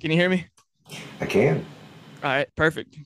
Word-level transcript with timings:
Can 0.00 0.10
you 0.10 0.16
hear 0.16 0.28
me? 0.28 0.46
I 1.20 1.26
can. 1.26 1.64
All 2.24 2.30
right, 2.30 2.48
perfect. 2.56 2.96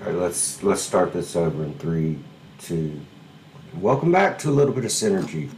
All 0.00 0.06
right, 0.06 0.14
let's 0.14 0.62
let's 0.62 0.80
start 0.80 1.12
this 1.12 1.34
over 1.34 1.64
in 1.64 1.74
three, 1.74 2.20
two. 2.60 3.00
Welcome 3.74 4.12
back 4.12 4.38
to 4.40 4.48
a 4.48 4.52
little 4.52 4.72
bit 4.72 4.84
of 4.84 4.92
synergy. 4.92 5.50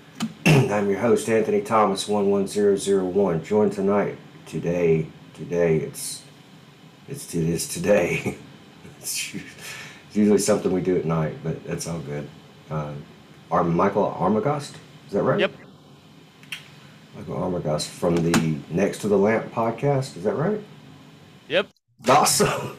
I'm 0.44 0.90
your 0.90 0.98
host 0.98 1.26
Anthony 1.30 1.62
Thomas, 1.62 2.06
one 2.06 2.28
one 2.28 2.46
zero 2.46 2.76
zero 2.76 3.06
one. 3.06 3.42
Joined 3.42 3.72
tonight 3.72 4.18
today, 4.44 5.06
today 5.32 5.78
it's 5.78 6.22
it's 7.08 7.34
it 7.34 7.48
is 7.48 7.66
today. 7.66 8.36
it's 8.98 9.34
usually 10.12 10.36
something 10.36 10.70
we 10.70 10.82
do 10.82 10.98
at 10.98 11.06
night, 11.06 11.38
but 11.42 11.64
that's 11.64 11.88
all 11.88 12.00
good. 12.00 12.28
Uh, 12.70 12.92
Michael 13.50 14.14
Armagost, 14.20 14.74
is 15.06 15.14
that 15.14 15.22
right? 15.22 15.40
Yep. 15.40 15.49
Michael 17.30 17.60
Armagost 17.60 17.86
from 17.86 18.16
the 18.16 18.58
Next 18.70 18.98
to 19.02 19.08
the 19.08 19.16
Lamp 19.16 19.52
podcast, 19.52 20.16
is 20.16 20.24
that 20.24 20.34
right? 20.34 20.60
Yep. 21.48 21.68
Awesome. 22.08 22.76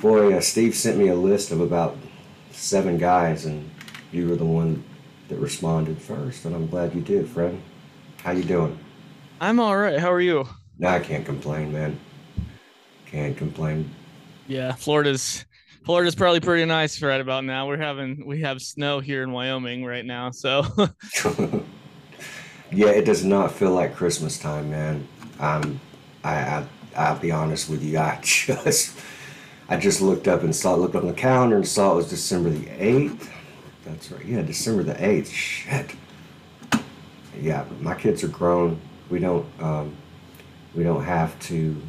Boy, 0.00 0.36
uh, 0.36 0.40
Steve 0.40 0.74
sent 0.74 0.98
me 0.98 1.08
a 1.08 1.14
list 1.14 1.52
of 1.52 1.62
about 1.62 1.96
seven 2.50 2.98
guys, 2.98 3.46
and 3.46 3.70
you 4.12 4.28
were 4.28 4.36
the 4.36 4.44
one 4.44 4.84
that 5.28 5.38
responded 5.38 6.02
first, 6.02 6.44
and 6.44 6.54
I'm 6.54 6.66
glad 6.66 6.94
you 6.94 7.00
did, 7.00 7.26
friend. 7.26 7.62
How 8.18 8.32
you 8.32 8.44
doing? 8.44 8.78
I'm 9.40 9.58
all 9.58 9.76
right. 9.76 9.98
How 9.98 10.12
are 10.12 10.20
you? 10.20 10.46
No, 10.78 10.88
I 10.88 11.00
can't 11.00 11.24
complain, 11.24 11.72
man. 11.72 11.98
Can't 13.06 13.38
complain. 13.38 13.90
Yeah, 14.48 14.72
Florida's 14.72 15.46
Florida's 15.86 16.14
probably 16.14 16.40
pretty 16.40 16.66
nice 16.66 17.00
right 17.00 17.20
about 17.20 17.44
now. 17.44 17.66
We're 17.66 17.78
having 17.78 18.26
we 18.26 18.42
have 18.42 18.60
snow 18.60 19.00
here 19.00 19.22
in 19.22 19.32
Wyoming 19.32 19.84
right 19.84 20.04
now, 20.04 20.30
so 20.30 20.62
yeah, 22.72 22.88
it 22.88 23.04
does 23.04 23.24
not 23.24 23.52
feel 23.52 23.72
like 23.72 23.94
Christmas 23.94 24.38
time, 24.38 24.70
man. 24.70 25.06
Um, 25.38 25.80
I, 26.24 26.34
I 26.34 26.66
I'll 26.96 27.18
be 27.18 27.30
honest 27.30 27.68
with 27.68 27.82
you. 27.82 27.98
I 27.98 28.18
just 28.22 28.98
I 29.68 29.76
just 29.76 30.00
looked 30.00 30.28
up 30.28 30.42
and 30.42 30.54
saw 30.54 30.74
looked 30.74 30.94
on 30.94 31.06
the 31.06 31.12
calendar 31.12 31.56
and 31.56 31.66
saw 31.66 31.92
it 31.92 31.96
was 31.96 32.10
December 32.10 32.50
the 32.50 32.68
eighth. 32.82 33.30
That's 33.84 34.10
right. 34.10 34.24
Yeah, 34.24 34.42
December 34.42 34.82
the 34.82 35.04
eighth. 35.04 35.30
Shit. 35.30 35.94
Yeah, 37.40 37.64
my 37.80 37.94
kids 37.94 38.22
are 38.24 38.28
grown. 38.28 38.80
We 39.10 39.18
don't 39.18 39.46
um, 39.60 39.96
we 40.74 40.82
don't 40.82 41.04
have 41.04 41.38
to 41.40 41.80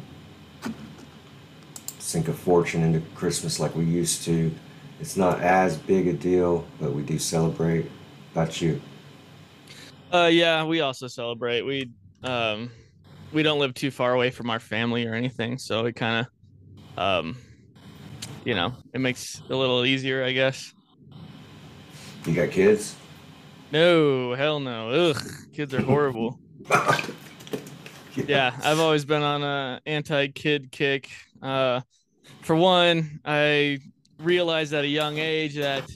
sink 1.98 2.28
a 2.28 2.32
fortune 2.32 2.82
into 2.82 3.00
Christmas 3.14 3.58
like 3.58 3.74
we 3.74 3.84
used 3.84 4.22
to. 4.24 4.54
It's 5.00 5.16
not 5.16 5.40
as 5.40 5.76
big 5.76 6.06
a 6.06 6.12
deal, 6.12 6.66
but 6.80 6.92
we 6.92 7.02
do 7.02 7.18
celebrate. 7.18 7.90
About 8.32 8.60
you? 8.60 8.80
Uh 10.14 10.28
yeah, 10.28 10.64
we 10.64 10.80
also 10.80 11.08
celebrate. 11.08 11.62
We 11.62 11.90
um 12.22 12.70
we 13.32 13.42
don't 13.42 13.58
live 13.58 13.74
too 13.74 13.90
far 13.90 14.14
away 14.14 14.30
from 14.30 14.48
our 14.48 14.60
family 14.60 15.06
or 15.06 15.14
anything, 15.14 15.58
so 15.58 15.86
it 15.86 15.96
kind 15.96 16.26
of 16.96 17.02
um 17.02 17.36
you 18.44 18.54
know, 18.54 18.74
it 18.92 19.00
makes 19.00 19.40
it 19.40 19.50
a 19.50 19.56
little 19.56 19.84
easier, 19.84 20.22
I 20.22 20.32
guess. 20.32 20.72
You 22.26 22.34
got 22.34 22.50
kids? 22.50 22.94
No, 23.72 24.34
hell 24.34 24.60
no. 24.60 24.90
Ugh, 24.90 25.22
kids 25.52 25.74
are 25.74 25.82
horrible. 25.82 26.38
yeah, 28.14 28.56
I've 28.62 28.78
always 28.78 29.04
been 29.04 29.22
on 29.22 29.42
a 29.42 29.80
anti-kid 29.86 30.70
kick. 30.70 31.10
Uh, 31.42 31.80
for 32.42 32.54
one, 32.54 33.20
I 33.24 33.80
realized 34.18 34.72
at 34.74 34.84
a 34.84 34.88
young 34.88 35.18
age 35.18 35.56
that 35.56 35.90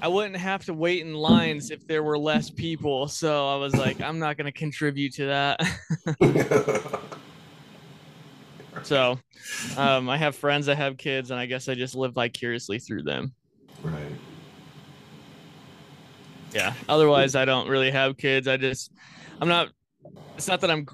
I 0.00 0.08
wouldn't 0.08 0.36
have 0.36 0.64
to 0.66 0.74
wait 0.74 1.04
in 1.04 1.14
lines 1.14 1.70
if 1.70 1.86
there 1.86 2.02
were 2.02 2.18
less 2.18 2.50
people. 2.50 3.08
So 3.08 3.48
I 3.48 3.56
was 3.56 3.74
like, 3.74 4.00
I'm 4.00 4.18
not 4.18 4.36
going 4.36 4.46
to 4.46 4.52
contribute 4.52 5.14
to 5.14 5.26
that. 5.26 5.60
so 8.84 9.18
um, 9.76 10.08
I 10.08 10.16
have 10.16 10.36
friends 10.36 10.66
that 10.66 10.76
have 10.76 10.96
kids, 10.98 11.30
and 11.30 11.40
I 11.40 11.46
guess 11.46 11.68
I 11.68 11.74
just 11.74 11.96
live 11.96 12.12
vicariously 12.12 12.78
through 12.78 13.02
them. 13.02 13.32
right. 13.82 14.12
Yeah. 16.54 16.72
Otherwise, 16.88 17.34
I 17.34 17.44
don't 17.44 17.68
really 17.68 17.90
have 17.90 18.16
kids. 18.16 18.48
I 18.48 18.56
just, 18.56 18.92
I'm 19.40 19.48
not. 19.48 19.68
It's 20.36 20.48
not 20.48 20.60
that 20.62 20.70
I'm 20.70 20.86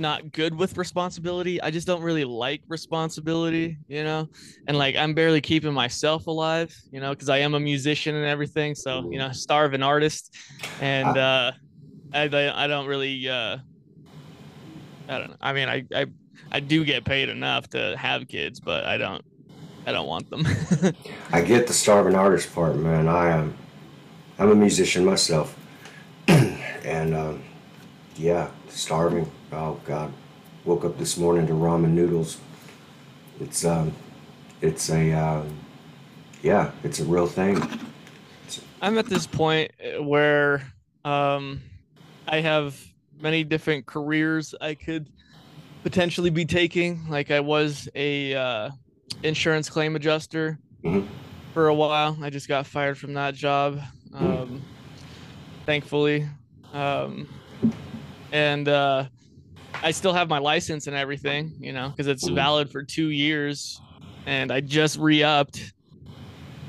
not 0.00 0.32
good 0.32 0.58
with 0.58 0.76
responsibility. 0.76 1.60
I 1.62 1.70
just 1.70 1.86
don't 1.86 2.02
really 2.02 2.24
like 2.24 2.62
responsibility, 2.68 3.78
you 3.86 4.02
know. 4.02 4.28
And 4.66 4.76
like, 4.76 4.96
I'm 4.96 5.14
barely 5.14 5.40
keeping 5.40 5.72
myself 5.72 6.26
alive, 6.26 6.74
you 6.90 7.00
know, 7.00 7.10
because 7.10 7.28
I 7.28 7.38
am 7.38 7.54
a 7.54 7.60
musician 7.60 8.16
and 8.16 8.26
everything. 8.26 8.74
So 8.74 9.08
you 9.12 9.18
know, 9.18 9.30
starving 9.32 9.82
artist, 9.82 10.34
and 10.80 11.16
uh, 11.16 11.52
I 12.12 12.22
I 12.24 12.66
don't 12.66 12.86
really. 12.86 13.28
Uh, 13.28 13.58
I 15.08 15.18
don't 15.18 15.30
know. 15.30 15.36
I 15.40 15.52
mean, 15.52 15.68
I 15.68 15.84
I 15.94 16.06
I 16.52 16.60
do 16.60 16.84
get 16.84 17.04
paid 17.04 17.28
enough 17.28 17.68
to 17.70 17.96
have 17.96 18.26
kids, 18.28 18.60
but 18.60 18.84
I 18.84 18.96
don't. 18.96 19.22
I 19.86 19.92
don't 19.92 20.06
want 20.06 20.28
them. 20.30 20.46
I 21.32 21.40
get 21.40 21.66
the 21.66 21.72
starving 21.72 22.14
artist 22.14 22.54
part, 22.54 22.76
man. 22.76 23.08
I 23.08 23.30
am. 23.30 23.56
I'm 24.38 24.50
a 24.50 24.54
musician 24.54 25.04
myself, 25.04 25.58
and 26.28 27.14
um, 27.14 27.42
yeah, 28.16 28.50
starving. 28.68 29.30
Oh 29.52 29.80
God, 29.84 30.12
woke 30.64 30.84
up 30.84 30.96
this 30.98 31.16
morning 31.16 31.46
to 31.48 31.52
ramen 31.52 31.90
noodles. 31.90 32.38
It's 33.40 33.64
um, 33.64 33.92
it's 34.60 34.90
a 34.90 35.12
um, 35.12 35.48
yeah, 36.42 36.70
it's 36.84 37.00
a 37.00 37.04
real 37.04 37.26
thing. 37.26 37.60
I'm 38.80 38.96
at 38.98 39.06
this 39.06 39.26
point 39.26 39.72
uh, 39.84 40.02
where 40.02 40.72
um, 41.04 41.60
I 42.28 42.40
have 42.40 42.80
many 43.20 43.44
different 43.44 43.86
careers 43.86 44.54
I 44.60 44.74
could 44.74 45.06
potentially 45.82 46.30
be 46.30 46.44
taking. 46.44 47.08
Like 47.08 47.30
I 47.30 47.40
was 47.40 47.88
a 47.94 48.34
uh, 48.34 48.70
insurance 49.22 49.68
claim 49.68 49.96
adjuster 49.96 50.58
Mhm. 50.84 51.06
for 51.52 51.68
a 51.68 51.74
while. 51.74 52.16
I 52.22 52.30
just 52.30 52.48
got 52.48 52.66
fired 52.66 52.96
from 52.96 53.14
that 53.14 53.34
job, 53.34 53.80
um, 54.14 54.62
thankfully, 55.66 56.26
um, 56.72 57.28
and 58.32 58.66
uh, 58.68 59.04
I 59.82 59.90
still 59.92 60.12
have 60.12 60.28
my 60.28 60.38
license 60.38 60.86
and 60.86 60.96
everything. 60.96 61.54
You 61.58 61.72
know, 61.72 61.88
because 61.88 62.06
it's 62.06 62.26
valid 62.28 62.70
for 62.70 62.82
two 62.82 63.08
years, 63.08 63.80
and 64.26 64.52
I 64.52 64.60
just 64.60 64.98
re-upped 64.98 65.72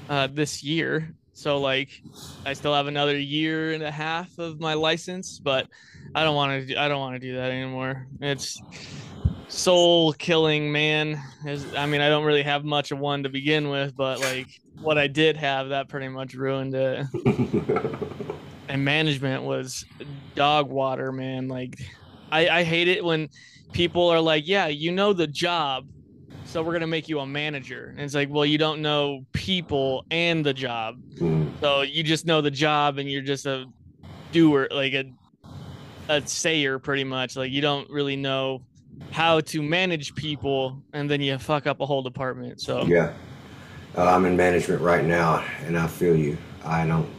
uh, 0.10 0.28
this 0.28 0.64
year. 0.64 1.14
So 1.34 1.60
like, 1.60 1.90
I 2.46 2.54
still 2.54 2.74
have 2.74 2.88
another 2.88 3.18
year 3.18 3.74
and 3.74 3.82
a 3.82 3.92
half 3.92 4.38
of 4.38 4.60
my 4.60 4.76
license, 4.76 5.40
but 5.40 5.68
I 6.14 6.24
don't 6.24 6.36
want 6.36 6.68
to. 6.68 6.80
I 6.80 6.88
don't 6.88 7.00
want 7.00 7.16
to 7.16 7.20
do 7.20 7.36
that 7.36 7.52
anymore. 7.52 8.08
It's 8.20 8.62
soul 9.48 10.14
killing, 10.14 10.72
man. 10.72 11.22
Is 11.46 11.66
I 11.76 11.86
mean, 11.86 12.02
I 12.02 12.10
don't 12.10 12.26
really 12.26 12.44
have 12.44 12.64
much 12.64 12.92
of 12.92 13.00
one 13.00 13.24
to 13.24 13.30
begin 13.30 13.70
with, 13.70 13.96
but 13.96 14.20
like 14.20 14.48
what 14.82 14.98
I 14.98 15.08
did 15.08 15.38
have, 15.38 15.70
that 15.70 15.90
pretty 15.90 16.08
much 16.08 16.34
ruined 16.34 16.76
it. 16.76 17.06
And 18.72 18.86
management 18.86 19.44
was 19.44 19.84
dog 20.34 20.70
water, 20.70 21.12
man. 21.12 21.50
Like, 21.50 21.78
I 22.32 22.50
I 22.50 22.64
hate 22.64 22.88
it 22.88 23.04
when 23.04 23.30
people 23.72 24.08
are 24.10 24.20
like, 24.20 24.48
yeah, 24.48 24.68
you 24.68 24.92
know 24.92 25.14
the 25.14 25.28
job. 25.28 25.88
So 26.46 26.62
we're 26.62 26.74
gonna 26.74 26.88
make 26.88 27.08
you 27.08 27.20
a 27.20 27.26
manager, 27.26 27.90
and 27.92 28.02
it's 28.02 28.16
like, 28.16 28.30
well, 28.30 28.46
you 28.46 28.58
don't 28.58 28.82
know 28.82 29.26
people 29.32 30.06
and 30.12 30.46
the 30.46 30.54
job. 30.54 31.00
So 31.62 31.82
you 31.82 32.04
just 32.04 32.26
know 32.26 32.42
the 32.42 32.52
job 32.52 32.98
and 32.98 33.10
you're 33.10 33.22
just 33.22 33.46
a 33.46 33.66
doer, 34.32 34.68
like 34.72 34.94
a 34.94 35.06
a 36.10 36.26
sayer 36.28 36.80
pretty 36.80 37.04
much. 37.04 37.36
Like 37.36 37.52
you 37.52 37.62
don't 37.62 37.90
really 37.90 38.16
know 38.16 38.64
how 39.12 39.40
to 39.40 39.62
manage 39.62 40.14
people 40.16 40.82
and 40.94 41.10
then 41.10 41.22
you 41.22 41.38
fuck 41.38 41.68
up 41.68 41.80
a 41.80 41.86
whole 41.86 42.02
department. 42.02 42.62
So 42.62 42.86
yeah, 42.86 43.14
uh, 43.98 44.06
I'm 44.06 44.26
in 44.26 44.36
management 44.38 44.82
right 44.82 45.06
now, 45.06 45.46
and 45.66 45.78
I 45.78 45.88
feel 45.88 46.16
you. 46.16 46.38
I 46.64 46.86
don't 46.86 47.10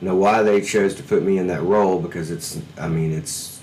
know 0.00 0.14
why 0.14 0.42
they 0.42 0.60
chose 0.60 0.94
to 0.96 1.02
put 1.02 1.22
me 1.22 1.38
in 1.38 1.46
that 1.48 1.62
role 1.62 2.00
because 2.00 2.30
it's. 2.30 2.60
I 2.78 2.88
mean, 2.88 3.12
it's. 3.12 3.55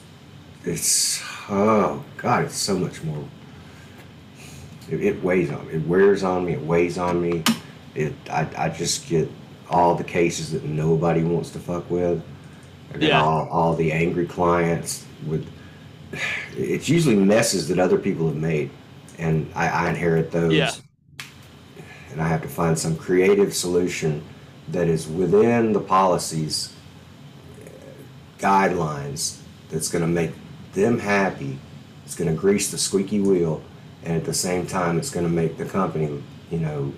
It's. 0.66 1.22
Oh 1.50 2.04
God, 2.18 2.46
it's 2.46 2.56
so 2.56 2.78
much 2.78 3.04
more. 3.04 3.24
It, 4.90 5.02
it 5.02 5.24
weighs 5.24 5.52
on 5.52 5.68
me. 5.68 5.74
It 5.76 5.88
wears 5.88 6.24
on 6.24 6.46
me. 6.46 6.54
It 6.54 6.62
weighs 6.62 6.98
on 6.98 7.22
me. 7.22 7.44
It. 7.96 8.14
I. 8.30 8.48
I 8.58 8.70
just 8.70 9.08
get 9.08 9.30
all 9.70 9.96
the 9.96 10.04
cases 10.04 10.52
that 10.52 10.64
nobody 10.64 11.24
wants 11.24 11.50
to 11.52 11.60
fuck 11.60 11.90
with. 11.90 12.22
I 12.94 12.98
get 12.98 13.10
Yeah. 13.10 13.24
all, 13.24 13.48
all 13.50 13.76
the 13.76 13.92
angry 13.92 14.26
clients 14.26 15.06
with. 15.26 15.48
It's 16.56 16.88
usually 16.88 17.16
messes 17.16 17.68
that 17.70 17.80
other 17.80 17.98
people 17.98 18.28
have 18.28 18.38
made, 18.38 18.70
and 19.18 19.52
I, 19.56 19.68
I 19.68 19.90
inherit 19.90 20.32
those. 20.32 20.54
Yeah. 20.54 20.72
And 22.12 22.22
I 22.22 22.28
have 22.28 22.44
to 22.44 22.48
find 22.48 22.78
some 22.78 22.96
creative 22.96 23.56
solution 23.56 24.24
that 24.68 24.88
is 24.88 25.08
within 25.08 25.74
the 25.74 25.80
policies, 25.80 26.72
uh, 27.66 27.70
guidelines, 28.38 29.40
that's 29.72 29.90
going 29.90 30.04
to 30.04 30.08
make 30.08 30.32
them 30.74 31.00
happy. 31.00 31.60
It's 32.06 32.16
going 32.16 32.30
to 32.30 32.40
grease 32.40 32.72
the 32.72 32.78
squeaky 32.78 33.20
wheel, 33.20 33.64
and 34.04 34.16
at 34.18 34.26
the 34.26 34.34
same 34.34 34.68
time, 34.68 34.98
it's 34.98 35.10
going 35.10 35.26
to 35.26 35.32
make 35.32 35.58
the 35.58 35.66
company, 35.66 36.22
you 36.52 36.60
know, 36.60 36.94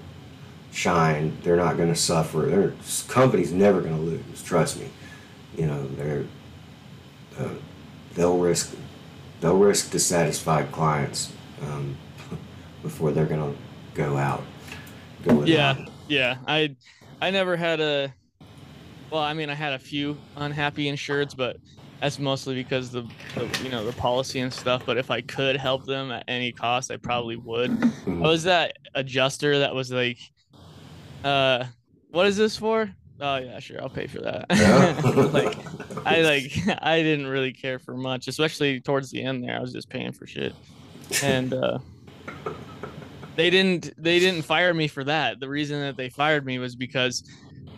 shine. 0.72 1.38
They're 1.44 1.56
not 1.56 1.78
going 1.78 1.90
to 1.90 1.96
suffer. 1.96 2.40
Their 2.40 2.74
company's 3.08 3.52
never 3.52 3.82
going 3.82 3.96
to 3.96 4.02
lose. 4.02 4.44
Trust 4.44 4.80
me. 4.80 4.90
You 5.56 5.68
know, 5.68 5.88
they're 5.90 6.26
uh, 7.40 7.50
they'll 8.14 8.38
risk 8.38 8.76
they'll 9.42 9.58
risk 9.58 9.92
dissatisfied 9.92 10.72
clients 10.72 11.32
um, 11.62 11.98
before 12.82 13.12
they're 13.12 13.26
going 13.26 13.54
to 13.54 13.58
go 13.94 14.18
out. 14.18 14.44
Go 15.24 15.44
yeah, 15.46 15.86
yeah. 16.08 16.38
I 16.48 16.76
I 17.22 17.32
never 17.32 17.56
had 17.56 17.80
a 17.80 18.14
well, 19.10 19.22
I 19.22 19.34
mean 19.34 19.50
I 19.50 19.54
had 19.54 19.74
a 19.74 19.80
few 19.80 20.18
unhappy 20.36 20.86
insureds, 20.92 21.36
but 21.36 21.58
that's 22.02 22.20
mostly 22.20 22.56
because 22.56 22.92
the, 22.92 23.04
the 23.36 23.50
you 23.64 23.70
know 23.70 23.86
the 23.86 23.94
policy 23.94 24.40
and 24.40 24.54
stuff. 24.54 24.84
But 24.86 24.98
if 24.98 25.10
I 25.12 25.22
could 25.22 25.58
help 25.58 25.86
them 25.86 26.12
at 26.12 26.24
any 26.28 26.52
cost, 26.52 26.92
I 26.92 26.98
probably 26.98 27.38
would. 27.38 27.72
I 28.08 28.12
was 28.28 28.44
that 28.44 28.78
adjuster 28.94 29.60
that 29.60 29.74
was 29.74 29.92
like, 29.92 30.18
uh, 31.24 31.66
what 32.12 32.28
is 32.28 32.38
this 32.38 32.58
for? 32.58 32.90
Oh 33.20 33.38
yeah, 33.38 33.60
sure, 33.60 33.82
I'll 33.82 33.90
pay 33.90 34.08
for 34.08 34.22
that. 34.22 34.46
Yeah. 34.56 35.02
like 35.32 35.58
I 36.06 36.22
like 36.22 36.52
I 36.82 37.02
didn't 37.02 37.28
really 37.28 37.54
care 37.54 37.80
for 37.80 37.96
much, 37.96 38.28
especially 38.28 38.80
towards 38.82 39.10
the 39.12 39.24
end 39.24 39.44
there. 39.44 39.56
I 39.56 39.60
was 39.60 39.74
just 39.74 39.90
paying 39.90 40.12
for 40.12 40.28
shit. 40.28 40.54
And 41.24 41.54
uh 41.54 41.80
they 43.36 43.50
didn't 43.50 43.94
they 43.98 44.20
didn't 44.20 44.44
fire 44.44 44.74
me 44.74 44.88
for 44.88 45.04
that. 45.06 45.40
The 45.40 45.50
reason 45.50 45.82
that 45.82 45.98
they 45.98 46.10
fired 46.10 46.46
me 46.46 46.60
was 46.60 46.76
because 46.76 47.24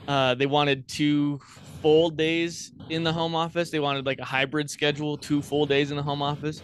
uh 0.08 0.36
they 0.36 0.46
wanted 0.46 0.88
two 0.88 1.40
full 1.82 2.10
days 2.10 2.72
in 2.90 3.04
the 3.04 3.14
home 3.14 3.36
office. 3.36 3.70
They 3.70 3.80
wanted 3.80 4.06
like 4.06 4.20
a 4.20 4.26
hybrid 4.26 4.70
schedule, 4.70 5.18
two 5.18 5.42
full 5.42 5.66
days 5.66 5.92
in 5.92 5.98
the 5.98 6.04
home 6.04 6.22
office. 6.22 6.62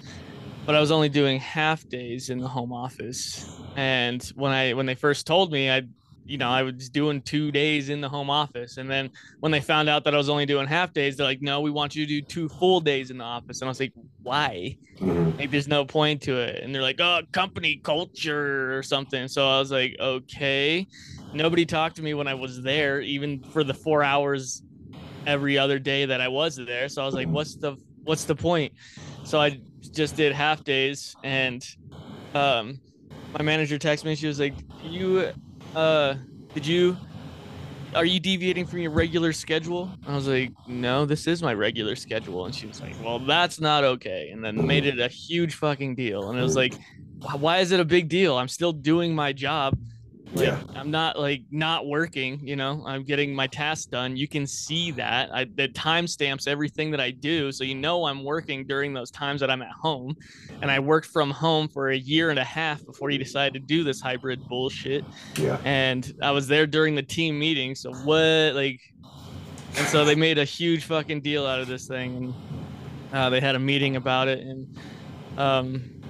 But 0.65 0.75
I 0.75 0.79
was 0.79 0.91
only 0.91 1.10
doing 1.10 1.39
half 1.39 1.88
days 1.89 2.29
in 2.29 2.39
the 2.39 2.48
home 2.48 2.72
office. 2.72 3.62
And 3.75 4.24
when 4.36 4.51
I 4.51 4.74
when 4.74 4.86
they 4.86 4.96
first 4.96 5.27
told 5.27 5.51
me 5.51 5.70
I 5.70 5.84
you 6.25 6.38
know, 6.38 6.50
I 6.50 6.63
was 6.63 6.89
doing 6.89 7.22
two 7.22 7.51
days 7.51 7.89
in 7.89 8.01
the 8.01 8.10
home 8.10 8.29
office. 8.29 8.77
And 8.77 8.89
then 8.89 9.12
when 9.41 9.51
they 9.51 9.60
found 9.60 9.89
out 9.89 10.03
that 10.05 10.13
I 10.13 10.17
was 10.17 10.29
only 10.29 10.46
doing 10.46 10.67
half 10.67 10.93
days, 10.93 11.17
they're 11.17 11.25
like, 11.25 11.41
no, 11.41 11.62
we 11.62 11.70
want 11.70 11.96
you 11.96 12.05
to 12.05 12.08
do 12.08 12.22
two 12.22 12.50
full 12.50 12.79
days 12.79 13.12
in 13.12 13.17
the 13.17 13.24
office. 13.24 13.62
And 13.62 13.67
I 13.67 13.70
was 13.70 13.79
like, 13.79 13.93
why? 14.22 14.77
Mhm. 15.00 15.38
Like, 15.38 15.51
there's 15.51 15.67
no 15.67 15.84
point 15.84 16.22
to 16.24 16.39
it. 16.39 16.63
And 16.63 16.74
they're 16.74 16.82
like, 16.82 17.00
oh, 17.01 17.22
company 17.32 17.82
culture 17.84 18.77
or 18.77 18.84
something. 18.84 19.27
So 19.27 19.48
I 19.48 19.60
was 19.60 19.72
like, 19.72 19.96
okay. 20.00 20.88
Nobody 21.34 21.65
talked 21.65 21.96
to 21.98 22.01
me 22.01 22.13
when 22.13 22.27
I 22.27 22.36
was 22.36 22.62
there, 22.62 23.01
even 23.01 23.43
for 23.43 23.63
the 23.63 23.74
four 23.74 24.03
hours 24.03 24.62
every 25.25 25.58
other 25.58 25.80
day 25.80 26.06
that 26.06 26.22
I 26.22 26.27
was 26.27 26.56
there. 26.56 26.89
So 26.89 27.01
I 27.01 27.06
was 27.06 27.15
like, 27.15 27.30
what's 27.30 27.56
the 27.56 27.77
what's 28.03 28.25
the 28.25 28.36
point? 28.36 28.74
So 29.24 29.39
I 29.39 29.60
just 29.94 30.15
did 30.15 30.34
half 30.34 30.63
days 30.63 31.15
and 31.24 31.65
um 32.34 32.80
my 33.38 33.44
manager 33.44 33.77
texted 33.77 34.06
me, 34.06 34.15
she 34.15 34.27
was 34.27 34.39
like, 34.39 34.53
You 34.84 35.32
uh 35.75 36.15
did 36.53 36.68
you 36.68 36.98
are 37.96 38.06
you 38.06 38.20
deviating 38.20 38.65
from 38.65 38.80
your 38.80 38.92
regular 38.92 39.34
schedule? 39.34 39.92
I 40.08 40.15
was 40.15 40.27
like, 40.27 40.51
no, 40.68 41.06
this 41.06 41.27
is 41.27 41.44
my 41.44 41.53
regular 41.53 41.96
schedule. 41.96 42.46
And 42.46 42.53
she 42.53 42.65
was 42.65 42.82
like, 42.82 42.96
well, 43.03 43.20
that's 43.20 43.60
not 43.60 43.84
okay. 43.84 44.30
And 44.32 44.44
then 44.44 44.65
made 44.65 44.86
it 44.86 45.00
a 45.00 45.08
huge 45.08 45.56
fucking 45.56 45.96
deal. 45.96 46.30
And 46.30 46.39
it 46.39 46.42
was 46.42 46.56
like, 46.56 46.75
why 47.38 47.60
is 47.60 47.72
it 47.72 47.80
a 47.80 47.86
big 47.86 48.10
deal? 48.10 48.36
I'm 48.38 48.48
still 48.48 48.74
doing 48.74 49.13
my 49.13 49.32
job. 49.32 49.77
Like, 50.33 50.47
Yeah. 50.47 50.61
I'm 50.75 50.89
not 50.91 51.19
like 51.19 51.43
not 51.51 51.85
working, 51.87 52.39
you 52.45 52.55
know, 52.55 52.83
I'm 52.85 53.03
getting 53.03 53.35
my 53.35 53.47
tasks 53.47 53.85
done. 53.85 54.17
You 54.17 54.27
can 54.27 54.47
see 54.47 54.91
that. 54.91 55.33
I 55.33 55.45
the 55.45 55.67
timestamps 55.69 56.47
everything 56.47 56.91
that 56.91 56.99
I 56.99 57.11
do. 57.11 57.51
So 57.51 57.63
you 57.63 57.75
know 57.75 58.05
I'm 58.05 58.23
working 58.23 58.65
during 58.65 58.93
those 58.93 59.11
times 59.11 59.41
that 59.41 59.51
I'm 59.51 59.61
at 59.61 59.71
home. 59.71 60.15
And 60.61 60.71
I 60.71 60.79
worked 60.79 61.07
from 61.07 61.29
home 61.29 61.67
for 61.67 61.89
a 61.91 61.97
year 61.97 62.29
and 62.31 62.39
a 62.39 62.43
half 62.43 62.83
before 62.85 63.09
he 63.09 63.17
decided 63.17 63.53
to 63.53 63.59
do 63.59 63.83
this 63.83 64.01
hybrid 64.01 64.43
bullshit 64.47 65.03
Yeah. 65.37 65.59
and 65.65 66.11
I 66.21 66.31
was 66.31 66.47
there 66.47 66.65
during 66.67 66.95
the 66.95 67.03
team 67.03 67.37
meeting. 67.37 67.75
So 67.75 67.91
what, 67.93 68.55
like, 68.55 68.81
and 69.75 69.87
so 69.87 70.05
they 70.05 70.15
made 70.15 70.37
a 70.37 70.45
huge 70.45 70.85
fucking 70.85 71.21
deal 71.21 71.45
out 71.47 71.59
of 71.59 71.67
this 71.67 71.87
thing, 71.87 72.15
and 72.15 72.33
uh, 73.11 73.29
they 73.31 73.39
had 73.39 73.55
a 73.55 73.59
meeting 73.59 73.95
about 73.95 74.27
it, 74.27 74.39
and 74.39 74.77
um, 75.37 76.02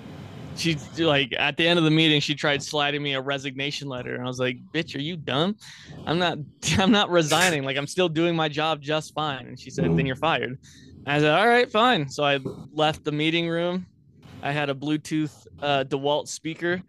she 0.55 0.77
like 0.98 1.33
at 1.38 1.57
the 1.57 1.67
end 1.67 1.79
of 1.79 1.86
the 1.86 1.91
meeting, 1.91 2.22
she 2.22 2.36
tried 2.36 2.62
sliding 2.62 3.01
me 3.01 3.13
a 3.13 3.22
resignation 3.22 3.88
letter, 3.88 4.15
and 4.15 4.24
I 4.24 4.27
was 4.27 4.39
like, 4.39 4.57
"Bitch, 4.74 4.95
are 4.95 5.01
you 5.01 5.17
dumb? 5.17 5.55
I'm 6.05 6.19
not, 6.19 6.38
I'm 6.77 6.91
not 6.91 7.10
resigning. 7.10 7.63
Like, 7.63 7.77
I'm 7.77 7.88
still 7.88 8.10
doing 8.10 8.36
my 8.36 8.50
job 8.50 8.81
just 8.81 9.13
fine." 9.13 9.48
And 9.48 9.60
she 9.60 9.69
said, 9.69 9.86
"Then 9.98 10.05
you're 10.05 10.15
fired." 10.15 10.57
And 11.05 11.07
I 11.07 11.19
said, 11.19 11.38
"All 11.38 11.48
right, 11.48 11.69
fine." 11.72 12.10
So 12.10 12.24
I 12.24 12.39
left 12.74 13.03
the 13.03 13.12
meeting 13.12 13.48
room. 13.48 13.86
I 14.41 14.51
had 14.51 14.69
a 14.69 14.75
Bluetooth 14.75 15.48
uh, 15.62 15.86
DeWalt 15.86 16.27
speaker 16.27 16.81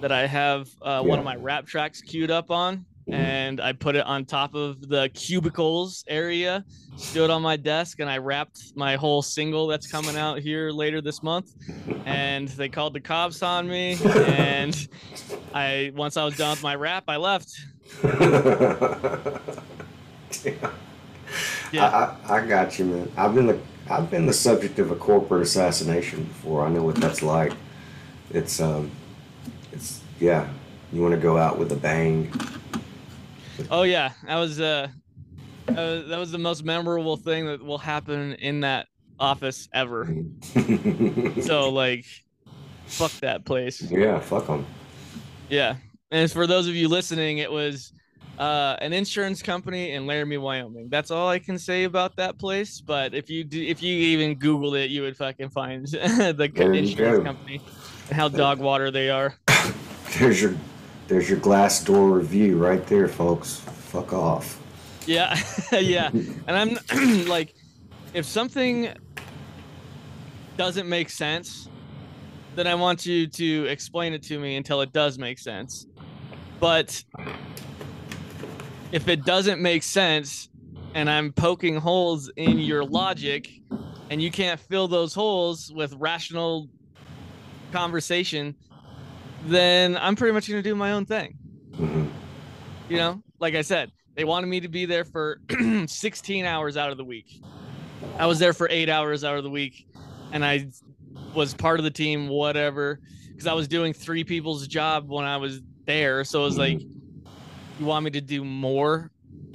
that 0.00 0.12
I 0.12 0.26
have 0.26 0.68
uh, 0.80 1.02
one 1.02 1.18
of 1.18 1.24
my 1.24 1.34
rap 1.34 1.66
tracks 1.66 2.00
queued 2.00 2.30
up 2.30 2.50
on, 2.50 2.86
and 3.08 3.60
I 3.60 3.72
put 3.72 3.96
it 3.96 4.06
on 4.06 4.24
top 4.24 4.54
of 4.54 4.88
the 4.88 5.10
cubicles 5.14 6.04
area, 6.08 6.64
stood 6.96 7.30
on 7.30 7.42
my 7.42 7.56
desk, 7.56 8.00
and 8.00 8.08
I 8.08 8.18
wrapped 8.18 8.76
my 8.76 8.96
whole 8.96 9.22
single 9.22 9.66
that's 9.66 9.90
coming 9.90 10.16
out 10.16 10.38
here 10.38 10.70
later 10.70 11.00
this 11.00 11.22
month. 11.22 11.52
And 12.06 12.48
they 12.48 12.68
called 12.68 12.94
the 12.94 13.00
cops 13.00 13.42
on 13.42 13.68
me, 13.68 13.96
and 14.04 14.88
I 15.54 15.92
once 15.94 16.16
I 16.16 16.24
was 16.24 16.36
done 16.36 16.50
with 16.50 16.62
my 16.62 16.74
rap, 16.74 17.04
I 17.08 17.16
left. 17.16 17.52
Yeah. 21.72 22.16
I, 22.26 22.34
I, 22.34 22.38
I 22.38 22.46
got 22.46 22.78
you, 22.78 22.84
man. 22.84 23.12
I've 23.16 23.34
been 23.34 23.46
the 23.46 23.58
I've 23.90 24.10
been 24.10 24.26
the 24.26 24.32
subject 24.32 24.78
of 24.78 24.90
a 24.90 24.96
corporate 24.96 25.42
assassination 25.42 26.24
before. 26.24 26.64
I 26.66 26.68
know 26.68 26.82
what 26.82 26.96
that's 26.96 27.22
like. 27.22 27.52
It's 28.30 28.60
um, 28.60 28.90
it's 29.72 30.00
yeah. 30.20 30.48
You 30.92 31.00
want 31.00 31.14
to 31.14 31.20
go 31.20 31.38
out 31.38 31.58
with 31.58 31.72
a 31.72 31.76
bang. 31.76 32.30
Oh 33.70 33.82
yeah, 33.82 34.12
that 34.26 34.36
was 34.36 34.60
uh, 34.60 34.88
that 35.66 35.76
was, 35.76 36.08
that 36.08 36.18
was 36.18 36.32
the 36.32 36.38
most 36.38 36.64
memorable 36.64 37.16
thing 37.16 37.46
that 37.46 37.62
will 37.62 37.78
happen 37.78 38.34
in 38.34 38.60
that 38.60 38.86
office 39.18 39.68
ever. 39.72 40.08
So 41.42 41.70
like, 41.70 42.04
fuck 42.86 43.10
that 43.20 43.44
place. 43.44 43.82
yeah, 43.90 44.20
fuck 44.20 44.46
them. 44.46 44.64
Yeah. 45.48 45.76
And 46.10 46.30
for 46.30 46.46
those 46.46 46.68
of 46.68 46.74
you 46.74 46.88
listening, 46.88 47.38
it 47.38 47.50
was 47.50 47.92
uh, 48.38 48.76
an 48.80 48.92
insurance 48.92 49.42
company 49.42 49.92
in 49.92 50.06
Laramie, 50.06 50.36
Wyoming. 50.36 50.88
That's 50.88 51.10
all 51.10 51.28
I 51.28 51.38
can 51.38 51.58
say 51.58 51.84
about 51.84 52.16
that 52.16 52.38
place. 52.38 52.80
But 52.80 53.14
if 53.14 53.30
you 53.30 53.44
do, 53.44 53.62
if 53.62 53.82
you 53.82 53.94
even 53.94 54.38
Googled 54.38 54.78
it, 54.82 54.90
you 54.90 55.02
would 55.02 55.16
fucking 55.16 55.50
find 55.50 55.86
the 55.88 56.50
There 56.54 56.72
insurance 56.72 57.24
company 57.24 57.60
and 58.08 58.16
how 58.16 58.28
dog 58.28 58.58
water 58.58 58.90
they 58.90 59.10
are. 59.10 59.34
There's 60.18 60.42
your 60.42 60.54
there's 61.12 61.28
your 61.28 61.40
Glassdoor 61.40 62.10
review 62.10 62.56
right 62.56 62.86
there, 62.86 63.06
folks. 63.06 63.56
Fuck 63.56 64.14
off. 64.14 64.58
Yeah, 65.04 65.38
yeah. 65.72 66.08
And 66.46 66.80
I'm 66.90 67.26
like, 67.28 67.54
if 68.14 68.24
something 68.24 68.88
doesn't 70.56 70.88
make 70.88 71.10
sense, 71.10 71.68
then 72.54 72.66
I 72.66 72.74
want 72.76 73.04
you 73.04 73.26
to 73.26 73.66
explain 73.66 74.14
it 74.14 74.22
to 74.24 74.38
me 74.38 74.56
until 74.56 74.80
it 74.80 74.94
does 74.94 75.18
make 75.18 75.38
sense. 75.38 75.86
But 76.58 77.04
if 78.90 79.06
it 79.06 79.26
doesn't 79.26 79.60
make 79.60 79.82
sense 79.82 80.48
and 80.94 81.10
I'm 81.10 81.30
poking 81.34 81.76
holes 81.76 82.30
in 82.36 82.58
your 82.58 82.86
logic 82.86 83.50
and 84.08 84.22
you 84.22 84.30
can't 84.30 84.58
fill 84.58 84.88
those 84.88 85.12
holes 85.12 85.70
with 85.74 85.92
rational 85.98 86.70
conversation, 87.70 88.54
then 89.46 89.96
I'm 89.96 90.16
pretty 90.16 90.32
much 90.32 90.48
going 90.48 90.62
to 90.62 90.68
do 90.68 90.74
my 90.74 90.92
own 90.92 91.04
thing. 91.06 91.36
Mhm. 91.72 92.10
you 92.88 92.98
know 92.98 93.22
like 93.40 93.54
i 93.54 93.62
said 93.62 93.90
they 94.14 94.24
wanted 94.24 94.46
me 94.46 94.60
to 94.60 94.68
be 94.68 94.84
there 94.84 95.06
for 95.06 95.40
16 95.86 96.44
hours 96.44 96.76
out 96.76 96.90
of 96.90 96.98
the 96.98 97.04
week. 97.04 97.40
I 98.18 98.26
was 98.26 98.38
there 98.38 98.52
for 98.52 98.68
eight 98.70 98.90
hours 98.90 99.24
out 99.24 99.38
of 99.38 99.42
the 99.44 99.48
week 99.50 99.86
and 100.32 100.44
i 100.44 100.68
was 101.34 101.54
part 101.54 101.80
of 101.80 101.84
the 101.84 101.90
team 101.90 102.28
whatever 102.28 103.00
because 103.28 103.46
i 103.46 103.54
was 103.54 103.66
doing 103.68 103.94
three 103.94 104.22
people's 104.22 104.66
job 104.68 105.08
when 105.08 105.24
i 105.24 105.36
was 105.38 105.62
there. 105.86 106.24
So 106.24 106.42
it 106.42 106.44
was 106.44 106.58
like 106.58 106.80
you 106.82 107.86
want 107.86 108.04
me 108.04 108.10
to 108.10 108.20
do 108.20 108.44
more? 108.44 109.10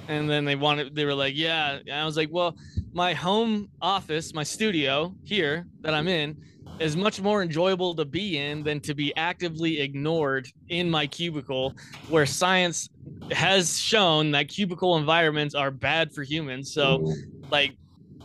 And 0.08 0.28
then 0.28 0.44
they 0.44 0.56
wanted 0.56 0.94
they 0.96 1.04
were 1.04 1.14
like 1.14 1.34
yeah. 1.36 1.78
And 1.86 1.92
i 1.92 2.04
was 2.04 2.16
like 2.16 2.30
well 2.32 2.56
my 2.92 3.14
home 3.14 3.68
office 3.80 4.34
my 4.34 4.42
studio 4.42 5.14
here 5.22 5.66
that 5.82 5.94
i'm 5.94 6.08
in 6.08 6.36
is 6.80 6.96
much 6.96 7.20
more 7.20 7.42
enjoyable 7.42 7.94
to 7.94 8.04
be 8.04 8.38
in 8.38 8.62
than 8.62 8.80
to 8.80 8.94
be 8.94 9.14
actively 9.16 9.80
ignored 9.80 10.48
in 10.68 10.90
my 10.90 11.06
cubicle 11.06 11.74
where 12.08 12.26
science 12.26 12.88
has 13.30 13.78
shown 13.78 14.30
that 14.30 14.48
cubicle 14.48 14.96
environments 14.96 15.54
are 15.54 15.70
bad 15.70 16.12
for 16.12 16.22
humans. 16.22 16.72
So 16.72 17.12
like 17.50 17.76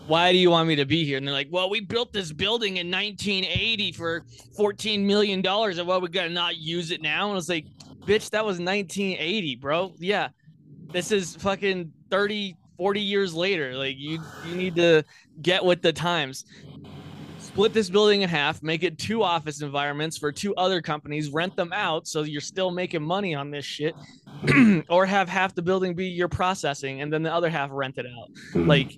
why 0.05 0.33
do 0.33 0.37
you 0.37 0.49
want 0.49 0.67
me 0.67 0.75
to 0.75 0.85
be 0.85 1.05
here? 1.05 1.17
And 1.17 1.27
they're 1.27 1.33
like 1.33 1.47
well 1.49 1.69
we 1.69 1.79
built 1.79 2.13
this 2.13 2.31
building 2.31 2.77
in 2.77 2.91
1980 2.91 3.91
for 3.93 4.25
14 4.55 5.05
million 5.05 5.41
dollars 5.41 5.77
and 5.77 5.87
what 5.87 6.01
we 6.01 6.09
gotta 6.09 6.29
not 6.29 6.57
use 6.57 6.91
it 6.91 7.01
now? 7.01 7.25
And 7.25 7.33
i 7.33 7.35
was 7.35 7.49
like 7.49 7.65
bitch 8.05 8.29
that 8.31 8.45
was 8.45 8.59
1980 8.59 9.55
bro. 9.55 9.93
Yeah 9.97 10.29
this 10.91 11.11
is 11.11 11.35
fucking 11.37 11.91
30 12.11 12.55
40 12.77 12.99
years 13.01 13.33
later. 13.33 13.75
Like 13.75 13.97
you 13.97 14.19
you 14.45 14.55
need 14.55 14.75
to 14.75 15.03
get 15.41 15.63
with 15.63 15.81
the 15.81 15.93
times 15.93 16.45
split 17.53 17.71
this 17.71 17.87
building 17.87 18.23
in 18.23 18.29
half 18.29 18.63
make 18.63 18.81
it 18.81 18.97
two 18.97 19.21
office 19.21 19.61
environments 19.61 20.17
for 20.17 20.31
two 20.31 20.55
other 20.55 20.81
companies 20.81 21.29
rent 21.29 21.55
them 21.55 21.71
out 21.71 22.07
so 22.07 22.23
you're 22.23 22.41
still 22.41 22.71
making 22.71 23.03
money 23.03 23.35
on 23.35 23.51
this 23.51 23.63
shit 23.63 23.93
or 24.89 25.05
have 25.05 25.29
half 25.29 25.53
the 25.53 25.61
building 25.61 25.93
be 25.93 26.07
your 26.07 26.27
processing 26.27 27.01
and 27.01 27.13
then 27.13 27.21
the 27.21 27.31
other 27.31 27.51
half 27.51 27.69
rent 27.71 27.99
it 27.99 28.07
out. 28.07 28.29
Mhm. 28.55 28.67
like 28.67 28.97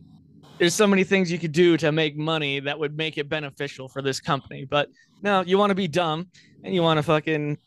there's 0.58 0.74
so 0.74 0.88
many 0.88 1.04
things 1.04 1.30
you 1.30 1.38
could 1.38 1.52
do 1.52 1.76
to 1.76 1.92
make 1.92 2.16
money 2.16 2.62
that 2.62 2.80
would 2.80 2.96
make 2.96 3.18
it 3.18 3.28
beneficial 3.28 3.90
for 3.90 4.02
this 4.02 4.22
company. 4.22 4.64
But 4.64 4.88
no 5.22 5.42
you 5.42 5.58
want 5.58 5.72
to 5.72 5.76
be 5.76 5.90
dumb 5.90 6.30
and 6.64 6.74
you 6.74 6.82
want 6.82 6.98
to 6.98 7.04
fucking 7.04 7.58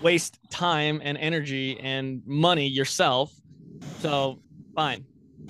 waste 0.00 0.38
time 0.48 1.00
and 1.02 1.18
energy 1.18 1.76
and 1.80 2.22
money 2.24 2.68
yourself. 2.68 3.32
So 3.98 4.38
fine. 4.76 5.04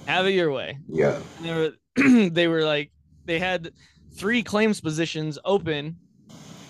Have 0.07 0.25
it 0.25 0.31
your 0.31 0.51
way. 0.53 0.79
Yeah. 0.89 1.19
they 1.43 1.53
were 1.55 1.73
they 2.31 2.49
were 2.49 2.63
like 2.65 2.93
they 3.27 3.39
had 3.39 3.73
three 4.19 4.43
claims 4.43 4.81
positions 4.81 5.39
open 5.45 5.97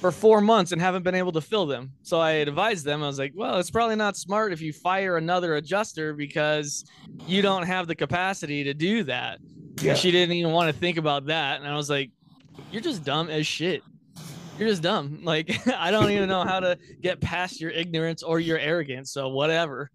for 0.00 0.12
four 0.12 0.40
months 0.40 0.72
and 0.72 0.80
haven't 0.80 1.02
been 1.02 1.14
able 1.14 1.32
to 1.32 1.40
fill 1.40 1.66
them. 1.66 1.90
So 2.02 2.20
I 2.20 2.32
advised 2.32 2.84
them, 2.84 3.02
I 3.02 3.06
was 3.06 3.18
like, 3.18 3.32
well, 3.34 3.58
it's 3.58 3.70
probably 3.70 3.96
not 3.96 4.16
smart 4.16 4.52
if 4.52 4.60
you 4.60 4.72
fire 4.72 5.16
another 5.16 5.56
adjuster 5.56 6.14
because 6.14 6.84
you 7.26 7.42
don't 7.42 7.64
have 7.64 7.86
the 7.86 7.94
capacity 7.94 8.64
to 8.64 8.74
do 8.74 9.02
that. 9.04 9.40
Yeah. 9.80 9.90
And 9.90 9.98
she 9.98 10.10
didn't 10.10 10.36
even 10.36 10.52
want 10.52 10.72
to 10.72 10.78
think 10.78 10.98
about 10.98 11.26
that. 11.26 11.60
And 11.60 11.68
I 11.68 11.74
was 11.74 11.90
like, 11.90 12.10
you're 12.70 12.82
just 12.82 13.04
dumb 13.04 13.28
as 13.28 13.46
shit. 13.46 13.82
You're 14.58 14.68
just 14.68 14.82
dumb. 14.82 15.20
Like, 15.24 15.66
I 15.76 15.90
don't 15.90 16.10
even 16.10 16.28
know 16.28 16.44
how 16.44 16.60
to 16.60 16.78
get 17.00 17.20
past 17.20 17.60
your 17.60 17.70
ignorance 17.70 18.22
or 18.22 18.38
your 18.38 18.58
arrogance. 18.58 19.10
So 19.10 19.28
whatever. 19.28 19.90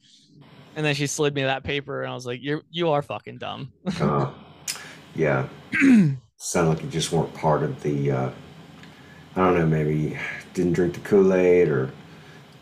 And 0.75 0.85
then 0.85 0.95
she 0.95 1.07
slid 1.07 1.33
me 1.35 1.43
that 1.43 1.63
paper 1.63 2.01
and 2.01 2.11
I 2.11 2.15
was 2.15 2.25
like, 2.25 2.39
you're, 2.41 2.61
you 2.71 2.89
are 2.89 3.01
fucking 3.01 3.37
dumb. 3.37 3.71
Uh, 4.01 4.31
yeah. 5.15 5.47
Sound 6.43 6.67
like 6.67 6.83
you 6.83 6.89
just 6.89 7.13
weren't 7.13 7.33
part 7.33 7.63
of 7.63 7.81
the. 7.83 8.11
Uh, 8.11 8.29
I 9.37 9.39
don't 9.39 9.57
know. 9.57 9.65
Maybe 9.65 10.19
didn't 10.53 10.73
drink 10.73 10.93
the 10.93 10.99
Kool 10.99 11.33
Aid, 11.33 11.69
or 11.69 11.89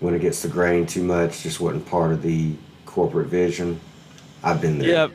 it 0.04 0.22
gets 0.22 0.44
the 0.44 0.50
grain 0.50 0.86
too 0.86 1.04
much, 1.04 1.42
just 1.42 1.60
wasn't 1.60 1.88
part 1.88 2.12
of 2.12 2.22
the 2.22 2.54
corporate 2.86 3.30
vision. 3.30 3.80
I've 4.44 4.62
been 4.62 4.78
there. 4.78 4.88
Yep. 4.88 5.12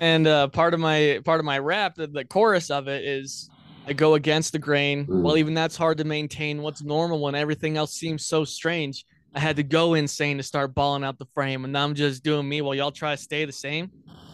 And 0.00 0.26
uh, 0.26 0.48
part 0.48 0.74
of 0.74 0.80
my 0.80 1.20
part 1.24 1.38
of 1.38 1.46
my 1.46 1.60
rap, 1.60 1.94
the, 1.94 2.08
the 2.08 2.24
chorus 2.24 2.68
of 2.68 2.88
it 2.88 3.04
is 3.04 3.48
I 3.86 3.92
go 3.92 4.14
against 4.14 4.50
the 4.50 4.58
grain. 4.58 5.06
Mm. 5.06 5.22
Well, 5.22 5.36
even 5.36 5.54
that's 5.54 5.76
hard 5.76 5.98
to 5.98 6.04
maintain. 6.04 6.62
What's 6.62 6.82
normal 6.82 7.20
when 7.20 7.36
everything 7.36 7.76
else 7.76 7.92
seems 7.92 8.26
so 8.26 8.44
strange? 8.44 9.04
I 9.36 9.38
had 9.38 9.54
to 9.54 9.62
go 9.62 9.94
insane 9.94 10.38
to 10.38 10.42
start 10.42 10.74
balling 10.74 11.04
out 11.04 11.20
the 11.20 11.26
frame, 11.26 11.62
and 11.62 11.72
now 11.72 11.84
I'm 11.84 11.94
just 11.94 12.24
doing 12.24 12.48
me 12.48 12.60
while 12.60 12.74
y'all 12.74 12.90
try 12.90 13.14
to 13.14 13.22
stay 13.22 13.44
the 13.44 13.52
same, 13.52 13.88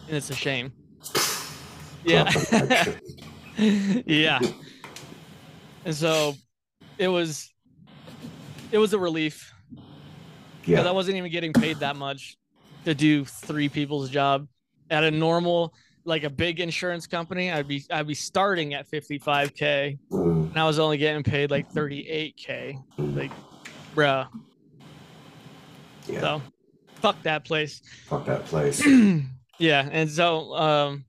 and 0.07 0.17
it's 0.17 0.31
a 0.31 0.35
shame. 0.35 0.73
Yeah, 2.03 2.31
yeah. 4.05 4.39
And 5.85 5.95
so 5.95 6.35
it 6.97 7.07
was, 7.07 7.51
it 8.71 8.77
was 8.77 8.93
a 8.93 8.99
relief. 8.99 9.53
Because 10.61 10.85
I 10.85 10.91
wasn't 10.91 11.17
even 11.17 11.31
getting 11.31 11.53
paid 11.53 11.77
that 11.79 11.95
much 11.95 12.37
to 12.85 12.93
do 12.93 13.23
three 13.23 13.69
people's 13.69 14.09
job. 14.09 14.47
At 14.89 15.03
a 15.03 15.11
normal 15.11 15.73
like 16.05 16.23
a 16.23 16.29
big 16.29 16.61
insurance 16.61 17.05
company 17.05 17.51
i'd 17.51 17.67
be 17.67 17.83
i'd 17.91 18.07
be 18.07 18.13
starting 18.13 18.73
at 18.73 18.89
55k 18.89 19.99
Mm, 20.09 20.49
and 20.49 20.57
i 20.57 20.65
was 20.65 20.79
only 20.79 20.97
getting 20.97 21.21
paid 21.21 21.51
like 21.51 21.69
38k 21.73 22.81
mm, 22.97 23.15
like 23.15 23.31
bruh. 23.93 24.27
Yeah. 26.07 26.21
so 26.21 26.41
fuck 27.01 27.21
that 27.23 27.43
place. 27.43 27.81
Fuck 28.05 28.25
that 28.25 28.45
place. 28.45 28.81
yeah 29.59 29.89
and 29.91 30.09
so 30.09 30.55
um 30.55 31.03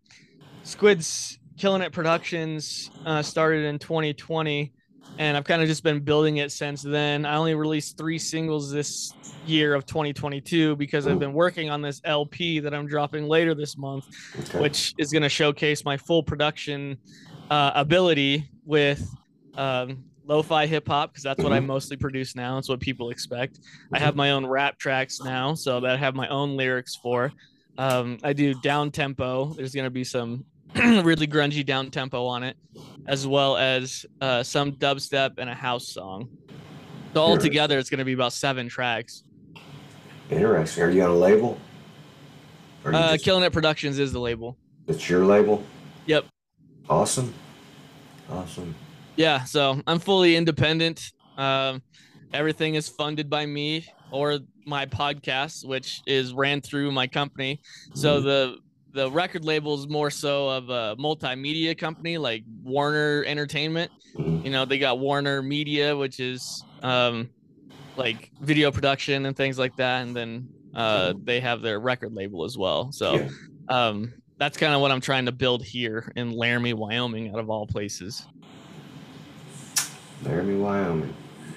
squids 0.64 1.38
killing 1.58 1.82
it 1.82 1.92
productions 1.92 2.90
uh 3.04 3.22
started 3.22 3.64
in 3.64 3.78
2020 3.78 4.72
and 5.18 5.36
i've 5.36 5.44
kind 5.44 5.60
of 5.62 5.68
just 5.68 5.82
been 5.82 6.00
building 6.00 6.36
it 6.38 6.52
since 6.52 6.82
then 6.82 7.24
i 7.26 7.36
only 7.36 7.54
released 7.54 7.96
three 7.98 8.18
singles 8.18 8.70
this 8.70 9.14
year 9.42 9.74
of 9.74 9.86
2022 9.86 10.76
because 10.76 11.06
i've 11.06 11.18
been 11.18 11.32
working 11.32 11.70
on 11.70 11.82
this 11.82 12.00
lp 12.04 12.60
that 12.60 12.74
i'm 12.74 12.86
dropping 12.86 13.24
later 13.26 13.54
this 13.54 13.76
month 13.76 14.04
Okay. 14.38 14.58
which 14.60 14.94
is 14.98 15.10
going 15.12 15.22
to 15.22 15.28
showcase 15.28 15.84
my 15.84 15.96
full 15.96 16.22
production 16.22 16.98
uh, 17.50 17.72
ability 17.74 18.50
with 18.64 19.02
um, 19.56 20.04
lo-fi 20.26 20.66
hip 20.66 20.86
hop 20.86 21.10
because 21.10 21.22
that's 21.24 21.42
what 21.42 21.52
I 21.52 21.60
Mhm. 21.60 21.66
mostly 21.66 21.96
produce 21.96 22.36
now. 22.36 22.58
It's 22.58 22.68
what 22.68 22.78
people 22.80 23.08
expect. 23.10 23.58
I 23.92 23.98
have 23.98 24.14
my 24.14 24.32
own 24.32 24.44
rap 24.46 24.78
tracks 24.78 25.22
now, 25.22 25.54
so 25.54 25.80
that 25.80 25.90
I 25.92 25.96
have 25.96 26.14
my 26.14 26.28
own 26.28 26.56
lyrics 26.56 26.94
for. 26.96 27.32
Um, 27.78 28.18
I 28.22 28.34
do 28.34 28.52
down 28.54 28.90
tempo. 28.90 29.54
There's 29.54 29.74
going 29.74 29.86
to 29.86 29.90
be 29.90 30.04
some 30.04 30.44
really 30.76 31.26
grungy 31.26 31.64
down 31.64 31.90
tempo 31.90 32.26
on 32.26 32.42
it, 32.42 32.56
as 33.06 33.26
well 33.26 33.56
as 33.56 34.04
uh, 34.20 34.42
some 34.42 34.72
dubstep 34.72 35.32
and 35.38 35.48
a 35.50 35.54
house 35.54 35.88
song. 35.88 36.28
So 37.14 37.22
all 37.22 37.38
together, 37.38 37.78
it's 37.78 37.90
going 37.90 37.98
to 37.98 38.04
be 38.04 38.12
about 38.12 38.32
seven 38.32 38.68
tracks. 38.68 39.24
Interesting. 40.30 40.82
Are 40.84 40.90
you 40.90 41.02
on 41.02 41.10
a 41.10 41.14
label? 41.14 41.58
Uh, 42.84 43.12
just- 43.12 43.24
Killing 43.24 43.44
It 43.44 43.52
Productions 43.52 43.98
is 43.98 44.12
the 44.12 44.20
label. 44.20 44.56
it's 44.86 45.08
your 45.08 45.24
label? 45.24 45.62
Yep. 46.06 46.26
Awesome. 46.88 47.32
Awesome. 48.30 48.74
Yeah, 49.16 49.44
so 49.44 49.80
I'm 49.86 49.98
fully 49.98 50.36
independent. 50.36 51.02
Um, 51.36 51.82
everything 52.32 52.74
is 52.76 52.88
funded 52.88 53.28
by 53.28 53.46
me 53.46 53.86
or 54.12 54.38
my 54.66 54.86
podcast, 54.86 55.66
which 55.66 56.00
is 56.06 56.32
ran 56.32 56.60
through 56.60 56.92
my 56.92 57.06
company. 57.06 57.60
So 57.94 58.20
Mhm. 58.20 58.24
the 58.24 58.58
the 58.92 59.10
record 59.10 59.44
label 59.44 59.78
is 59.78 59.88
more 59.88 60.10
so 60.10 60.48
of 60.48 60.70
a 60.70 60.96
multimedia 60.96 61.76
company 61.76 62.18
like 62.18 62.44
Warner 62.62 63.24
Entertainment. 63.26 63.90
You 64.16 64.50
know, 64.50 64.64
they 64.64 64.78
got 64.78 64.98
Warner 64.98 65.42
Media, 65.42 65.96
which 65.96 66.20
is 66.20 66.64
um, 66.82 67.30
like 67.96 68.30
video 68.40 68.70
production 68.70 69.26
and 69.26 69.36
things 69.36 69.58
like 69.58 69.76
that, 69.76 70.02
and 70.02 70.16
then 70.16 70.48
uh, 70.74 71.14
they 71.22 71.40
have 71.40 71.60
their 71.60 71.80
record 71.80 72.14
label 72.14 72.44
as 72.44 72.56
well. 72.56 72.90
So 72.92 73.28
um, 73.68 74.12
that's 74.38 74.56
kind 74.56 74.74
of 74.74 74.80
what 74.80 74.90
I'm 74.90 75.00
trying 75.00 75.26
to 75.26 75.32
build 75.32 75.64
here 75.64 76.10
in 76.16 76.30
Laramie, 76.30 76.72
Wyoming, 76.72 77.30
out 77.30 77.38
of 77.38 77.50
all 77.50 77.66
places. 77.66 78.26
Laramie, 80.22 80.56
Wyoming. 80.56 81.14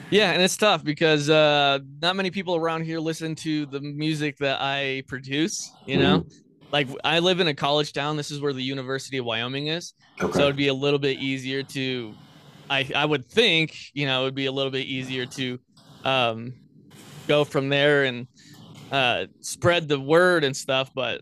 Yeah, 0.10 0.32
and 0.32 0.42
it's 0.42 0.58
tough 0.58 0.84
because 0.84 1.30
uh, 1.30 1.80
not 2.02 2.18
many 2.18 2.32
people 2.32 2.58
around 2.58 2.84
here 2.84 3.00
listen 3.00 3.34
to 3.36 3.66
the 3.68 3.80
music 3.80 4.38
that 4.40 4.60
I 4.60 5.04
produce. 5.08 5.72
You 5.86 5.98
know, 5.98 6.26
like 6.72 6.88
I 7.04 7.20
live 7.20 7.40
in 7.40 7.48
a 7.48 7.54
college 7.54 7.94
town. 7.94 8.18
This 8.18 8.32
is 8.32 8.40
where 8.42 8.54
the 8.54 8.64
University 8.64 9.18
of 9.18 9.26
Wyoming 9.26 9.68
is, 9.68 9.94
Okay. 10.22 10.32
so 10.34 10.44
it'd 10.44 10.56
be 10.56 10.68
a 10.70 10.74
little 10.74 11.00
bit 11.00 11.20
easier 11.20 11.64
to. 11.64 12.14
I 12.70 12.90
I 12.96 13.06
would 13.06 13.26
think 13.26 13.76
you 13.94 14.06
know 14.06 14.22
it 14.22 14.26
would 14.26 14.36
be 14.36 14.46
a 14.46 14.52
little 14.52 14.72
bit 14.72 14.86
easier 14.88 15.26
to 15.26 15.60
um, 16.06 16.54
go 17.28 17.44
from 17.44 17.70
there 17.70 18.06
and 18.06 18.28
uh, 18.92 19.26
spread 19.42 19.88
the 19.88 20.00
word 20.00 20.44
and 20.44 20.56
stuff. 20.56 20.92
But 20.94 21.22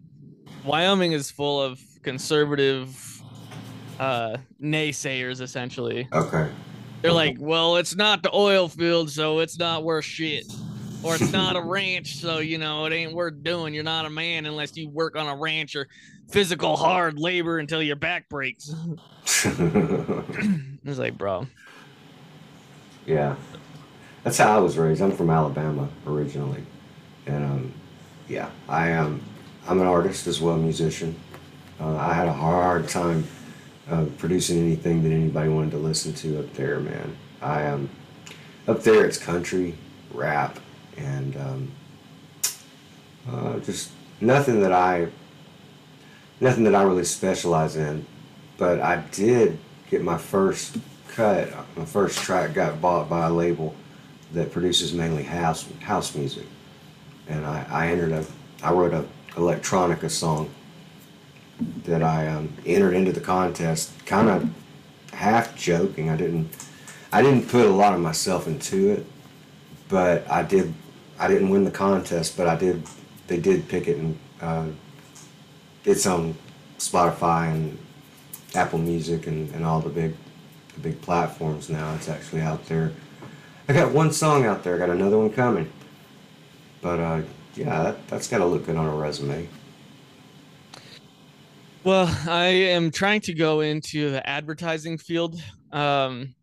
Wyoming 0.63 1.13
is 1.13 1.31
full 1.31 1.61
of 1.61 1.79
conservative 2.03 2.95
uh, 3.99 4.37
naysayers, 4.61 5.41
essentially. 5.41 6.07
okay. 6.13 6.49
They're 7.01 7.13
like, 7.13 7.37
well, 7.39 7.77
it's 7.77 7.95
not 7.95 8.23
the 8.23 8.35
oil 8.35 8.67
field, 8.67 9.09
so 9.09 9.39
it's 9.39 9.57
not 9.57 9.83
worth 9.85 10.03
shit. 10.03 10.45
Or 11.01 11.15
it's 11.15 11.31
not 11.31 11.55
a 11.55 11.61
ranch, 11.61 12.17
so 12.17 12.39
you 12.39 12.57
know 12.57 12.85
it 12.85 12.93
ain't 12.93 13.13
worth 13.13 13.41
doing. 13.41 13.73
You're 13.73 13.83
not 13.83 14.05
a 14.05 14.09
man 14.09 14.45
unless 14.45 14.75
you 14.75 14.89
work 14.89 15.15
on 15.15 15.27
a 15.27 15.35
ranch 15.35 15.75
or 15.75 15.87
physical 16.29 16.75
hard 16.75 17.17
labor 17.17 17.59
until 17.59 17.81
your 17.81 17.95
back 17.95 18.27
breaks. 18.27 18.73
it's 19.45 20.99
like, 20.99 21.17
bro. 21.17 21.47
yeah. 23.05 23.35
That's 24.23 24.37
how 24.37 24.57
I 24.57 24.59
was 24.59 24.77
raised. 24.77 25.01
I'm 25.01 25.13
from 25.13 25.29
Alabama 25.29 25.87
originally. 26.05 26.63
And 27.25 27.45
um, 27.45 27.73
yeah, 28.27 28.49
I 28.67 28.89
am. 28.89 29.23
I'm 29.67 29.79
an 29.79 29.87
artist 29.87 30.27
as 30.27 30.41
well, 30.41 30.57
musician. 30.57 31.15
Uh, 31.79 31.95
I 31.95 32.13
had 32.13 32.27
a 32.27 32.33
hard 32.33 32.89
time 32.89 33.25
uh, 33.89 34.05
producing 34.17 34.59
anything 34.59 35.03
that 35.03 35.11
anybody 35.11 35.49
wanted 35.49 35.71
to 35.71 35.77
listen 35.77 36.13
to 36.15 36.39
up 36.39 36.53
there, 36.53 36.79
man. 36.79 37.15
I 37.41 37.61
am 37.63 37.89
up 38.67 38.83
there. 38.83 39.05
It's 39.05 39.17
country, 39.17 39.75
rap, 40.13 40.59
and 40.99 41.37
um, 41.37 41.71
uh, 43.29 43.59
just 43.59 43.91
nothing 44.21 44.61
that 44.61 44.71
I 44.71 45.07
nothing 46.39 46.63
that 46.65 46.75
I 46.75 46.83
really 46.83 47.05
specialize 47.05 47.75
in. 47.75 48.05
But 48.57 48.81
I 48.81 48.97
did 49.11 49.57
get 49.89 50.03
my 50.03 50.17
first 50.17 50.77
cut. 51.07 51.49
My 51.75 51.85
first 51.85 52.19
track 52.19 52.53
got 52.53 52.81
bought 52.81 53.09
by 53.09 53.27
a 53.27 53.31
label 53.31 53.75
that 54.33 54.51
produces 54.51 54.93
mainly 54.93 55.23
house 55.23 55.67
house 55.81 56.15
music, 56.15 56.45
and 57.27 57.45
I, 57.45 57.65
I 57.69 57.87
entered 57.87 58.11
a 58.11 58.25
I 58.61 58.73
wrote 58.73 58.93
a 58.93 59.05
electronica 59.31 60.09
song 60.09 60.49
that 61.85 62.03
I 62.03 62.27
um, 62.27 62.53
entered 62.65 62.93
into 62.93 63.11
the 63.11 63.21
contest, 63.21 64.05
kind 64.05 64.29
of 64.29 64.49
half 65.13 65.55
joking. 65.55 66.09
I 66.09 66.17
didn't 66.17 66.49
I 67.11 67.21
didn't 67.21 67.49
put 67.49 67.65
a 67.65 67.69
lot 67.71 67.93
of 67.93 67.99
myself 67.99 68.47
into 68.47 68.91
it, 68.91 69.05
but 69.87 70.29
I 70.29 70.43
did. 70.43 70.73
I 71.19 71.27
didn't 71.27 71.49
win 71.49 71.65
the 71.65 71.71
contest, 71.71 72.37
but 72.37 72.47
I 72.47 72.55
did. 72.55 72.83
They 73.27 73.39
did 73.39 73.67
pick 73.67 73.87
it, 73.87 73.97
and 73.97 74.17
uh, 74.41 74.65
it's 75.85 76.05
on 76.07 76.35
Spotify 76.79 77.51
and 77.51 77.77
Apple 78.55 78.79
Music 78.79 79.27
and, 79.27 79.53
and 79.53 79.65
all 79.65 79.81
the 79.81 79.89
big 79.89 80.15
the 80.75 80.79
big 80.79 81.01
platforms 81.01 81.69
now. 81.69 81.93
It's 81.95 82.09
actually 82.09 82.41
out 82.41 82.65
there. 82.67 82.93
I 83.67 83.73
got 83.73 83.91
one 83.91 84.11
song 84.11 84.45
out 84.45 84.63
there. 84.63 84.75
I 84.75 84.77
got 84.79 84.89
another 84.89 85.17
one 85.17 85.31
coming. 85.31 85.71
But 86.81 86.99
uh, 86.99 87.21
yeah, 87.55 87.83
that, 87.83 88.07
that's 88.07 88.27
got 88.27 88.39
to 88.39 88.45
look 88.45 88.65
good 88.65 88.75
on 88.75 88.87
a 88.87 88.95
resume. 88.95 89.47
Well, 91.83 92.13
I 92.27 92.45
am 92.45 92.91
trying 92.91 93.21
to 93.21 93.33
go 93.33 93.61
into 93.61 94.11
the 94.11 94.27
advertising 94.27 94.97
field 94.97 95.41
um, 95.71 96.33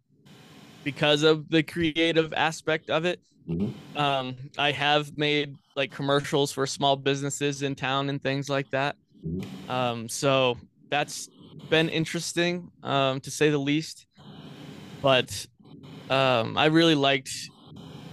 because 0.86 1.24
of 1.24 1.50
the 1.50 1.64
creative 1.64 2.32
aspect 2.34 2.90
of 2.90 3.06
it. 3.06 3.20
Mhm. 3.48 3.74
Um, 3.96 4.36
I 4.58 4.72
have 4.72 5.18
made 5.18 5.56
like 5.76 5.92
commercials 5.92 6.52
for 6.52 6.66
small 6.66 6.96
businesses 6.96 7.62
in 7.62 7.74
town 7.76 8.08
and 8.10 8.22
things 8.22 8.48
like 8.48 8.70
that. 8.72 8.96
Mhm. 9.24 9.72
Um, 9.72 10.08
so 10.08 10.60
that's 10.90 11.28
been 11.70 11.88
interesting, 11.90 12.70
um, 12.82 13.20
to 13.22 13.30
say 13.30 13.50
the 13.50 13.58
least. 13.58 14.06
But 15.02 15.46
um, 16.10 16.56
I 16.58 16.66
really 16.66 16.94
liked 16.94 17.30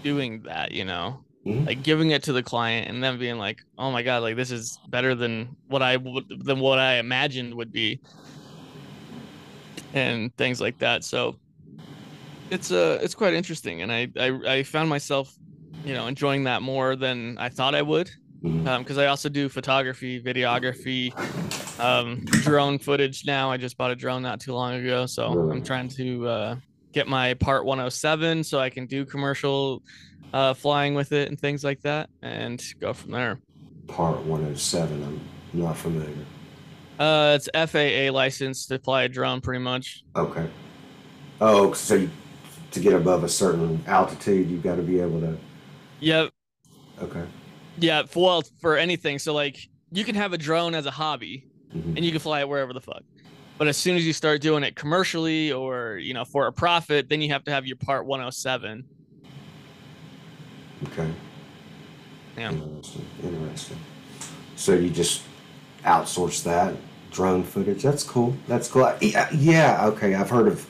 doing 0.03 0.43
that, 0.43 0.71
you 0.73 0.85
know, 0.85 1.25
Mhm. 1.45 1.67
like 1.67 1.83
giving 1.83 2.11
it 2.11 2.23
to 2.23 2.33
the 2.33 2.43
client 2.43 2.89
and 2.89 3.03
then 3.03 3.19
being 3.19 3.37
like, 3.39 3.59
"Oh 3.77 3.91
my 3.91 4.03
god, 4.03 4.23
like 4.23 4.35
this 4.37 4.51
is 4.51 4.79
better 4.87 5.15
than 5.15 5.57
what 5.67 5.81
I 5.83 5.97
would 5.97 6.25
than 6.45 6.59
what 6.59 6.79
I 6.79 6.95
imagined 6.99 7.55
would 7.55 7.71
be," 7.71 8.01
and 9.93 10.35
things 10.37 10.59
like 10.61 10.77
that. 10.79 11.03
So 11.03 11.39
it's 12.49 12.71
uh 12.71 12.99
it's 13.01 13.15
quite 13.15 13.33
interesting, 13.33 13.81
and 13.81 13.91
I 13.91 14.07
I, 14.19 14.39
I 14.47 14.63
found 14.63 14.89
myself, 14.89 15.33
you 15.85 15.93
know, 15.93 16.07
enjoying 16.07 16.43
that 16.45 16.61
more 16.61 16.95
than 16.95 17.37
I 17.37 17.49
thought 17.49 17.75
I 17.75 17.81
would 17.81 18.09
because 18.43 18.97
I 18.97 19.05
also 19.05 19.29
do 19.29 19.47
photography, 19.47 20.21
videography, 20.21 21.13
um, 21.79 22.25
drone 22.25 22.77
footage 22.77 23.25
now. 23.25 23.49
I 23.49 23.57
just 23.57 23.77
bought 23.77 23.91
a 23.91 23.95
drone 23.95 24.21
not 24.21 24.41
too 24.41 24.53
long 24.53 24.73
ago, 24.73 25.05
so 25.05 25.49
I'm 25.49 25.63
trying 25.63 25.87
to 25.89 26.27
uh, 26.27 26.55
get 26.91 27.07
my 27.07 27.35
Part 27.35 27.63
107 27.65 28.43
so 28.43 28.59
I 28.59 28.69
can 28.69 28.85
do 28.85 29.05
commercial 29.05 29.81
uh, 30.33 30.53
flying 30.53 30.93
with 30.93 31.13
it 31.13 31.29
and 31.29 31.39
things 31.39 31.63
like 31.63 31.81
that, 31.83 32.09
and 32.21 32.61
go 32.81 32.91
from 32.91 33.11
there. 33.11 33.39
Part 33.87 34.19
107. 34.23 35.03
I'm 35.03 35.21
not 35.53 35.77
familiar. 35.77 36.13
Uh, 36.99 37.37
it's 37.39 37.49
FAA 37.71 38.11
license 38.13 38.67
to 38.67 38.77
fly 38.79 39.03
a 39.03 39.09
drone, 39.09 39.39
pretty 39.39 39.63
much. 39.63 40.03
Okay. 40.15 40.49
Oh, 41.39 41.73
so 41.73 41.95
you, 41.95 42.09
to 42.73 42.79
get 42.79 42.93
above 42.93 43.23
a 43.23 43.29
certain 43.29 43.83
altitude, 43.87 44.49
you've 44.49 44.63
got 44.63 44.75
to 44.75 44.81
be 44.81 44.99
able 44.99 45.19
to. 45.21 45.37
Yep. 45.99 46.31
Okay. 47.01 47.23
Yeah. 47.77 48.03
For, 48.03 48.23
well, 48.23 48.43
for 48.59 48.77
anything. 48.77 49.19
So 49.19 49.33
like, 49.33 49.57
you 49.91 50.03
can 50.03 50.15
have 50.15 50.33
a 50.33 50.37
drone 50.37 50.73
as 50.75 50.85
a 50.85 50.91
hobby, 50.91 51.45
Mhm. 51.75 51.95
and 51.95 52.05
you 52.05 52.11
can 52.11 52.19
fly 52.19 52.39
it 52.41 52.49
wherever 52.49 52.73
the 52.73 52.81
fuck. 52.81 53.03
But 53.59 53.67
as 53.67 53.77
soon 53.77 53.95
as 53.95 54.05
you 54.05 54.13
start 54.13 54.41
doing 54.41 54.63
it 54.63 54.75
commercially 54.75 55.51
or 55.51 55.97
you 55.97 56.13
know 56.13 56.25
for 56.25 56.47
a 56.47 56.51
profit, 56.51 57.09
then 57.09 57.21
you 57.21 57.29
have 57.29 57.43
to 57.45 57.51
have 57.51 57.65
your 57.67 57.77
Part 57.77 58.05
107. 58.05 58.83
Okay. 60.87 61.09
Yeah. 62.37 62.51
Interesting. 62.51 63.05
Interesting. 63.23 63.77
So 64.55 64.73
you 64.73 64.89
just 64.89 65.21
outsource 65.85 66.43
that 66.43 66.73
drone 67.11 67.43
footage? 67.43 67.83
That's 67.83 68.03
cool. 68.03 68.35
That's 68.47 68.67
cool. 68.67 68.91
Yeah 69.01 69.85
okay. 69.85 70.15
I've 70.15 70.29
heard 70.31 70.47
of. 70.47 70.67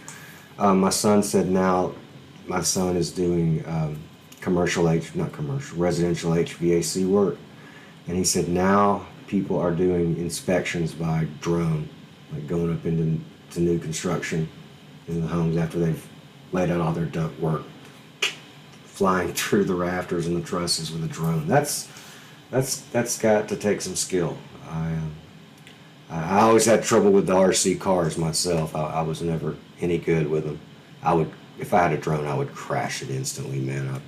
Um, 0.57 0.79
my 0.79 0.89
son 0.89 1.23
said 1.23 1.49
now, 1.49 1.93
my 2.47 2.61
son 2.61 2.95
is 2.95 3.11
doing 3.11 3.63
um, 3.67 3.97
commercial 4.41 4.89
H, 4.89 5.15
not 5.15 5.31
commercial, 5.31 5.77
residential 5.77 6.31
HVAC 6.31 7.07
work, 7.07 7.37
and 8.07 8.17
he 8.17 8.23
said 8.23 8.47
now 8.49 9.05
people 9.27 9.59
are 9.59 9.71
doing 9.71 10.17
inspections 10.17 10.93
by 10.93 11.27
drone, 11.41 11.89
like 12.31 12.47
going 12.47 12.73
up 12.73 12.85
into 12.85 13.19
to 13.51 13.61
new 13.61 13.79
construction 13.79 14.49
in 15.07 15.21
the 15.21 15.27
homes 15.27 15.57
after 15.57 15.79
they've 15.79 16.07
laid 16.51 16.69
out 16.71 16.81
all 16.81 16.91
their 16.91 17.05
duct 17.05 17.39
work 17.39 17.63
flying 18.93 19.33
through 19.33 19.63
the 19.65 19.73
rafters 19.73 20.27
and 20.27 20.37
the 20.37 20.45
trusses 20.45 20.91
with 20.91 21.03
a 21.03 21.07
drone. 21.07 21.47
That's 21.47 21.89
that's 22.51 22.81
that's 22.91 23.17
got 23.17 23.49
to 23.49 23.55
take 23.55 23.81
some 23.81 23.95
skill. 23.95 24.37
I 24.69 24.87
um, 24.93 25.15
I 26.13 26.41
always 26.41 26.65
had 26.65 26.83
trouble 26.83 27.11
with 27.11 27.27
the 27.27 27.33
RC 27.33 27.79
cars 27.79 28.17
myself. 28.17 28.75
I, 28.75 28.81
I 28.81 29.01
was 29.01 29.21
never 29.21 29.55
any 29.81 29.97
good 29.97 30.29
with 30.29 30.45
them. 30.45 30.59
I 31.01 31.13
would 31.13 31.31
if 31.59 31.73
I 31.73 31.83
had 31.83 31.93
a 31.93 31.97
drone, 31.97 32.25
I 32.25 32.35
would 32.35 32.53
crash 32.53 33.01
it 33.01 33.09
instantly, 33.09 33.59
man. 33.59 33.87
I, 33.89 33.99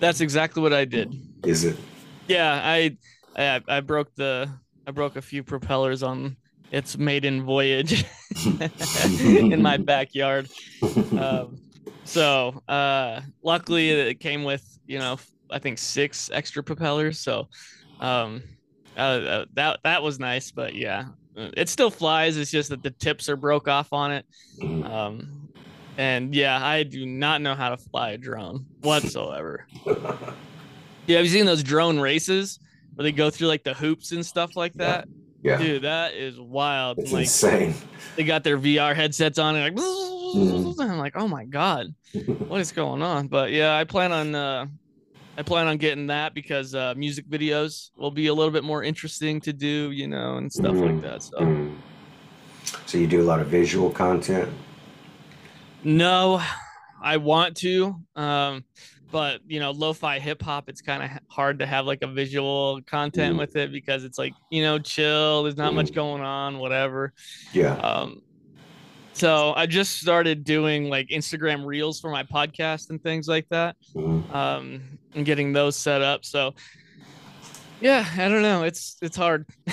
That's 0.00 0.20
exactly 0.20 0.62
what 0.62 0.72
I 0.72 0.84
did. 0.84 1.14
is 1.44 1.64
it? 1.64 1.76
Yeah, 2.28 2.60
I, 2.62 2.96
I 3.36 3.60
I 3.68 3.80
broke 3.80 4.14
the 4.14 4.50
I 4.86 4.90
broke 4.90 5.16
a 5.16 5.22
few 5.22 5.42
propellers 5.42 6.02
on 6.02 6.36
its 6.70 6.98
maiden 6.98 7.44
voyage 7.44 8.04
in 8.44 9.62
my 9.62 9.76
backyard. 9.78 10.48
Um, 10.82 11.58
so 12.04 12.62
uh, 12.68 13.20
luckily 13.42 13.90
it 13.90 14.20
came 14.20 14.44
with 14.44 14.64
you 14.86 14.98
know 14.98 15.18
I 15.50 15.58
think 15.58 15.78
six 15.78 16.30
extra 16.32 16.62
propellers. 16.62 17.20
So 17.20 17.48
um, 18.00 18.42
uh, 18.96 19.00
uh, 19.00 19.44
that 19.54 19.80
that 19.84 20.02
was 20.02 20.18
nice. 20.18 20.50
But 20.50 20.74
yeah, 20.74 21.06
uh, 21.36 21.50
it 21.56 21.68
still 21.68 21.90
flies. 21.90 22.36
It's 22.36 22.50
just 22.50 22.70
that 22.70 22.82
the 22.82 22.90
tips 22.90 23.28
are 23.28 23.36
broke 23.36 23.68
off 23.68 23.92
on 23.92 24.12
it. 24.12 24.26
Mhm. 24.60 24.84
Um, 24.90 25.48
and 25.96 26.34
yeah, 26.34 26.64
I 26.64 26.82
do 26.82 27.06
not 27.06 27.40
know 27.40 27.54
how 27.54 27.68
to 27.70 27.76
fly 27.76 28.10
a 28.10 28.18
drone 28.18 28.66
whatsoever. 28.82 29.66
Yeah, 31.06 31.18
have 31.18 31.26
you 31.26 31.32
seen 31.32 31.44
those 31.44 31.62
drone 31.62 32.00
races 32.00 32.58
where 32.94 33.02
they 33.02 33.12
go 33.12 33.28
through 33.28 33.48
like 33.48 33.62
the 33.62 33.74
hoops 33.74 34.12
and 34.12 34.24
stuff 34.24 34.56
like 34.56 34.72
that? 34.74 35.06
yeah, 35.42 35.58
Dude, 35.58 35.82
that 35.82 36.14
is 36.14 36.40
wild. 36.40 36.98
it's 36.98 37.12
like 37.12 37.24
insane. 37.24 37.74
they 38.16 38.24
got 38.24 38.42
their 38.42 38.56
VR 38.56 38.94
headsets 38.94 39.38
on 39.38 39.54
and 39.54 39.76
like 39.76 39.84
Mhm. 40.34 40.80
I'm 40.80 40.96
like, 40.98 41.12
oh 41.14 41.28
my 41.28 41.44
god, 41.44 41.94
what 42.48 42.60
is 42.62 42.72
going 42.72 43.02
on? 43.02 43.28
But 43.28 43.50
yeah, 43.50 43.76
I 43.76 43.84
plan 43.84 44.12
on 44.12 44.34
uh 44.34 44.66
I 45.36 45.42
plan 45.42 45.66
on 45.66 45.76
getting 45.78 46.06
that 46.08 46.32
because 46.34 46.74
uh 46.74 46.94
music 46.96 47.28
videos 47.28 47.90
will 47.96 48.10
be 48.12 48.28
a 48.28 48.34
little 48.34 48.52
bit 48.52 48.64
more 48.64 48.82
interesting 48.82 49.40
to 49.42 49.52
do, 49.52 49.90
you 49.90 50.06
know, 50.06 50.36
and 50.36 50.52
stuff 50.52 50.76
like 50.76 50.92
Mhm. 50.92 51.02
that. 51.02 51.22
So 51.22 51.38
Mm. 51.38 51.74
So 52.86 52.98
you 52.98 53.06
do 53.06 53.20
a 53.20 53.24
lot 53.24 53.40
of 53.40 53.48
visual 53.48 53.90
content. 53.90 54.48
no, 55.82 56.40
I 57.02 57.16
want 57.18 57.56
to. 57.58 57.96
Um 58.16 58.64
but 59.10 59.40
you 59.46 59.60
know, 59.60 59.70
lo-fi 59.70 60.18
hip 60.18 60.42
hop, 60.42 60.68
it's 60.68 60.80
kind 60.80 61.02
of 61.02 61.10
hard 61.28 61.60
to 61.60 61.66
have 61.66 61.86
like 61.86 62.02
a 62.02 62.06
visual 62.08 62.80
content 62.86 63.36
Mhm. 63.36 63.38
with 63.38 63.54
it 63.54 63.70
because 63.70 64.02
it's 64.02 64.18
like, 64.18 64.32
you 64.50 64.62
know, 64.62 64.78
chill, 64.80 65.44
there's 65.44 65.56
not 65.56 65.72
much 65.74 65.92
going 65.92 66.20
on, 66.22 66.58
whatever. 66.58 67.12
Yeah. 67.52 67.74
Um, 67.74 68.22
so 69.14 69.54
I 69.56 69.66
just 69.66 70.00
started 70.00 70.44
doing 70.44 70.90
like 70.90 71.08
Instagram 71.08 71.64
reels 71.64 72.00
for 72.00 72.10
my 72.10 72.22
podcast 72.24 72.90
and 72.90 73.02
things 73.02 73.26
like 73.28 73.48
that. 73.48 73.76
Mhm. 73.94 74.34
Um, 74.34 74.98
and 75.14 75.24
getting 75.24 75.52
those 75.52 75.76
set 75.76 76.02
up. 76.02 76.24
So 76.24 76.54
yeah, 77.80 78.04
I 78.16 78.28
don't 78.28 78.42
know. 78.42 78.64
It's 78.64 78.96
it's 79.00 79.16
hard. 79.16 79.46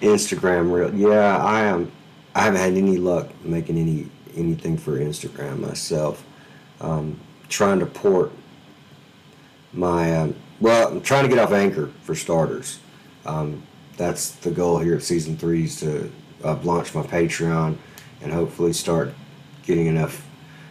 Instagram 0.00 0.72
reel. 0.72 0.94
Yeah, 0.94 1.36
I 1.44 1.62
am. 1.64 1.90
I 2.34 2.42
haven't 2.42 2.60
had 2.60 2.74
any 2.74 2.96
luck 2.96 3.28
making 3.44 3.76
any 3.76 4.08
anything 4.36 4.78
for 4.78 4.98
Instagram 4.98 5.58
myself. 5.58 6.24
Um, 6.80 7.18
trying 7.48 7.80
to 7.80 7.86
port 7.86 8.32
my 9.72 10.16
um, 10.16 10.36
well, 10.60 10.88
I'm 10.88 11.00
trying 11.00 11.24
to 11.24 11.28
get 11.28 11.38
off 11.38 11.52
Anchor 11.52 11.90
for 12.02 12.14
starters. 12.14 12.78
Um, 13.26 13.62
that's 13.96 14.30
the 14.32 14.50
goal 14.50 14.78
here 14.78 14.94
at 14.94 15.02
season 15.02 15.36
three 15.36 15.64
is 15.64 15.80
to 15.80 16.10
uh, 16.44 16.56
launch 16.62 16.94
my 16.94 17.02
Patreon 17.02 17.76
and 18.22 18.32
hopefully 18.32 18.72
start 18.72 19.12
getting 19.62 19.86
enough 19.86 20.26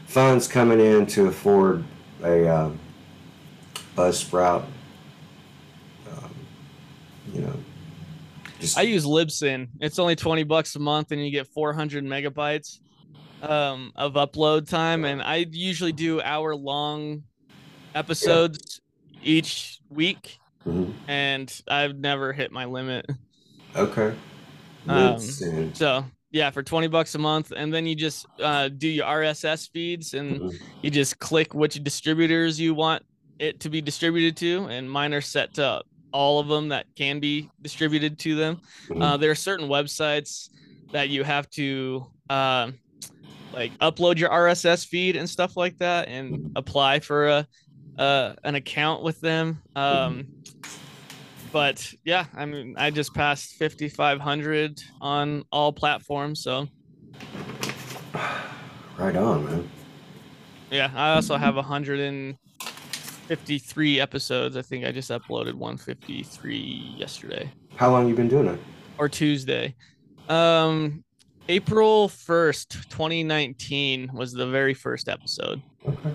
funds 0.05 0.47
coming 0.47 0.79
in 0.79 1.05
to 1.08 1.27
afford 1.27 1.84
a 2.23 2.47
uh, 2.47 2.71
Buzzsprout. 3.95 4.63
Um, 6.12 6.36
you 7.34 7.41
know, 7.41 7.53
just 8.60 8.77
I 8.77 8.84
use 8.84 9.05
Libsyn. 9.05 9.67
It's 9.79 9.99
only 9.99 10.15
20 10.15 10.43
bucks 10.43 10.75
a 10.75 10.79
month 10.79 11.12
and 11.12 11.23
you 11.23 11.32
get 11.32 11.47
400 11.47 12.03
megabytes 12.03 12.79
um, 13.41 13.91
of 13.95 14.13
upload 14.13 14.67
time. 14.69 15.05
And 15.05 15.21
I 15.21 15.45
usually 15.49 15.91
do 15.91 16.21
hour 16.21 16.55
long 16.55 17.23
episodes 17.95 18.82
each 19.23 19.79
week. 19.89 20.39
Mhm. 20.65 20.93
And 21.08 21.62
I've 21.67 21.95
never 21.95 22.34
hit 22.34 22.51
my 22.51 22.65
limit. 22.65 23.05
Okay. 23.75 24.13
Um, 24.88 25.20
So 25.74 26.06
yeah, 26.32 26.52
for 26.52 26.62
20 26.63 26.88
bucks 26.88 27.15
a 27.15 27.20
month. 27.20 27.52
And 27.56 27.74
then 27.74 27.86
you 27.86 27.96
just 27.96 28.26
uh, 28.39 28.70
do 28.70 28.88
your 28.88 29.06
RSS 29.06 29.68
feeds 29.68 30.13
and 30.13 30.39
Mhm. 30.42 30.60
you 30.84 30.92
just 30.92 31.20
click 31.20 31.54
which 31.54 31.84
distributors 31.84 32.60
you 32.60 32.74
want 32.74 33.04
it 33.39 33.60
to 33.62 33.70
be 33.70 33.82
distributed 33.82 34.38
to. 34.38 34.65
And 34.70 34.89
mine 34.89 35.13
are 35.13 35.22
set 35.22 35.54
to 35.56 35.82
all 36.12 36.39
of 36.39 36.48
them 36.48 36.70
that 36.70 36.86
can 36.96 37.20
be 37.20 37.50
distributed 37.62 38.20
to 38.20 38.36
them. 38.36 38.60
Uh, 39.02 39.18
there 39.18 39.32
are 39.32 39.36
certain 39.36 39.68
websites 39.70 40.50
that 40.92 41.10
you 41.10 41.24
have 41.24 41.50
to 41.52 42.06
uh, 42.30 42.72
like 43.54 43.72
upload 43.80 44.18
your 44.18 44.30
RSS 44.30 44.86
feed 44.86 45.15
and 45.15 45.30
stuff 45.30 45.56
like 45.58 45.78
that 45.78 46.08
and 46.08 46.52
apply 46.56 47.00
for 47.00 47.28
a 47.28 47.48
uh, 47.98 48.34
an 48.44 48.56
account 48.56 49.04
with 49.04 49.20
them. 49.20 49.62
Um, 49.76 50.28
but 51.51 51.91
yeah, 52.03 52.25
I 52.35 52.45
mean, 52.45 52.75
I 52.77 52.91
just 52.91 53.13
passed 53.13 53.55
5,500 53.55 54.81
on 55.01 55.43
all 55.51 55.73
platforms. 55.73 56.41
So 56.43 56.67
Right 58.97 59.15
on, 59.15 59.45
man. 59.45 59.69
yeah, 60.71 60.91
I 60.93 61.13
also 61.15 61.38
have 61.38 61.55
153 61.55 63.99
episodes. 63.99 64.57
I 64.57 64.62
think 64.62 64.85
I 64.85 64.91
just 64.91 65.09
uploaded 65.09 65.53
153 65.53 66.95
yesterday 66.97 67.49
How 67.77 67.89
long 67.91 68.07
you 68.09 68.15
been 68.15 68.27
doing 68.27 68.47
it? 68.47 68.59
or 68.97 69.07
Tuesday. 69.07 69.73
Um, 70.27 71.03
April 71.47 72.09
1st, 72.09 72.89
2019 72.89 74.12
was 74.13 74.33
the 74.33 74.45
very 74.47 74.73
first 74.73 75.07
episode. 75.09 75.62
Okay. 75.88 76.12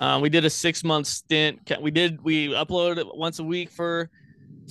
Uh, 0.00 0.18
we 0.22 0.28
did 0.30 0.44
a 0.44 0.50
six 0.50 0.84
month 0.84 1.06
stint. 1.08 1.58
We 1.80 1.90
did 1.90 2.22
we 2.22 2.48
uploaded 2.48 2.98
it 2.98 3.06
once 3.14 3.38
a 3.40 3.44
week 3.44 3.70
for 3.70 4.08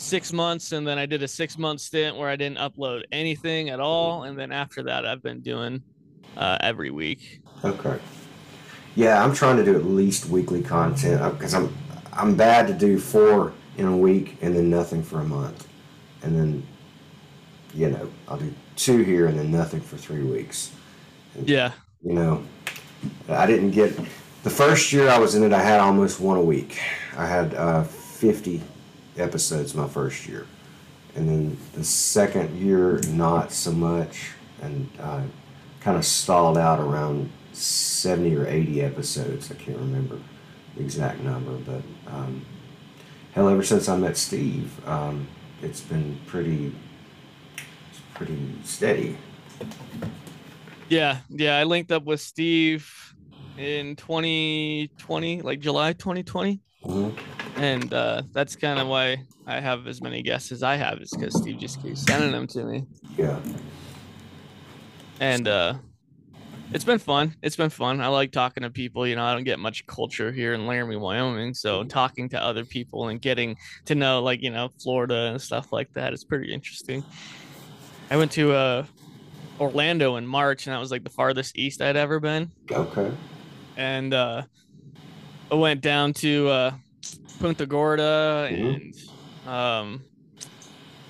six 0.02 0.34
months, 0.34 0.72
and 0.72 0.86
then 0.86 0.98
I 0.98 1.06
did 1.06 1.24
a 1.24 1.28
six 1.28 1.58
month 1.58 1.80
stint 1.80 2.18
where 2.18 2.28
I 2.28 2.36
didn't 2.36 2.58
upload 2.58 3.04
anything 3.12 3.70
at 3.70 3.80
all, 3.80 4.24
and 4.24 4.38
then 4.38 4.52
after 4.52 4.84
that, 4.84 5.06
I've 5.06 5.22
been 5.22 5.42
doing 5.42 5.82
uh, 6.36 6.58
every 6.62 6.92
week. 6.92 7.42
Okay. 7.64 8.00
Yeah, 8.96 9.24
I'm 9.24 9.34
trying 9.34 9.58
to 9.58 9.64
do 9.64 9.76
at 9.76 9.86
least 9.86 10.26
weekly 10.26 10.62
content 10.62 11.38
because 11.38 11.54
I'm 11.54 11.76
I'm 12.12 12.36
bad 12.36 12.68
to 12.68 12.74
do 12.74 13.00
four 13.00 13.54
in 13.78 13.86
a 13.86 13.96
week 13.96 14.38
and 14.42 14.56
then 14.56 14.70
nothing 14.70 15.02
for 15.02 15.22
a 15.22 15.24
month, 15.24 15.68
and 16.24 16.36
then 16.36 16.68
you 17.74 17.90
know 17.90 18.10
I'll 18.28 18.38
do 18.38 18.54
two 18.76 19.04
here 19.04 19.28
and 19.28 19.38
then 19.38 19.52
nothing 19.52 19.80
for 19.80 19.98
three 19.98 20.24
weeks. 20.24 20.72
Yeah. 21.44 21.72
You 22.04 22.14
know, 22.14 22.44
I 23.30 23.46
didn't 23.46 23.72
get 23.72 23.96
the 24.44 24.50
first 24.50 24.92
year 24.92 25.08
I 25.08 25.20
was 25.20 25.36
in 25.36 25.44
it. 25.44 25.54
I 25.54 25.62
had 25.62 25.80
almost 25.80 26.20
one 26.20 26.38
a 26.38 26.42
week. 26.42 26.80
I 27.16 27.28
had 27.28 27.54
uh, 27.54 27.84
50 27.84 28.62
episodes 29.18 29.74
my 29.76 29.88
first 29.88 30.28
year, 30.28 30.48
and 31.16 31.28
then 31.28 31.58
the 31.74 31.84
second 31.84 32.58
year 32.58 33.00
not 33.10 33.52
so 33.52 33.72
much, 33.72 34.32
and 34.62 34.90
I 35.02 35.24
kind 35.82 35.98
of 35.98 36.06
stalled 36.06 36.58
out 36.58 36.80
around 36.80 37.32
70 37.54 38.36
or 38.36 38.48
80 38.48 38.82
episodes. 38.82 39.52
I 39.52 39.56
can't 39.56 39.78
remember 39.78 40.20
the 40.76 40.84
exact 40.84 41.22
number, 41.22 41.54
but 41.58 41.82
um, 42.12 42.46
hell, 43.34 43.50
ever 43.50 43.64
since 43.64 43.90
I 43.90 43.98
met 43.98 44.18
Steve, 44.18 44.88
um, 44.88 45.28
it's 45.62 45.82
been 45.82 46.20
pretty, 46.28 46.74
pretty 48.14 48.54
steady. 48.64 49.18
Yeah, 50.90 51.20
yeah. 51.30 51.58
I 51.58 51.64
linked 51.64 51.92
up 51.92 52.04
with 52.04 52.20
Steve 52.20 53.16
in 53.58 53.96
2020, 53.96 55.42
like 55.42 55.60
July 55.60 55.94
2020. 55.94 56.60
Mm-hmm. 56.84 57.41
And 57.62 57.94
uh, 57.94 58.24
that's 58.32 58.56
kind 58.56 58.80
of 58.80 58.88
why 58.88 59.24
I 59.46 59.60
have 59.60 59.86
as 59.86 60.02
many 60.02 60.24
guests 60.24 60.52
as 60.52 60.64
I 60.64 60.78
have, 60.78 61.00
is 61.00 61.12
because 61.12 61.38
Steve 61.40 61.60
just 61.60 61.80
keeps 61.84 62.02
sending 62.02 62.32
them 62.32 62.48
to 62.48 62.64
me. 62.64 62.88
Yeah. 63.16 63.40
And 65.20 65.48
uh, 65.48 65.76
it's 66.74 66.84
been 66.84 66.98
fun. 66.98 67.36
It's 67.44 67.56
been 67.56 67.70
fun. 67.70 68.02
I 68.02 68.08
like 68.08 68.32
talking 68.32 68.64
to 68.64 68.72
people. 68.72 69.06
You 69.06 69.16
know, 69.16 69.24
I 69.24 69.36
don't 69.36 69.44
get 69.44 69.60
much 69.60 69.86
culture 69.86 70.32
here 70.32 70.54
in 70.54 70.66
Laramie, 70.66 70.96
Wyoming. 70.96 71.54
So 71.54 71.84
talking 71.84 72.30
to 72.30 72.44
other 72.44 72.66
people 72.66 73.10
and 73.10 73.22
getting 73.22 73.56
to 73.86 73.94
know, 73.94 74.24
like, 74.24 74.42
you 74.42 74.50
know, 74.50 74.70
Florida 74.82 75.28
and 75.28 75.40
stuff 75.40 75.72
like 75.72 75.94
that 75.94 76.14
is 76.14 76.24
pretty 76.24 76.52
interesting. 76.52 77.04
I 78.10 78.18
went 78.18 78.32
to 78.32 78.54
uh, 78.54 78.86
Orlando 79.60 80.16
in 80.16 80.26
March, 80.26 80.66
and 80.66 80.74
that 80.74 80.80
was 80.80 80.90
like 80.90 81.04
the 81.04 81.12
farthest 81.12 81.56
east 81.60 81.80
I'd 81.80 81.96
ever 81.96 82.20
been. 82.20 82.52
Okay. 82.72 83.12
And 83.78 84.16
uh, 84.16 84.42
I 85.52 85.56
went 85.56 85.82
down 85.82 86.14
to 86.14 86.50
uh, 86.50 86.72
Punta 87.42 87.66
Gorda 87.66 88.50
Mhm. 88.52 88.94
and 89.46 89.50
um, 89.50 90.02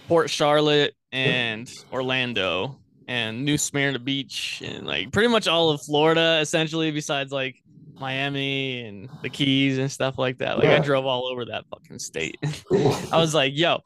Port 0.08 0.30
Charlotte 0.30 0.94
and 1.12 1.72
Orlando 1.92 2.78
and 3.08 3.44
New 3.44 3.58
Smyrna 3.58 4.00
Beach 4.00 4.62
and 4.66 4.88
like 4.88 5.12
pretty 5.12 5.28
much 5.28 5.48
all 5.48 5.70
of 5.70 5.82
Florida 5.82 6.40
essentially, 6.42 6.92
besides 6.92 7.32
like 7.32 7.56
Miami 8.00 8.82
and 8.86 9.10
the 9.22 9.30
Keys 9.30 9.78
and 9.78 9.92
stuff 9.92 10.18
like 10.18 10.38
that. 10.40 10.58
Like 10.58 10.70
I 10.70 10.80
drove 10.80 11.06
all 11.06 11.28
over 11.28 11.46
that 11.46 11.66
fucking 11.70 12.00
state. 12.00 12.38
Cool. 12.72 12.96
I 13.12 13.18
was 13.18 13.36
like, 13.36 13.52
yo, 13.56 13.82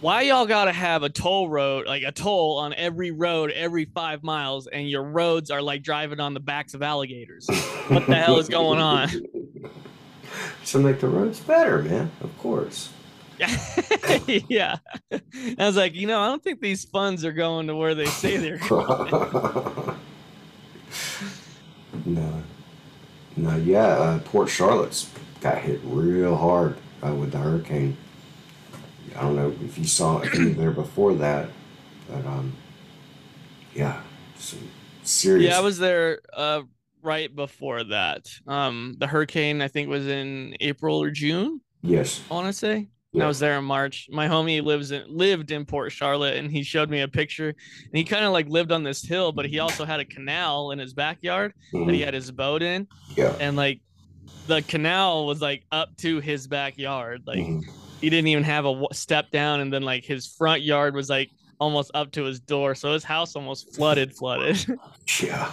why 0.00 0.22
y'all 0.22 0.44
gotta 0.46 0.72
have 0.72 1.02
a 1.04 1.08
toll 1.08 1.48
road, 1.48 1.86
like 1.86 2.02
a 2.02 2.12
toll 2.12 2.58
on 2.58 2.74
every 2.74 3.10
road 3.12 3.52
every 3.52 3.84
five 3.86 4.22
miles, 4.22 4.66
and 4.66 4.90
your 4.90 5.04
roads 5.04 5.50
are 5.50 5.62
like 5.62 5.82
driving 5.82 6.20
on 6.20 6.34
the 6.34 6.40
backs 6.40 6.74
of 6.74 6.82
alligators? 6.82 7.46
What 7.88 8.06
the 8.06 8.16
hell 8.16 8.38
is 8.38 8.48
going 8.48 8.80
on? 8.80 9.08
to 10.66 10.78
make 10.78 11.00
the 11.00 11.08
roads 11.08 11.40
better, 11.40 11.82
man. 11.82 12.10
Of 12.20 12.36
course. 12.38 12.90
yeah. 14.48 14.76
I 15.10 15.20
was 15.58 15.76
like, 15.76 15.94
you 15.94 16.06
know, 16.06 16.20
I 16.20 16.28
don't 16.28 16.42
think 16.42 16.60
these 16.60 16.84
funds 16.84 17.24
are 17.24 17.32
going 17.32 17.66
to 17.66 17.76
where 17.76 17.94
they 17.94 18.06
say 18.06 18.36
they're 18.36 18.58
going. 18.58 19.10
no. 22.04 22.42
No, 23.36 23.56
yeah, 23.56 23.86
uh, 23.86 24.18
Port 24.20 24.48
Charlotte's 24.48 25.10
got 25.40 25.58
hit 25.58 25.80
real 25.82 26.36
hard 26.36 26.76
uh, 27.04 27.12
with 27.12 27.32
the 27.32 27.38
hurricane. 27.38 27.96
I 29.16 29.22
don't 29.22 29.36
know 29.36 29.52
if 29.64 29.76
you 29.76 29.86
saw 29.86 30.18
were 30.18 30.28
there 30.54 30.70
before 30.70 31.14
that, 31.14 31.48
but 32.08 32.24
um, 32.26 32.52
yeah, 33.74 34.00
some 34.38 34.68
serious. 35.02 35.50
Yeah, 35.50 35.58
I 35.58 35.60
was 35.60 35.78
there 35.78 36.20
uh 36.32 36.62
right 37.04 37.34
before 37.34 37.84
that. 37.84 38.26
Um 38.46 38.94
the 38.98 39.06
hurricane 39.06 39.60
I 39.62 39.68
think 39.68 39.88
was 39.88 40.06
in 40.08 40.56
April 40.60 41.00
or 41.02 41.10
June, 41.10 41.60
Yes. 41.82 42.22
I 42.30 42.34
want 42.34 42.46
to 42.46 42.52
say. 42.52 42.88
Yeah. 43.12 43.24
I 43.24 43.28
was 43.28 43.38
there 43.38 43.56
in 43.58 43.64
March. 43.64 44.08
My 44.10 44.26
homie 44.26 44.60
lives 44.64 44.90
in 44.90 45.04
lived 45.08 45.50
in 45.52 45.64
Port 45.66 45.92
Charlotte 45.92 46.36
and 46.36 46.50
he 46.50 46.62
showed 46.64 46.90
me 46.90 47.02
a 47.02 47.08
picture 47.08 47.48
and 47.50 47.92
he 47.96 48.02
kind 48.02 48.24
of 48.24 48.32
like 48.32 48.48
lived 48.48 48.72
on 48.72 48.82
this 48.82 49.02
hill, 49.02 49.30
but 49.30 49.46
he 49.46 49.58
also 49.60 49.84
had 49.84 50.00
a 50.00 50.04
canal 50.04 50.70
in 50.72 50.78
his 50.80 50.94
backyard 50.94 51.52
that 51.72 51.90
he 51.94 52.00
Mhm. 52.00 52.04
had 52.06 52.14
his 52.14 52.30
boat 52.32 52.62
in 52.62 52.88
Yeah. 53.16 53.36
and 53.38 53.54
like 53.56 53.80
the 54.46 54.62
canal 54.62 55.26
was 55.26 55.40
like 55.40 55.64
up 55.70 55.96
to 55.98 56.18
his 56.20 56.46
backyard. 56.48 57.22
Like 57.26 57.38
Mhm. 57.38 57.62
he 58.00 58.10
didn't 58.10 58.28
even 58.28 58.42
have 58.44 58.64
a 58.66 58.82
step 58.92 59.30
down 59.30 59.60
and 59.60 59.72
then 59.72 59.82
like 59.82 60.04
his 60.04 60.26
front 60.26 60.62
yard 60.62 60.94
was 60.94 61.08
like 61.08 61.30
almost 61.60 61.90
up 61.94 62.10
to 62.12 62.24
his 62.24 62.40
door. 62.40 62.74
So 62.74 62.92
his 62.94 63.04
house 63.04 63.36
almost 63.36 63.74
flooded 63.76 64.12
flooded. 64.14 64.56
Yeah. 65.22 65.52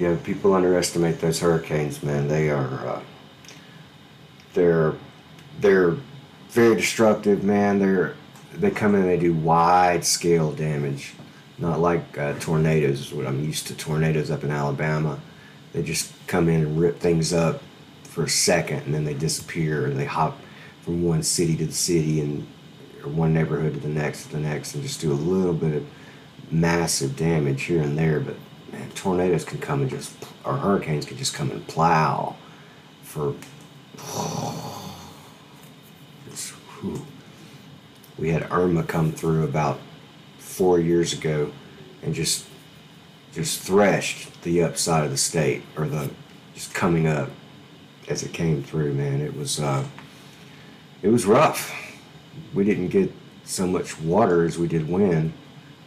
Yeah, 0.00 0.16
people 0.24 0.54
underestimate 0.54 1.20
those 1.20 1.40
hurricanes, 1.40 2.02
man. 2.02 2.26
They 2.26 2.48
are 2.48 2.88
uh, 2.88 3.02
they're 4.54 4.94
they're 5.60 5.94
very 6.48 6.74
destructive, 6.74 7.44
man. 7.44 7.78
They're 7.78 8.14
they 8.54 8.70
come 8.70 8.94
in 8.94 9.02
and 9.02 9.10
they 9.10 9.18
do 9.18 9.34
wide 9.34 10.06
scale 10.06 10.52
damage. 10.52 11.12
Not 11.58 11.80
like 11.80 12.16
uh, 12.16 12.32
tornadoes 12.38 13.00
is 13.00 13.12
what 13.12 13.26
I'm 13.26 13.44
used 13.44 13.66
to. 13.66 13.76
Tornadoes 13.76 14.30
up 14.30 14.42
in 14.42 14.50
Alabama, 14.50 15.20
they 15.74 15.82
just 15.82 16.14
come 16.26 16.48
in 16.48 16.62
and 16.62 16.80
rip 16.80 16.98
things 16.98 17.34
up 17.34 17.62
for 18.04 18.24
a 18.24 18.28
second 18.28 18.78
and 18.86 18.94
then 18.94 19.04
they 19.04 19.12
disappear 19.12 19.84
and 19.84 20.00
they 20.00 20.06
hop 20.06 20.40
from 20.80 21.02
one 21.04 21.22
city 21.22 21.58
to 21.58 21.66
the 21.66 21.72
city 21.72 22.20
and 22.20 22.46
or 23.04 23.10
one 23.10 23.34
neighborhood 23.34 23.74
to 23.74 23.80
the 23.80 23.88
next 23.88 24.24
to 24.24 24.32
the 24.32 24.40
next 24.40 24.74
and 24.74 24.82
just 24.82 25.02
do 25.02 25.12
a 25.12 25.14
little 25.14 25.52
bit 25.52 25.74
of 25.74 25.86
massive 26.50 27.16
damage 27.16 27.64
here 27.64 27.82
and 27.82 27.98
there, 27.98 28.18
but 28.18 28.34
man, 28.72 28.90
tornadoes 28.90 29.44
can 29.44 29.58
come 29.58 29.82
and 29.82 29.90
just, 29.90 30.12
or 30.44 30.56
hurricanes 30.56 31.04
can 31.06 31.16
just 31.16 31.34
come 31.34 31.50
and 31.50 31.66
plow 31.66 32.36
for. 33.02 33.34
We 38.18 38.30
had 38.30 38.50
Irma 38.50 38.82
come 38.84 39.12
through 39.12 39.44
about 39.44 39.80
four 40.38 40.78
years 40.78 41.12
ago, 41.12 41.52
and 42.02 42.14
just 42.14 42.46
just 43.32 43.60
threshed 43.60 44.42
the 44.42 44.62
upside 44.62 45.04
of 45.04 45.10
the 45.10 45.16
state, 45.16 45.62
or 45.76 45.86
the 45.86 46.10
just 46.54 46.74
coming 46.74 47.06
up 47.06 47.30
as 48.08 48.22
it 48.22 48.32
came 48.32 48.62
through. 48.62 48.94
Man, 48.94 49.20
it 49.20 49.36
was 49.36 49.60
uh, 49.60 49.84
it 51.02 51.08
was 51.08 51.26
rough. 51.26 51.74
We 52.54 52.64
didn't 52.64 52.88
get 52.88 53.12
so 53.44 53.66
much 53.66 53.98
water 54.00 54.44
as 54.44 54.58
we 54.58 54.68
did 54.68 54.88
wind 54.88 55.32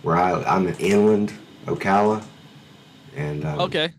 where 0.02 0.17
I, 0.17 0.43
I'm 0.43 0.67
in 0.67 0.76
inland 0.76 1.34
Ocala, 1.65 2.24
and 3.15 3.45
um, 3.45 3.60
okay. 3.62 3.91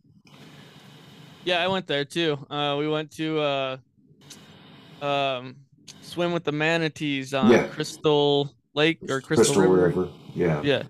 Yeah, 1.44 1.62
I 1.62 1.68
went 1.68 1.86
there 1.86 2.04
too. 2.04 2.38
Uh, 2.48 2.76
we 2.78 2.88
went 2.88 3.10
to 3.12 3.38
uh, 3.40 3.76
um, 5.02 5.56
swim 6.00 6.32
with 6.32 6.44
the 6.44 6.52
manatees 6.52 7.34
on 7.34 7.50
Yeah. 7.50 7.66
Crystal 7.68 8.54
Lake 8.74 8.98
or 9.08 9.20
Crystal, 9.20 9.36
Crystal 9.36 9.62
River. 9.62 9.88
River. 9.88 10.08
Yeah, 10.34 10.62
Yeah, 10.62 10.82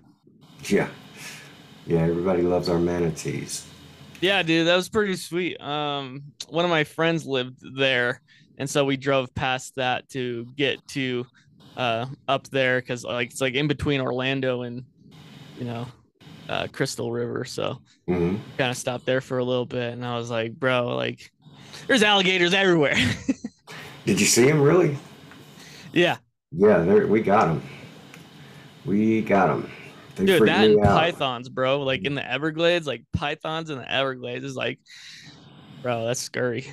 yeah, 0.69 0.87
yeah. 1.85 1.99
Everybody 1.99 2.41
loves 2.41 2.69
our 2.69 2.79
manatees. 2.79 3.67
yeah, 4.21 4.41
dude, 4.43 4.67
that 4.67 4.75
was 4.75 4.89
pretty 4.89 5.15
sweet. 5.17 5.59
Um, 5.61 6.23
one 6.49 6.65
of 6.65 6.71
my 6.71 6.83
friends 6.83 7.25
lived 7.25 7.59
there, 7.77 8.21
and 8.57 8.69
so 8.69 8.85
we 8.85 8.97
drove 8.97 9.33
past 9.35 9.73
that 9.75 10.07
to 10.09 10.45
get 10.55 10.79
to 10.89 11.25
uh 11.77 12.05
up 12.29 12.47
there 12.51 12.79
because 12.79 13.03
like 13.03 13.29
it's 13.31 13.41
like 13.41 13.53
in 13.53 13.67
between 13.67 13.99
Orlando 13.99 14.61
and 14.61 14.85
you 15.59 15.65
know 15.65 15.85
uh 16.49 16.67
Crystal 16.71 17.11
River. 17.11 17.45
So 17.45 17.81
hmm 18.07 18.35
kind 18.57 18.71
of 18.71 18.77
stopped 18.77 19.05
there 19.05 19.21
for 19.21 19.39
a 19.39 19.45
little 19.45 19.65
bit, 19.67 19.93
and 19.93 20.05
I 20.05 20.17
was 20.17 20.29
like, 20.31 20.53
bro, 20.55 20.95
like 20.95 21.31
there's 21.87 22.03
alligators 22.03 22.53
everywhere. 22.53 22.95
Did 24.05 24.19
you 24.19 24.25
see 24.25 24.47
him 24.47 24.61
really? 24.61 24.97
yeah. 25.93 26.17
Yeah, 26.51 26.79
there 26.79 27.07
we 27.07 27.21
got 27.21 27.49
him. 27.49 27.61
We 28.85 29.21
got 29.21 29.49
him. 29.49 29.69
They 30.15 30.25
Dude, 30.25 30.45
that 30.45 30.71
and 30.71 30.83
out. 30.85 31.11
pythons, 31.13 31.49
bro. 31.49 31.83
Like 31.83 32.03
in 32.05 32.15
the 32.15 32.27
Everglades, 32.31 32.87
like 32.87 33.03
pythons 33.13 33.69
in 33.69 33.77
the 33.77 33.91
Everglades 33.91 34.43
is 34.43 34.55
like, 34.55 34.79
bro, 35.81 36.05
that's 36.05 36.19
scary. 36.21 36.65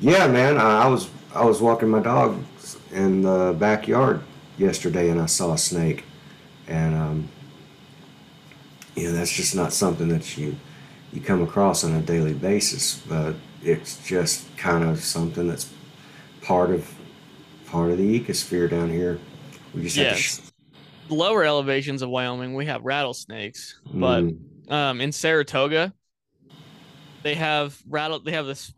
Yeah, 0.00 0.26
man. 0.28 0.58
I, 0.58 0.84
I 0.84 0.86
was 0.88 1.08
I 1.34 1.44
was 1.44 1.60
walking 1.60 1.88
my 1.88 2.00
dog 2.00 2.42
in 2.92 3.22
the 3.22 3.54
backyard 3.58 4.20
yesterday, 4.56 5.10
and 5.10 5.20
I 5.20 5.26
saw 5.26 5.52
a 5.54 5.58
snake, 5.58 6.04
and 6.68 6.94
um, 6.94 7.28
you 8.98 9.08
know 9.08 9.12
that's 9.14 9.32
just 9.32 9.54
not 9.54 9.72
something 9.72 10.08
that 10.08 10.36
you 10.36 10.56
you 11.12 11.20
come 11.20 11.42
across 11.42 11.84
on 11.84 11.94
a 11.94 12.00
daily 12.02 12.34
basis. 12.34 13.02
But 13.08 13.34
it's 13.62 14.04
just 14.06 14.54
kind 14.56 14.84
of 14.84 15.02
something 15.02 15.48
that's 15.48 15.72
part 16.42 16.70
of 16.70 16.92
part 17.66 17.90
of 17.90 17.98
the 17.98 18.20
ecosphere 18.20 18.68
down 18.70 18.90
here. 18.90 19.18
We 19.74 19.82
just 19.82 19.96
have 19.96 20.08
to. 20.08 20.14
Sh- 20.14 20.38
Yes. 20.38 20.52
Lower 21.10 21.42
elevations 21.42 22.02
of 22.02 22.10
Wyoming, 22.10 22.54
we 22.54 22.66
have 22.66 22.84
rattlesnakes, 22.84 23.80
but 23.86 24.24
Mm, 24.24 24.70
um, 24.70 25.00
in 25.00 25.10
Saratoga, 25.10 25.94
they 27.22 27.34
have 27.34 27.80
rattle. 27.88 28.20
They 28.20 28.32
have 28.32 28.46
this 28.46 28.74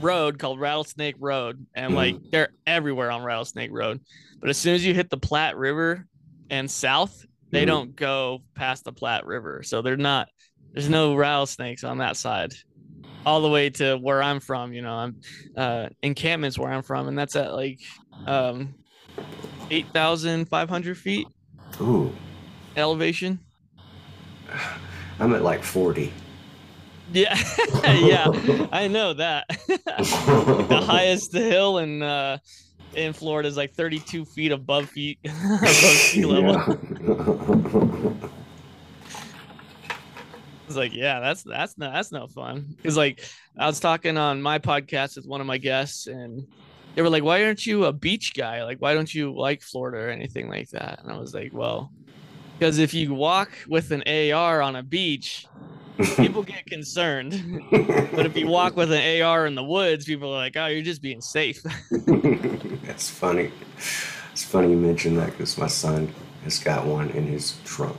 road 0.00 0.38
called 0.38 0.60
Rattlesnake 0.60 1.16
Road, 1.18 1.66
and 1.74 1.94
like 1.94 2.16
they're 2.30 2.50
everywhere 2.66 3.10
on 3.10 3.22
Rattlesnake 3.22 3.70
Road. 3.72 4.00
But 4.40 4.50
as 4.50 4.58
soon 4.58 4.74
as 4.74 4.84
you 4.84 4.94
hit 4.94 5.10
the 5.10 5.16
Platte 5.18 5.56
River 5.56 6.06
and 6.50 6.70
south, 6.70 7.26
they 7.50 7.64
Mhm. 7.64 7.66
don't 7.66 7.96
go 7.96 8.42
past 8.54 8.84
the 8.84 8.92
Platte 8.92 9.26
River, 9.26 9.62
so 9.62 9.82
they're 9.82 9.96
not. 9.96 10.28
There's 10.74 10.88
no 10.88 11.14
rattlesnakes 11.14 11.84
on 11.84 11.98
that 11.98 12.16
side. 12.16 12.52
All 13.26 13.40
the 13.42 13.48
way 13.48 13.70
to 13.70 13.96
where 13.96 14.22
I'm 14.22 14.40
from, 14.40 14.72
you 14.72 14.82
know, 14.82 14.94
I'm 14.94 15.16
uh, 15.56 15.88
Encampment's 16.02 16.58
where 16.58 16.72
I'm 16.72 16.82
from, 16.82 17.08
and 17.08 17.18
that's 17.18 17.36
at 17.36 17.52
like 17.52 17.80
um, 18.26 18.74
eight 19.70 19.86
thousand 19.92 20.48
five 20.48 20.68
hundred 20.70 20.96
feet 20.96 21.26
ooh, 21.80 22.12
elevation. 22.76 23.40
I'm 25.18 25.34
at 25.34 25.42
like 25.42 25.62
40. 25.62 26.12
Yeah, 27.12 27.36
yeah, 27.84 28.26
I 28.72 28.88
know 28.88 29.12
that. 29.14 29.46
the 29.66 30.80
highest 30.86 31.32
hill 31.32 31.78
in 31.78 32.02
uh, 32.02 32.38
in 32.94 33.12
Florida 33.12 33.48
is 33.48 33.56
like 33.56 33.74
32 33.74 34.24
feet 34.24 34.52
above 34.52 34.88
feet 34.88 35.18
above 35.24 35.64
sea 35.64 36.24
level. 36.24 36.78
It's 40.70 40.76
like, 40.76 40.94
yeah, 40.94 41.18
that's 41.18 41.42
that's 41.42 41.76
no 41.78 41.90
that's 41.90 42.12
no 42.12 42.28
fun. 42.28 42.74
Because 42.76 42.96
like 42.96 43.28
I 43.58 43.66
was 43.66 43.80
talking 43.80 44.16
on 44.16 44.40
my 44.40 44.60
podcast 44.60 45.16
with 45.16 45.26
one 45.26 45.40
of 45.40 45.46
my 45.48 45.58
guests, 45.58 46.06
and 46.06 46.46
they 46.94 47.02
were 47.02 47.10
like, 47.10 47.24
"Why 47.24 47.42
aren't 47.42 47.66
you 47.66 47.86
a 47.86 47.92
beach 47.92 48.34
guy? 48.34 48.62
Like, 48.62 48.78
why 48.78 48.94
don't 48.94 49.12
you 49.12 49.36
like 49.36 49.62
Florida 49.62 49.98
or 49.98 50.10
anything 50.10 50.48
like 50.48 50.68
that?" 50.70 51.00
And 51.02 51.10
I 51.10 51.18
was 51.18 51.34
like, 51.34 51.52
"Well, 51.52 51.90
because 52.56 52.78
if 52.78 52.94
you 52.94 53.12
walk 53.14 53.50
with 53.66 53.90
an 53.90 54.04
AR 54.06 54.62
on 54.62 54.76
a 54.76 54.82
beach, 54.84 55.44
people 56.16 56.42
get 56.42 56.66
concerned. 56.66 57.62
But 58.12 58.26
if 58.26 58.36
you 58.36 58.48
walk 58.48 58.76
with 58.76 58.92
an 58.92 59.22
AR 59.22 59.46
in 59.46 59.54
the 59.54 59.64
woods, 59.64 60.04
people 60.04 60.30
are 60.30 60.36
like, 60.36 60.56
"Oh, 60.56 60.66
you're 60.66 60.82
just 60.82 61.00
being 61.00 61.20
safe." 61.20 61.62
That's 62.82 63.08
funny. 63.08 63.50
It's 64.32 64.44
funny 64.44 64.70
you 64.70 64.76
mention 64.76 65.16
that 65.16 65.30
because 65.30 65.56
my 65.56 65.68
son 65.68 66.12
has 66.44 66.58
got 66.58 66.84
one 66.84 67.10
in 67.10 67.26
his 67.26 67.56
trunk. 67.64 67.98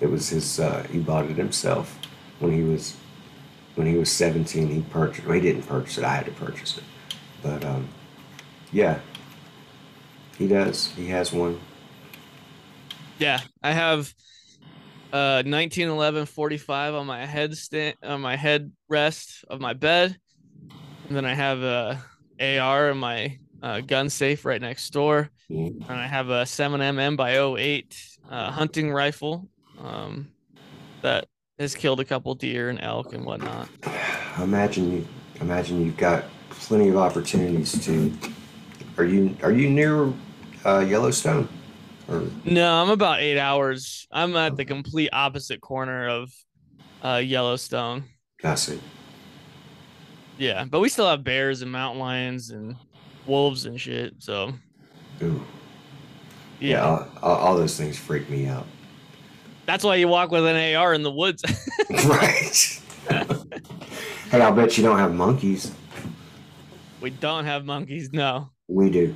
It 0.00 0.10
was 0.10 0.30
his. 0.30 0.58
Uh, 0.58 0.86
he 0.90 0.98
bought 0.98 1.26
it 1.26 1.36
himself 1.36 1.98
when 2.38 2.52
he 2.52 2.62
was 2.62 2.96
when 3.74 3.86
he 3.86 3.96
was 3.96 4.10
17. 4.10 4.68
He 4.68 4.80
purchased. 4.82 5.26
Well, 5.26 5.34
he 5.34 5.40
didn't 5.40 5.62
purchase 5.62 5.98
it. 5.98 6.04
I 6.04 6.14
had 6.14 6.26
to 6.26 6.32
purchase 6.32 6.78
it. 6.78 6.84
But 7.42 7.64
um, 7.64 7.88
yeah, 8.72 9.00
he 10.38 10.48
does. 10.48 10.92
He 10.96 11.08
has 11.08 11.32
one. 11.32 11.60
Yeah, 13.18 13.40
I 13.62 13.72
have 13.72 14.12
uh 15.12 15.42
1911 15.46 16.26
45 16.26 16.94
on 16.94 17.06
my 17.06 17.24
head 17.24 17.56
stand 17.56 17.96
on 18.02 18.20
my 18.20 18.36
head 18.36 18.72
rest 18.88 19.44
of 19.48 19.60
my 19.60 19.72
bed. 19.72 20.16
And 21.08 21.16
then 21.16 21.24
I 21.24 21.34
have 21.34 21.62
a 21.62 22.02
AR 22.40 22.90
in 22.90 22.98
my 22.98 23.38
uh, 23.62 23.80
gun 23.80 24.10
safe 24.10 24.44
right 24.44 24.60
next 24.60 24.90
door. 24.90 25.30
And 25.88 25.98
I 26.00 26.06
have 26.06 26.28
a 26.30 26.42
7mm 26.42 27.16
by 27.16 27.38
08 27.38 28.18
uh, 28.28 28.50
hunting 28.50 28.92
rifle 28.92 29.48
um, 29.80 30.28
that 31.02 31.26
has 31.58 31.74
killed 31.74 32.00
a 32.00 32.04
couple 32.04 32.34
deer 32.34 32.68
and 32.68 32.80
elk 32.80 33.12
and 33.12 33.24
whatnot. 33.24 33.68
Imagine 34.38 34.92
you. 34.92 35.08
Imagine 35.40 35.84
you've 35.84 35.96
got 35.96 36.24
plenty 36.50 36.88
of 36.88 36.96
opportunities 36.96 37.72
to. 37.84 38.12
Are 38.98 39.04
you 39.04 39.36
Are 39.42 39.52
you 39.52 39.70
near 39.70 40.12
uh, 40.64 40.80
Yellowstone? 40.80 41.48
Or 42.08 42.24
No, 42.44 42.82
I'm 42.82 42.90
about 42.90 43.20
eight 43.20 43.38
hours. 43.38 44.06
I'm 44.12 44.36
at 44.36 44.56
the 44.56 44.64
complete 44.64 45.10
opposite 45.12 45.60
corner 45.60 46.08
of 46.08 46.32
uh, 47.02 47.20
Yellowstone. 47.24 48.04
I 48.44 48.54
see. 48.54 48.80
Yeah, 50.38 50.64
but 50.64 50.80
we 50.80 50.88
still 50.88 51.08
have 51.08 51.24
bears 51.24 51.62
and 51.62 51.72
mountain 51.72 52.00
lions 52.00 52.50
and 52.50 52.76
wolves 53.26 53.64
and 53.64 53.80
shit. 53.80 54.14
So 54.18 54.52
Ooh. 55.22 55.42
yeah, 56.60 56.70
Yeah, 56.70 56.84
all, 56.84 57.08
all, 57.22 57.36
all 57.36 57.56
those 57.56 57.76
things 57.76 57.98
freak 57.98 58.28
me 58.28 58.46
out. 58.46 58.66
that's 59.64 59.82
why 59.82 59.96
you 59.96 60.08
walk 60.08 60.30
with 60.30 60.46
an 60.46 60.76
AR 60.76 60.92
in 60.94 61.02
the 61.02 61.10
woods. 61.10 61.42
right. 62.04 62.80
hey, 64.30 64.40
I'll 64.40 64.52
bet 64.54 64.76
you 64.76 64.84
don't 64.84 64.98
have 64.98 65.14
monkeys. 65.14 65.72
we 67.00 67.10
don't 67.10 67.46
have 67.46 67.64
monkeys. 67.64 68.12
No, 68.12 68.50
We 68.68 68.90
do. 68.90 69.14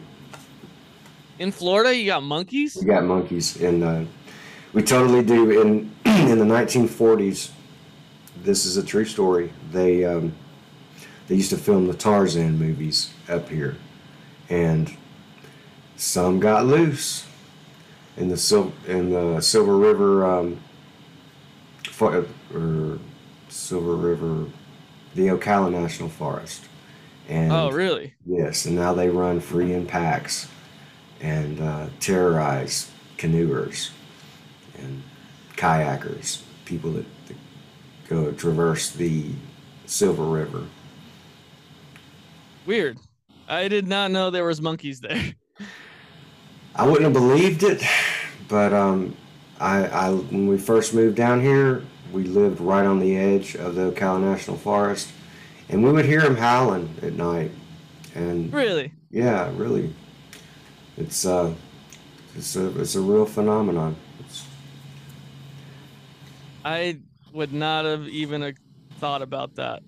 In 1.40 1.50
Florida 1.50 1.96
you 1.96 2.06
got 2.06 2.22
monkeys. 2.22 2.76
We 2.76 2.86
got 2.86 3.02
monkeys, 3.04 3.60
and 3.60 3.82
uh, 3.82 4.04
we 4.72 4.82
totally 4.82 5.24
do. 5.24 5.60
In 5.60 5.92
in 6.04 6.38
the 6.38 6.44
1940s, 6.44 7.50
this 8.42 8.64
is 8.66 8.76
a 8.76 8.84
true 8.84 9.06
story. 9.06 9.52
They 9.72 10.04
um, 10.04 10.34
they 11.26 11.34
used 11.34 11.50
to 11.50 11.56
film 11.56 11.88
the 11.88 11.94
Tarzan 11.94 12.58
movies 12.58 13.12
up 13.28 13.48
here, 13.48 13.76
and 14.48 14.94
some 15.96 16.38
got 16.38 16.66
loose 16.66 17.26
in 18.16 18.28
the 18.28 18.36
Sil- 18.36 18.76
in 18.86 19.10
the 19.10 19.40
Silver 19.40 19.76
River 19.76 20.26
um, 20.26 20.60
for, 21.84 22.26
or 22.54 22.98
Silver 23.48 23.96
River, 23.96 24.46
the 25.14 25.28
Ocala 25.28 25.72
National 25.72 26.10
Forest. 26.10 26.66
And 27.28 27.52
Oh, 27.52 27.70
really? 27.70 28.14
Yes, 28.26 28.66
and 28.66 28.74
now 28.74 28.92
they 28.92 29.08
run 29.08 29.40
free 29.40 29.72
in 29.72 29.86
packs 29.86 30.48
and 31.20 31.60
uh, 31.60 31.86
terrorize 32.00 32.90
canoers 33.18 33.90
and 34.78 35.02
kayakers, 35.56 36.42
people 36.64 36.92
that, 36.92 37.06
that 37.26 37.36
go 38.08 38.32
traverse 38.32 38.90
the 38.90 39.30
Silver 39.86 40.24
River. 40.24 40.64
Weird. 42.66 42.98
I 43.48 43.68
did 43.68 43.86
not 43.86 44.10
know 44.10 44.30
there 44.30 44.44
was 44.44 44.60
monkeys 44.60 45.00
there. 45.00 45.34
I 46.74 46.86
wouldn't 46.86 47.02
have 47.04 47.12
believed 47.12 47.62
it, 47.62 47.82
but 48.48 48.72
um, 48.72 49.16
I, 49.58 49.86
I 49.86 50.10
when 50.10 50.46
we 50.46 50.56
first 50.56 50.94
moved 50.94 51.16
down 51.16 51.40
here, 51.40 51.82
we 52.12 52.24
lived 52.24 52.60
right 52.60 52.86
on 52.86 53.00
the 53.00 53.16
edge 53.16 53.56
of 53.56 53.74
the 53.74 53.90
Ocala 53.90 54.20
National 54.20 54.56
Forest, 54.56 55.10
and 55.68 55.82
we 55.82 55.92
would 55.92 56.04
hear 56.04 56.20
them 56.22 56.36
howling 56.36 56.94
at 57.02 57.14
night. 57.14 57.50
And 58.14 58.52
Really? 58.52 58.92
yeah, 59.10 59.50
really, 59.56 59.92
it's 61.00 61.24
uh, 61.26 61.52
it's 62.36 62.56
a 62.56 62.80
it's 62.80 62.94
a 62.94 63.00
real 63.00 63.26
phenomenon. 63.26 63.96
It's, 64.20 64.44
I 66.64 66.98
would 67.32 67.52
not 67.52 67.84
have 67.84 68.06
even 68.08 68.54
thought 68.98 69.22
about 69.22 69.56
that. 69.56 69.82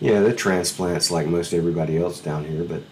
yeah, 0.00 0.20
the 0.20 0.34
transplants 0.34 1.10
like 1.10 1.26
most 1.26 1.52
everybody 1.52 1.98
else 1.98 2.20
down 2.20 2.44
here, 2.44 2.64
but 2.64 2.82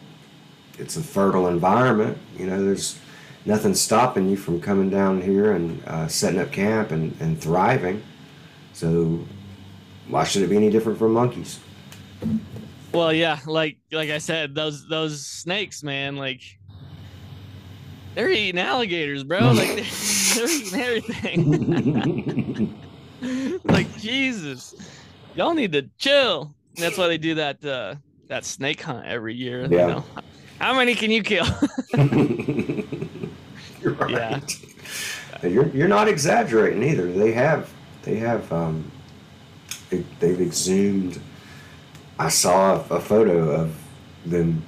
it's 0.79 0.97
a 0.97 1.03
fertile 1.03 1.49
environment. 1.49 2.18
You 2.37 2.47
know, 2.47 2.62
there's 2.64 2.99
nothing 3.47 3.75
stopping 3.75 4.29
you 4.29 4.37
from 4.37 4.61
coming 4.61 4.90
down 4.90 5.23
here 5.23 5.53
and 5.53 5.83
uh, 5.87 6.09
setting 6.09 6.40
up 6.40 6.53
camp 6.53 6.90
and, 6.90 7.16
and 7.21 7.40
thriving. 7.40 8.03
So 8.75 9.27
why 10.09 10.25
should 10.25 10.42
it 10.42 10.49
be 10.49 10.57
any 10.57 10.71
different 10.71 10.99
from 10.99 11.12
monkeys? 11.12 11.59
Well, 12.92 13.12
yeah, 13.12 13.38
like 13.47 13.79
like 13.92 14.11
I 14.11 14.18
said, 14.18 14.55
those 14.55 14.87
those 14.88 15.27
snakes, 15.27 15.83
man, 15.83 16.16
like 16.16 16.58
they're 18.14 18.31
eating 18.31 18.61
alligators, 18.61 19.25
bro. 19.25 19.53
Like 19.55 19.85
they're 20.35 20.49
eating 20.51 20.81
everything. 20.81 22.75
like 23.64 23.97
Jesus, 23.99 24.75
y'all 25.35 25.55
need 25.55 25.73
to 25.73 25.88
chill. 25.99 26.55
And 26.77 26.85
that's 26.85 26.97
why 26.99 27.09
they 27.09 27.18
do 27.18 27.35
that 27.37 27.64
uh, 27.64 27.94
that 28.29 28.44
snake 28.44 28.81
hunt 28.83 29.07
every 29.07 29.35
year. 29.35 29.62
you 29.66 29.77
Yeah. 29.77 29.87
know. 29.87 30.05
How 30.61 30.75
many 30.75 30.94
can 30.94 31.11
you 31.11 31.23
kill? 31.23 31.47
you're 33.80 33.93
right. 33.95 34.11
Yeah. 34.11 34.41
You're 35.49 35.68
you're 35.68 35.89
not 35.89 36.09
exaggerating 36.09 36.83
either. 36.83 37.11
They 37.12 37.33
have 37.33 37.70
they 38.03 38.16
have 38.16 38.53
um, 38.53 38.91
they, 39.91 40.05
they've 40.20 40.41
exhumed. 40.41 41.20
I 42.18 42.28
saw 42.28 42.85
a, 42.91 42.95
a 42.97 43.01
photo 43.01 43.51
of 43.51 43.76
them 44.26 44.64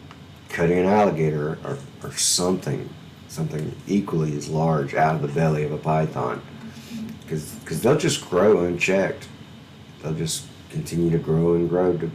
cutting 0.49 0.79
an 0.79 0.87
alligator 0.87 1.59
or, 1.65 1.79
or 2.05 2.13
something 2.13 2.89
something 3.31 3.75
equally 3.87 4.37
as 4.37 4.49
large 4.49 4.95
out 4.95 5.15
of 5.15 5.23
the 5.23 5.29
belly 5.29 5.63
of 5.63 5.73
a 5.73 5.79
python 5.79 6.43
because 7.23 7.81
they'll 7.81 7.97
just 7.97 8.29
grow 8.29 8.65
unchecked. 8.65 9.29
They'll 10.03 10.15
just 10.15 10.47
continue 10.71 11.11
to 11.11 11.19
grow 11.19 11.55
and 11.55 11.69
grow. 11.69 11.97
To, 11.97 12.11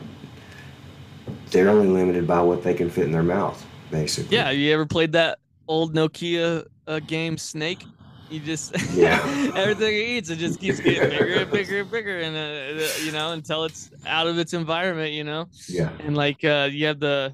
they're 1.52 1.70
only 1.70 1.88
limited 1.88 2.28
by 2.28 2.42
what 2.42 2.64
they 2.64 2.74
can 2.74 2.90
fit 2.90 3.06
in 3.06 3.12
their 3.14 3.24
mouth, 3.24 3.66
basically. 3.92 4.36
yeah, 4.36 4.50
you 4.52 4.74
ever 4.74 4.86
played 4.86 5.14
that 5.14 5.40
old 5.70 5.96
Nokia 5.96 6.66
uh, 6.88 7.00
game 7.00 7.38
Snake? 7.38 7.86
You 8.30 8.42
just 8.42 8.76
Yeah. 8.94 9.22
everything 9.56 9.94
he 9.94 10.18
eats, 10.18 10.30
it 10.30 10.38
just 10.38 10.60
keeps 10.60 10.82
getting 10.82 11.10
bigger 11.12 11.36
and 11.42 11.52
bigger 11.52 11.80
and 11.80 11.92
bigger, 11.92 12.20
and 12.20 12.36
uh, 12.36 12.84
uh, 12.84 12.88
you 13.06 13.12
know 13.14 13.32
until 13.32 13.64
it's 13.64 13.90
out 14.06 14.28
of 14.28 14.38
its 14.38 14.54
environment, 14.54 15.14
you 15.14 15.24
know. 15.24 15.48
Yeah. 15.70 15.92
and 16.00 16.18
like 16.18 16.44
uh 16.44 16.68
you 16.70 16.88
have 16.88 17.00
the 17.00 17.34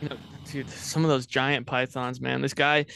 you 0.00 0.10
know 0.10 0.16
dude, 0.54 0.70
some 0.70 1.04
of 1.04 1.10
those 1.10 1.26
giant 1.26 1.66
pythons, 1.66 2.20
man. 2.20 2.40
This 2.40 2.54
guy, 2.54 2.86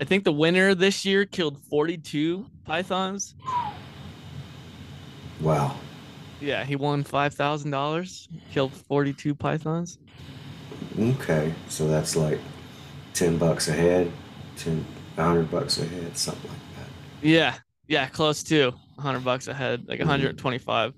I 0.00 0.04
think 0.04 0.22
the 0.22 0.32
winner 0.32 0.76
this 0.76 1.04
year 1.04 1.24
killed 1.26 1.60
42 1.64 2.46
pythons. 2.64 3.34
Wow. 5.40 5.76
Yeah, 6.40 6.64
he 6.64 6.76
won 6.76 7.02
five 7.02 7.34
thousand 7.34 7.72
dollars. 7.72 8.28
Killed 8.52 8.72
42 8.72 9.34
pythons. 9.34 9.98
Okay, 10.98 11.52
so 11.68 11.86
that's 11.88 12.16
like 12.16 12.38
ten 13.12 13.36
bucks 13.36 13.68
a 13.68 13.72
head, 13.72 14.10
ten, 14.56 14.86
hundred 15.16 15.50
bucks 15.50 15.78
a 15.78 15.84
head, 15.84 16.16
something 16.16 16.48
like 16.50 16.60
that. 16.76 17.26
Yeah, 17.26 17.56
yeah, 17.88 18.06
close 18.06 18.42
to 18.44 18.70
100 18.94 19.22
bucks 19.22 19.48
a 19.48 19.54
head, 19.54 19.84
like 19.86 19.98
125. 19.98 20.94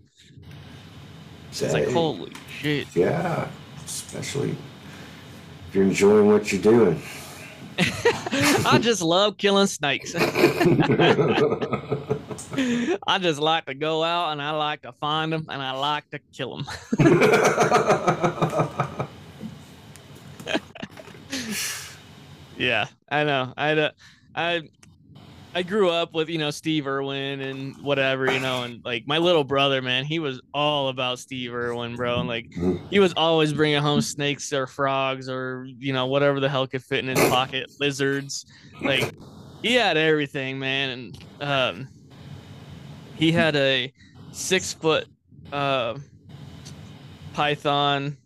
It's 1.51 1.63
like 1.73 1.89
holy 1.89 2.33
shit. 2.61 2.87
Yeah, 2.95 3.49
especially 3.85 4.57
you're 5.73 5.85
enjoying 5.85 6.27
what 6.27 6.53
you're 6.53 6.63
doing. 6.63 7.01
I 7.79 8.79
just 8.81 9.03
love 9.03 9.37
killing 9.39 9.67
snakes. 9.67 10.15
I 10.17 12.19
just 13.19 13.41
like 13.41 13.65
to 13.67 13.75
go 13.75 14.05
out 14.05 14.33
and 14.33 14.43
I 14.43 14.51
like 14.51 14.83
to 14.83 14.93
find 14.93 15.33
them 15.33 15.47
and 15.49 15.63
I 15.63 15.71
like 15.73 16.09
to 16.11 16.21
kill 16.33 16.57
them. 16.57 16.67
yeah, 22.59 22.87
I 23.11 23.25
know. 23.25 23.55
I 23.57 23.73
uh, 23.73 23.91
I 24.35 24.63
I 25.55 25.63
grew 25.63 25.91
up 25.91 26.15
with 26.15 26.29
you 26.29 26.39
know 26.39 26.51
Steve 26.51 26.87
Irwin 26.87 27.41
and 27.41 27.75
whatever 27.83 28.29
you 28.29 28.41
know, 28.41 28.63
and 28.63 28.81
like 28.85 29.05
my 29.07 29.19
little 29.19 29.45
brother, 29.45 29.83
man, 29.83 30.05
he 30.05 30.19
was 30.19 30.41
all 30.55 30.89
about 30.89 31.19
Steve 31.19 31.53
Irwin, 31.53 31.97
bro, 31.97 32.21
and 32.21 32.29
like 32.29 32.47
he 32.91 32.99
was 32.99 33.13
always 33.17 33.53
bringing 33.53 33.81
home 33.83 34.01
snakes 34.01 34.53
or 34.53 34.67
frogs 34.67 35.29
or 35.29 35.67
you 35.79 35.93
know 35.93 36.07
whatever 36.07 36.41
the 36.41 36.49
hell 36.49 36.67
could 36.67 36.83
fit 36.83 37.01
in 37.01 37.09
his 37.09 37.21
pocket, 37.29 37.67
lizards, 37.81 38.47
like 38.85 39.13
he 39.63 39.75
had 39.75 39.97
everything, 39.97 40.59
man, 40.59 40.91
and 40.91 41.49
um, 41.49 41.89
he 43.15 43.31
had 43.33 43.55
a 43.57 43.93
six 44.33 44.73
foot 44.75 45.07
uh 45.53 45.99
python. 47.33 48.17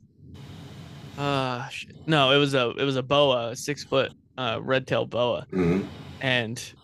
Uh, 1.18 1.66
no, 2.06 2.30
it 2.32 2.38
was 2.38 2.54
a 2.54 2.70
it 2.78 2.84
was 2.84 2.96
a 2.96 3.02
boa, 3.02 3.50
a 3.50 3.56
six 3.56 3.84
foot 3.84 4.12
uh 4.38 4.58
red 4.62 4.86
tail 4.86 5.06
boa 5.06 5.46
Mhm. 5.52 5.88
and 6.20 6.74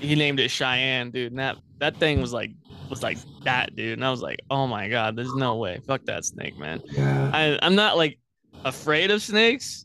he 0.00 0.14
named 0.14 0.40
it 0.40 0.50
Cheyenne, 0.50 1.10
dude. 1.10 1.32
And 1.32 1.38
that 1.38 1.56
that 1.78 1.96
thing 1.96 2.20
was 2.20 2.32
like 2.32 2.50
was 2.90 3.02
like 3.02 3.18
that, 3.44 3.74
dude. 3.76 3.94
And 3.94 4.04
I 4.04 4.10
was 4.10 4.22
like, 4.22 4.40
oh 4.50 4.66
my 4.66 4.88
god, 4.88 5.16
there's 5.16 5.34
no 5.34 5.56
way. 5.56 5.80
Fuck 5.86 6.04
that 6.06 6.24
snake, 6.24 6.58
man. 6.58 6.80
Yeah. 6.86 7.30
I 7.32 7.58
I'm 7.62 7.74
not 7.74 7.96
like 7.96 8.18
afraid 8.64 9.10
of 9.10 9.22
snakes. 9.22 9.84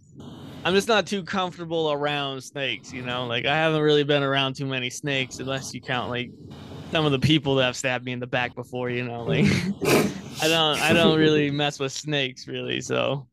I'm 0.66 0.74
just 0.74 0.88
not 0.88 1.06
too 1.06 1.24
comfortable 1.24 1.92
around 1.92 2.42
snakes, 2.42 2.94
you 2.94 3.02
know. 3.02 3.26
Like 3.26 3.46
I 3.46 3.56
haven't 3.56 3.82
really 3.82 4.04
been 4.04 4.24
around 4.24 4.56
too 4.56 4.66
many 4.66 4.90
snakes, 4.90 5.40
unless 5.40 5.74
you 5.74 5.82
count 5.82 6.10
like 6.10 6.32
some 6.92 7.06
of 7.06 7.12
the 7.12 7.20
people 7.20 7.56
that 7.56 7.66
have 7.66 7.76
stabbed 7.76 8.06
me 8.06 8.14
in 8.14 8.20
the 8.20 8.28
back 8.28 8.56
before, 8.56 8.90
you 8.90 9.04
know. 9.04 9.24
Like 9.24 9.46
I 10.42 10.48
don't 10.48 10.80
I 10.80 10.94
don't 10.94 11.18
really 11.18 11.52
mess 11.52 11.80
with 11.80 11.92
snakes 11.92 12.48
really. 12.48 12.80
So 12.82 13.28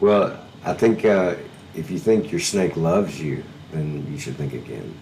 Well, 0.00 0.38
I 0.64 0.74
think 0.74 1.04
uh, 1.04 1.36
if 1.74 1.90
you 1.90 1.98
think 1.98 2.30
your 2.30 2.40
snake 2.40 2.76
loves 2.76 3.20
you, 3.20 3.42
then 3.72 4.06
you 4.10 4.18
should 4.18 4.36
think 4.36 4.52
again. 4.52 4.94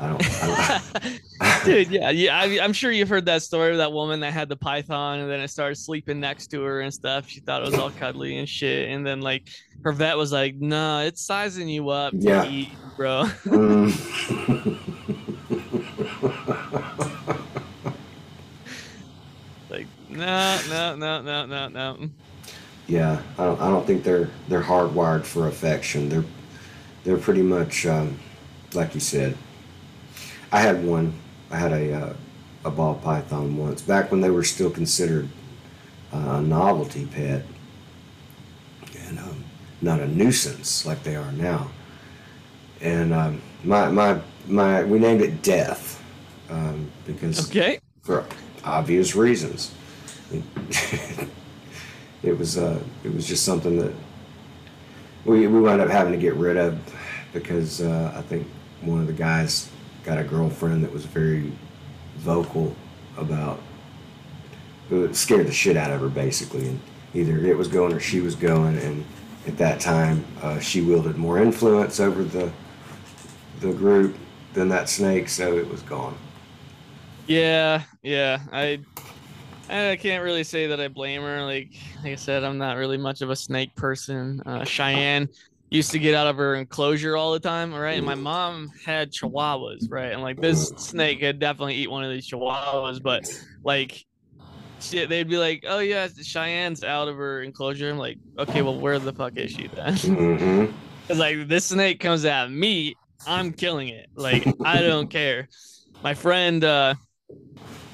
I 0.00 0.08
don't. 0.08 0.22
I 0.42 0.80
don't 1.00 1.64
Dude, 1.64 1.88
yeah, 1.90 2.10
yeah. 2.10 2.38
I, 2.38 2.60
I'm 2.62 2.72
sure 2.72 2.90
you've 2.92 3.08
heard 3.08 3.26
that 3.26 3.42
story 3.42 3.72
of 3.72 3.78
that 3.78 3.92
woman 3.92 4.20
that 4.20 4.32
had 4.32 4.48
the 4.48 4.56
python 4.56 5.18
and 5.20 5.30
then 5.30 5.40
it 5.40 5.48
started 5.48 5.76
sleeping 5.76 6.20
next 6.20 6.48
to 6.48 6.62
her 6.62 6.80
and 6.80 6.92
stuff. 6.94 7.28
She 7.28 7.40
thought 7.40 7.62
it 7.62 7.66
was 7.66 7.74
all 7.78 7.90
cuddly 7.90 8.38
and 8.38 8.48
shit. 8.48 8.88
And 8.90 9.04
then 9.06 9.20
like 9.20 9.48
her 9.84 9.92
vet 9.92 10.16
was 10.16 10.32
like, 10.32 10.54
"No, 10.56 11.00
it's 11.00 11.20
sizing 11.22 11.68
you 11.68 11.88
up 11.90 12.12
to 12.12 12.18
Yeah. 12.18 12.44
eat, 12.48 12.70
bro." 12.96 13.24
Mm. 13.44 13.88
like, 19.70 19.86
no, 20.08 20.58
no, 20.68 20.96
no, 20.96 21.22
no, 21.22 21.46
no, 21.46 21.68
no. 21.68 22.08
yeah, 22.86 23.20
I 23.38 23.44
don't. 23.44 23.60
I 23.60 23.68
don't 23.68 23.86
think 23.86 24.02
they're 24.04 24.30
they're 24.48 24.62
hardwired 24.62 25.24
for 25.24 25.48
affection. 25.48 26.08
They're 26.08 26.24
they're 27.04 27.18
pretty 27.18 27.42
much 27.42 27.86
um, 27.86 28.18
like 28.74 28.94
you 28.94 29.00
said. 29.00 29.36
I 30.52 30.60
had 30.60 30.84
one. 30.84 31.12
I 31.50 31.56
had 31.56 31.72
a 31.72 31.92
uh, 31.92 32.12
a 32.64 32.70
ball 32.70 32.94
python 32.96 33.56
once 33.56 33.82
back 33.82 34.10
when 34.10 34.20
they 34.20 34.30
were 34.30 34.44
still 34.44 34.70
considered 34.70 35.28
uh, 36.12 36.16
a 36.38 36.42
novelty 36.42 37.06
pet 37.06 37.44
and 39.06 39.18
um, 39.18 39.44
not 39.80 40.00
a 40.00 40.06
nuisance 40.08 40.84
like 40.86 41.02
they 41.02 41.16
are 41.16 41.32
now. 41.32 41.70
And 42.80 43.12
um, 43.12 43.42
my 43.64 43.88
my 43.90 44.20
my 44.46 44.84
we 44.84 44.98
named 44.98 45.22
it 45.22 45.42
Death 45.42 46.02
um, 46.50 46.90
because 47.06 47.48
Okay. 47.50 47.78
for 48.02 48.24
obvious 48.64 49.14
reasons. 49.14 49.74
It, 52.22 52.36
was 52.36 52.58
uh, 52.58 52.78
it 53.04 53.14
was 53.14 53.26
just 53.26 53.44
something 53.44 53.78
that 53.78 53.94
we 55.24 55.46
we 55.46 55.60
wound 55.60 55.80
up 55.80 55.88
having 55.88 56.12
to 56.12 56.18
get 56.18 56.34
rid 56.34 56.56
of 56.56 56.78
because 57.32 57.80
uh, 57.80 58.12
I 58.16 58.22
think 58.22 58.46
one 58.80 59.00
of 59.00 59.06
the 59.06 59.12
guys 59.12 59.70
got 60.04 60.18
a 60.18 60.24
girlfriend 60.24 60.82
that 60.84 60.92
was 60.92 61.04
very 61.04 61.52
vocal 62.16 62.74
about 63.16 63.60
it 64.90 65.14
scared 65.14 65.46
the 65.46 65.52
shit 65.52 65.76
out 65.76 65.90
of 65.90 66.00
her 66.00 66.08
basically 66.08 66.68
and 66.68 66.80
either 67.14 67.38
it 67.38 67.56
was 67.56 67.68
going 67.68 67.92
or 67.92 68.00
she 68.00 68.20
was 68.20 68.34
going 68.34 68.76
and 68.78 69.04
at 69.46 69.56
that 69.58 69.80
time 69.80 70.24
uh, 70.42 70.58
she 70.58 70.80
wielded 70.80 71.16
more 71.16 71.38
influence 71.38 72.00
over 72.00 72.24
the 72.24 72.50
the 73.60 73.72
group 73.72 74.16
than 74.54 74.68
that 74.68 74.88
snake 74.88 75.28
so 75.28 75.56
it 75.56 75.68
was 75.68 75.82
gone 75.82 76.16
Yeah, 77.26 77.84
yeah. 78.02 78.38
I 78.52 78.84
I 79.68 79.96
can't 80.00 80.24
really 80.24 80.44
say 80.44 80.68
that 80.68 80.80
I 80.80 80.88
blame 80.88 81.22
her. 81.22 81.44
Like, 81.44 81.74
like 82.02 82.12
I 82.12 82.16
said, 82.16 82.44
I'm 82.44 82.58
not 82.58 82.76
really 82.78 82.98
much 82.98 83.22
of 83.22 83.30
a 83.30 83.36
snake 83.36 83.74
person. 83.76 84.40
Uh, 84.46 84.64
Cheyenne 84.64 85.28
used 85.70 85.90
to 85.90 85.98
get 85.98 86.14
out 86.14 86.26
of 86.26 86.36
her 86.36 86.54
enclosure 86.54 87.16
all 87.16 87.32
the 87.32 87.40
time, 87.40 87.74
right? 87.74 87.96
And 87.96 88.06
my 88.06 88.14
mom 88.14 88.70
had 88.84 89.12
chihuahuas, 89.12 89.90
right? 89.90 90.12
And 90.12 90.22
like 90.22 90.40
this 90.40 90.68
snake 90.76 91.20
could 91.20 91.38
definitely 91.38 91.74
eat 91.74 91.90
one 91.90 92.04
of 92.04 92.10
these 92.10 92.28
chihuahuas, 92.28 93.02
but 93.02 93.30
like 93.62 94.06
shit, 94.80 95.08
they'd 95.08 95.28
be 95.28 95.38
like, 95.38 95.64
"Oh 95.66 95.80
yeah, 95.80 96.08
Cheyenne's 96.08 96.84
out 96.84 97.08
of 97.08 97.16
her 97.16 97.42
enclosure." 97.42 97.90
I'm 97.90 97.98
like, 97.98 98.18
"Okay, 98.38 98.62
well, 98.62 98.78
where 98.78 98.98
the 98.98 99.12
fuck 99.12 99.36
is 99.36 99.52
she 99.52 99.68
then?" 99.68 99.92
mm-hmm. 99.94 100.72
Because 101.02 101.18
like 101.18 101.48
this 101.48 101.66
snake 101.66 102.00
comes 102.00 102.24
at 102.24 102.50
me, 102.50 102.94
I'm 103.26 103.52
killing 103.52 103.88
it. 103.88 104.08
Like 104.14 104.46
I 104.64 104.80
don't 104.80 105.08
care. 105.08 105.48
My 106.02 106.14
friend, 106.14 106.62
uh, 106.62 106.94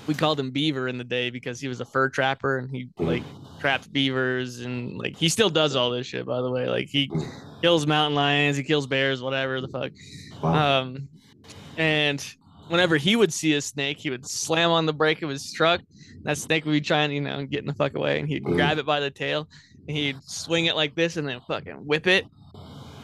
we 0.06 0.14
called 0.14 0.38
him 0.40 0.50
Beaver 0.50 0.88
in 0.88 0.98
the 0.98 1.04
day 1.04 1.30
because 1.30 1.60
he 1.60 1.68
was 1.68 1.80
a 1.80 1.84
fur 1.86 2.08
trapper 2.08 2.58
and 2.58 2.70
he 2.70 2.90
like 3.00 3.26
traps 3.60 3.86
beavers 3.86 4.60
and 4.60 4.98
like 4.98 5.14
he 5.16 5.28
still 5.28 5.50
does 5.50 5.76
all 5.76 5.90
this 5.90 6.06
shit. 6.06 6.26
By 6.26 6.40
the 6.42 6.50
way, 6.50 6.68
like 6.68 6.88
he 6.90 7.12
kills 7.62 7.86
mountain 7.86 8.14
lions, 8.14 8.56
he 8.56 8.64
kills 8.64 8.86
bears, 8.86 9.22
whatever 9.22 9.60
the 9.60 9.68
fuck. 9.68 9.92
wow. 10.42 10.80
Um, 10.80 11.08
and 11.76 12.24
whenever 12.68 12.96
he 12.96 13.16
would 13.16 13.32
see 13.32 13.54
a 13.54 13.60
snake, 13.60 13.98
he 14.00 14.10
would 14.10 14.26
slam 14.26 14.70
on 14.70 14.86
the 14.86 14.92
brake 14.92 15.22
of 15.22 15.30
his 15.30 15.50
truck. 15.52 15.80
That 16.24 16.38
snake 16.38 16.64
would 16.64 16.72
be 16.72 16.80
trying, 16.80 17.12
you 17.12 17.20
know, 17.20 17.44
getting 17.46 17.66
the 17.68 17.74
fuck 17.74 17.94
away, 17.94 18.18
and 18.20 18.28
he'd 18.28 18.44
Mhm. 18.44 18.54
grab 18.54 18.78
it 18.78 18.86
by 18.86 19.00
the 19.00 19.10
tail, 19.10 19.48
and 19.88 19.96
he'd 19.96 20.22
swing 20.24 20.66
it 20.66 20.76
like 20.76 20.94
this, 20.94 21.16
and 21.16 21.28
then 21.28 21.40
fucking 21.48 21.86
whip 21.86 22.06
it. 22.06 22.26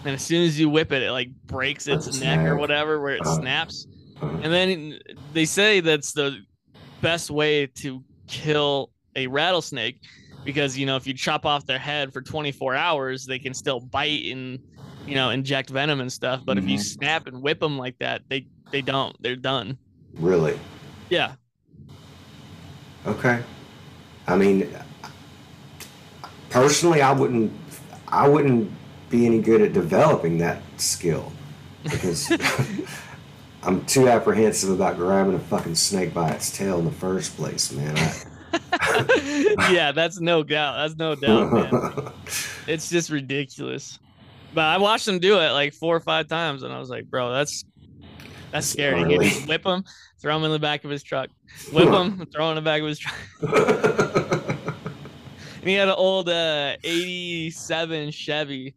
And 0.04 0.14
as 0.14 0.22
soon 0.22 0.46
as 0.46 0.58
you 0.58 0.70
whip 0.70 0.92
it, 0.92 1.02
it 1.02 1.12
like 1.12 1.30
breaks 1.48 1.86
its 1.86 2.12
neck 2.12 2.46
or 2.46 2.56
whatever, 2.56 3.00
where 3.00 3.14
it 3.14 3.20
Uh-huh. 3.20 3.34
snaps. 3.40 3.86
Uh, 4.22 4.28
And 4.42 4.52
then 4.52 4.98
they 5.32 5.44
say 5.44 5.80
that's 5.80 6.12
the 6.12 6.40
best 7.00 7.30
way 7.30 7.66
to 7.66 8.04
kill 8.28 8.90
a 9.16 9.26
rattlesnake 9.26 10.00
because 10.44 10.78
you 10.78 10.86
know 10.86 10.96
if 10.96 11.06
you 11.06 11.14
chop 11.14 11.44
off 11.44 11.66
their 11.66 11.78
head 11.78 12.12
for 12.12 12.22
24 12.22 12.74
hours 12.74 13.26
they 13.26 13.38
can 13.38 13.52
still 13.54 13.80
bite 13.80 14.26
and 14.26 14.60
you 15.06 15.14
know 15.14 15.30
inject 15.30 15.68
venom 15.70 16.00
and 16.00 16.12
stuff 16.12 16.42
but 16.44 16.58
if 16.58 16.66
you 16.68 16.76
Mhm. 16.76 16.84
snap 16.84 17.26
and 17.26 17.42
whip 17.42 17.60
them 17.60 17.76
like 17.76 17.96
that 17.98 18.22
they 18.28 18.46
they 18.70 18.82
don't 18.82 19.14
they're 19.20 19.36
done 19.36 19.78
really? 20.14 20.58
yeah 21.08 21.34
Okay. 23.06 23.42
I 24.26 24.36
mean, 24.36 24.68
personally, 26.50 27.00
I 27.00 27.12
wouldn't. 27.12 27.50
I 28.08 28.28
wouldn't 28.28 28.70
be 29.08 29.24
any 29.26 29.40
good 29.40 29.62
at 29.62 29.72
developing 29.72 30.38
that 30.38 30.62
skill 30.76 31.32
because 31.82 32.30
I'm 33.62 33.84
too 33.86 34.08
apprehensive 34.08 34.70
about 34.70 34.96
grabbing 34.96 35.34
a 35.34 35.38
fucking 35.38 35.74
snake 35.74 36.14
by 36.14 36.30
its 36.30 36.56
tail 36.56 36.78
in 36.78 36.84
the 36.86 36.90
first 36.90 37.36
place, 37.36 37.70
man. 37.72 37.96
I, 37.96 38.12
yeah 39.72 39.92
that's 39.92 40.18
no 40.20 40.42
doubt 40.42 40.74
that's 40.76 40.96
no 40.96 41.14
doubt 41.14 41.52
man 41.52 42.12
it's 42.66 42.90
just 42.90 43.08
ridiculous 43.08 44.00
but 44.54 44.64
i 44.64 44.76
watched 44.76 45.06
him 45.06 45.20
do 45.20 45.38
it 45.38 45.52
like 45.52 45.72
four 45.72 45.94
or 45.94 46.00
five 46.00 46.26
times 46.26 46.64
and 46.64 46.72
i 46.72 46.78
was 46.80 46.90
like 46.90 47.08
bro 47.08 47.32
that's 47.32 47.64
that's 48.50 48.66
scary 48.66 49.04
he 49.08 49.28
just 49.30 49.46
whip 49.46 49.64
him 49.64 49.84
throw 50.20 50.36
him 50.36 50.42
in 50.42 50.50
the 50.50 50.58
back 50.58 50.82
of 50.84 50.90
his 50.90 51.04
truck 51.04 51.30
whip 51.72 51.88
him 51.88 52.26
throw 52.34 52.50
him 52.50 52.58
in 52.58 52.64
the 52.64 52.68
back 52.68 52.80
of 52.82 52.88
his 52.88 52.98
truck 52.98 53.14
And 55.60 55.68
he 55.68 55.74
had 55.74 55.88
an 55.88 55.94
old 55.96 56.28
uh, 56.28 56.76
87 56.82 58.10
Chevy. 58.12 58.74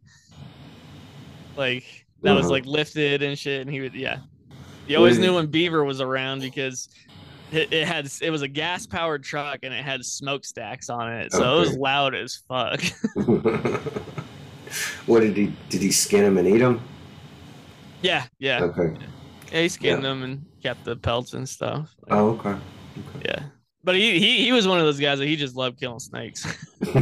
like 1.56 2.06
that 2.22 2.32
was 2.32 2.44
Uh-huh. 2.44 2.50
like 2.52 2.66
lifted 2.66 3.22
and 3.22 3.38
shit. 3.38 3.62
And 3.62 3.70
he 3.70 3.80
would, 3.80 3.94
yeah. 3.94 4.18
You 4.86 4.96
always 4.98 5.18
knew 5.18 5.34
when 5.34 5.46
Beaver 5.46 5.84
was 5.84 6.00
around 6.00 6.40
because 6.40 6.88
it, 7.52 7.72
it 7.72 7.86
had 7.86 8.10
it 8.20 8.30
was 8.30 8.42
a 8.42 8.48
gas 8.48 8.86
powered 8.86 9.22
truck 9.24 9.60
and 9.62 9.72
it 9.72 9.84
had 9.84 10.04
smokestacks 10.04 10.90
on 10.90 11.12
it, 11.12 11.32
so 11.32 11.56
it 11.56 11.60
was 11.60 11.76
loud 11.76 12.14
as 12.14 12.36
fuck. 12.48 12.82
what 15.06 15.20
did 15.20 15.36
he 15.36 15.52
did 15.68 15.80
he 15.82 15.90
skin 15.92 16.24
him 16.24 16.38
and 16.38 16.48
eat 16.48 16.60
him? 16.60 16.80
yeah, 18.02 18.24
yeah, 18.38 18.62
Okay. 18.64 18.94
yeah. 19.52 19.60
He 19.62 19.68
skinned 19.68 20.04
them 20.04 20.22
and 20.22 20.44
kept 20.62 20.84
the 20.84 20.96
pelts 20.96 21.32
and 21.34 21.48
stuff. 21.48 21.94
Like, 22.08 22.18
Oh, 22.18 22.30
okay. 22.40 22.56
Yeah, 23.24 23.42
but 23.82 23.94
he, 23.94 24.18
he 24.18 24.44
he 24.44 24.52
was 24.52 24.66
one 24.68 24.78
of 24.80 24.84
those 24.84 25.00
guys 25.00 25.18
that 25.18 25.26
he 25.26 25.36
just 25.36 25.56
loved 25.56 25.80
killing 25.80 26.00
snakes. 26.00 26.44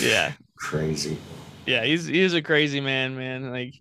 yeah, 0.00 0.32
Crazy. 0.56 1.16
yeah. 1.66 1.84
He's 1.84 2.06
he's 2.06 2.34
a 2.34 2.42
crazy 2.42 2.80
man, 2.80 3.16
man. 3.16 3.50
Like 3.50 3.74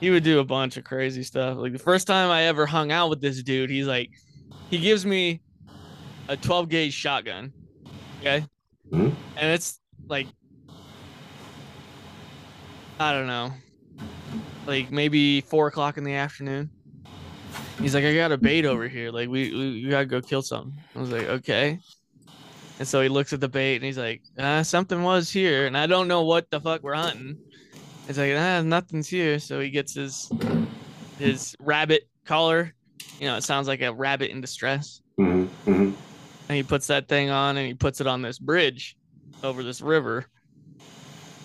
he 0.00 0.10
would 0.10 0.24
do 0.24 0.40
a 0.40 0.44
bunch 0.44 0.76
of 0.76 0.84
crazy 0.84 1.22
stuff. 1.22 1.56
Like 1.56 1.72
the 1.72 1.78
first 1.78 2.06
time 2.06 2.30
I 2.30 2.42
ever 2.44 2.66
hung 2.66 2.92
out 2.92 3.10
with 3.10 3.20
this 3.20 3.42
dude, 3.42 3.70
he's 3.70 3.86
like, 3.86 4.10
he 4.70 4.78
gives 4.78 5.06
me 5.06 5.40
a 6.28 6.36
12 6.36 6.68
gauge 6.68 6.92
shotgun. 6.92 7.52
Okay. 8.20 8.44
Mhm. 8.90 9.14
And 9.36 9.52
it's 9.52 9.80
like, 10.08 10.26
I 12.98 13.12
don't 13.12 13.26
know, 13.26 13.52
like 14.66 14.90
maybe 14.90 15.42
four 15.42 15.66
o'clock 15.68 15.98
in 15.98 16.04
the 16.04 16.14
afternoon. 16.14 16.70
He's 17.78 17.94
like, 17.94 18.04
I 18.04 18.14
got 18.14 18.32
a 18.32 18.38
bait 18.38 18.64
over 18.64 18.88
here. 18.88 19.10
Like, 19.10 19.28
we, 19.28 19.52
we, 19.52 19.84
we 19.84 19.90
gotta 19.90 20.06
go 20.06 20.22
kill 20.22 20.40
something. 20.40 20.72
I 20.94 20.98
was 20.98 21.10
like, 21.10 21.24
okay. 21.24 21.78
And 22.78 22.88
so 22.88 23.02
he 23.02 23.08
looks 23.08 23.32
at 23.32 23.40
the 23.40 23.48
bait 23.48 23.76
and 23.76 23.84
he's 23.84 23.98
like, 23.98 24.22
uh, 24.38 24.62
something 24.62 25.02
was 25.02 25.30
here. 25.30 25.66
And 25.66 25.76
I 25.76 25.86
don't 25.86 26.08
know 26.08 26.22
what 26.22 26.50
the 26.50 26.60
fuck 26.60 26.82
we're 26.82 26.94
hunting. 26.94 27.38
He's 28.06 28.18
like, 28.18 28.32
ah, 28.36 28.62
nothing's 28.62 29.08
here. 29.08 29.38
So 29.38 29.60
he 29.60 29.70
gets 29.70 29.94
his 29.94 30.30
his 31.18 31.56
rabbit 31.60 32.08
collar. 32.24 32.72
You 33.18 33.26
know, 33.28 33.36
it 33.36 33.42
sounds 33.44 33.66
like 33.68 33.82
a 33.82 33.92
rabbit 33.92 34.30
in 34.30 34.40
distress. 34.40 35.00
hmm 35.16 35.44
hmm 35.64 35.92
And 36.48 36.56
he 36.56 36.62
puts 36.62 36.86
that 36.88 37.08
thing 37.08 37.30
on 37.30 37.56
and 37.56 37.66
he 37.66 37.74
puts 37.74 38.00
it 38.00 38.06
on 38.06 38.22
this 38.22 38.38
bridge 38.38 38.96
over 39.42 39.62
this 39.62 39.80
river. 39.80 40.26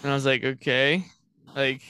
And 0.03 0.11
I 0.11 0.15
was 0.15 0.25
like, 0.25 0.43
okay, 0.43 1.05
like, 1.55 1.81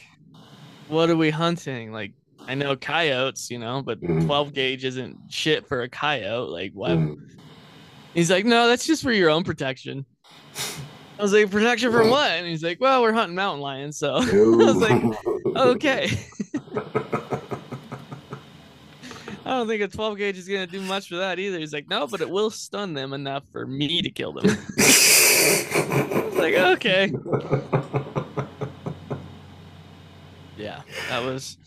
what 0.88 1.10
are 1.10 1.16
we 1.16 1.30
hunting? 1.30 1.92
Like, 1.92 2.14
I 2.48 2.56
know 2.56 2.76
coyotes, 2.76 3.50
you 3.50 3.60
know, 3.60 3.82
but 3.82 4.02
Mhm. 4.02 4.26
12 4.26 4.54
gauge 4.54 4.84
isn't 4.86 5.18
shit 5.30 5.68
for 5.68 5.82
a 5.82 5.90
coyote. 5.90 6.52
Like, 6.52 6.72
what? 6.74 6.92
Mhm. 6.98 7.16
He's 8.14 8.30
like, 8.30 8.46
no, 8.46 8.68
that's 8.68 8.86
just 8.86 9.04
for 9.04 9.12
your 9.12 9.30
own 9.30 9.44
protection. 9.44 10.06
I 11.22 11.24
was 11.24 11.34
like, 11.34 11.52
protection 11.52 11.92
from 11.92 12.10
what? 12.10 12.32
And 12.32 12.48
he's 12.48 12.64
like, 12.64 12.82
well, 12.82 13.04
we're 13.04 13.14
hunting 13.14 13.36
mountain 13.36 13.62
lions, 13.62 13.96
so 13.96 14.16
I 14.16 14.22
was 14.24 14.78
like, 14.78 15.04
okay. 15.56 16.10
I 19.46 19.50
don't 19.52 19.68
think 19.68 19.84
a 19.84 19.88
12 19.88 20.18
gauge 20.18 20.40
is 20.40 20.48
gonna 20.48 20.66
do 20.66 20.82
much 20.82 21.10
for 21.10 21.18
that 21.18 21.38
either. 21.38 21.60
He's 21.60 21.74
like, 21.74 21.88
no, 21.88 22.08
but 22.08 22.22
it 22.22 22.30
will 22.30 22.50
stun 22.50 22.96
them 22.96 23.14
enough 23.14 23.44
for 23.52 23.68
me 23.68 24.02
to 24.02 24.10
kill 24.10 24.34
them. 24.34 24.50
I 24.50 26.24
was 26.26 26.36
like, 26.38 26.56
okay. 26.56 27.12
Yeah, 30.58 30.82
that 31.10 31.24
was 31.24 31.60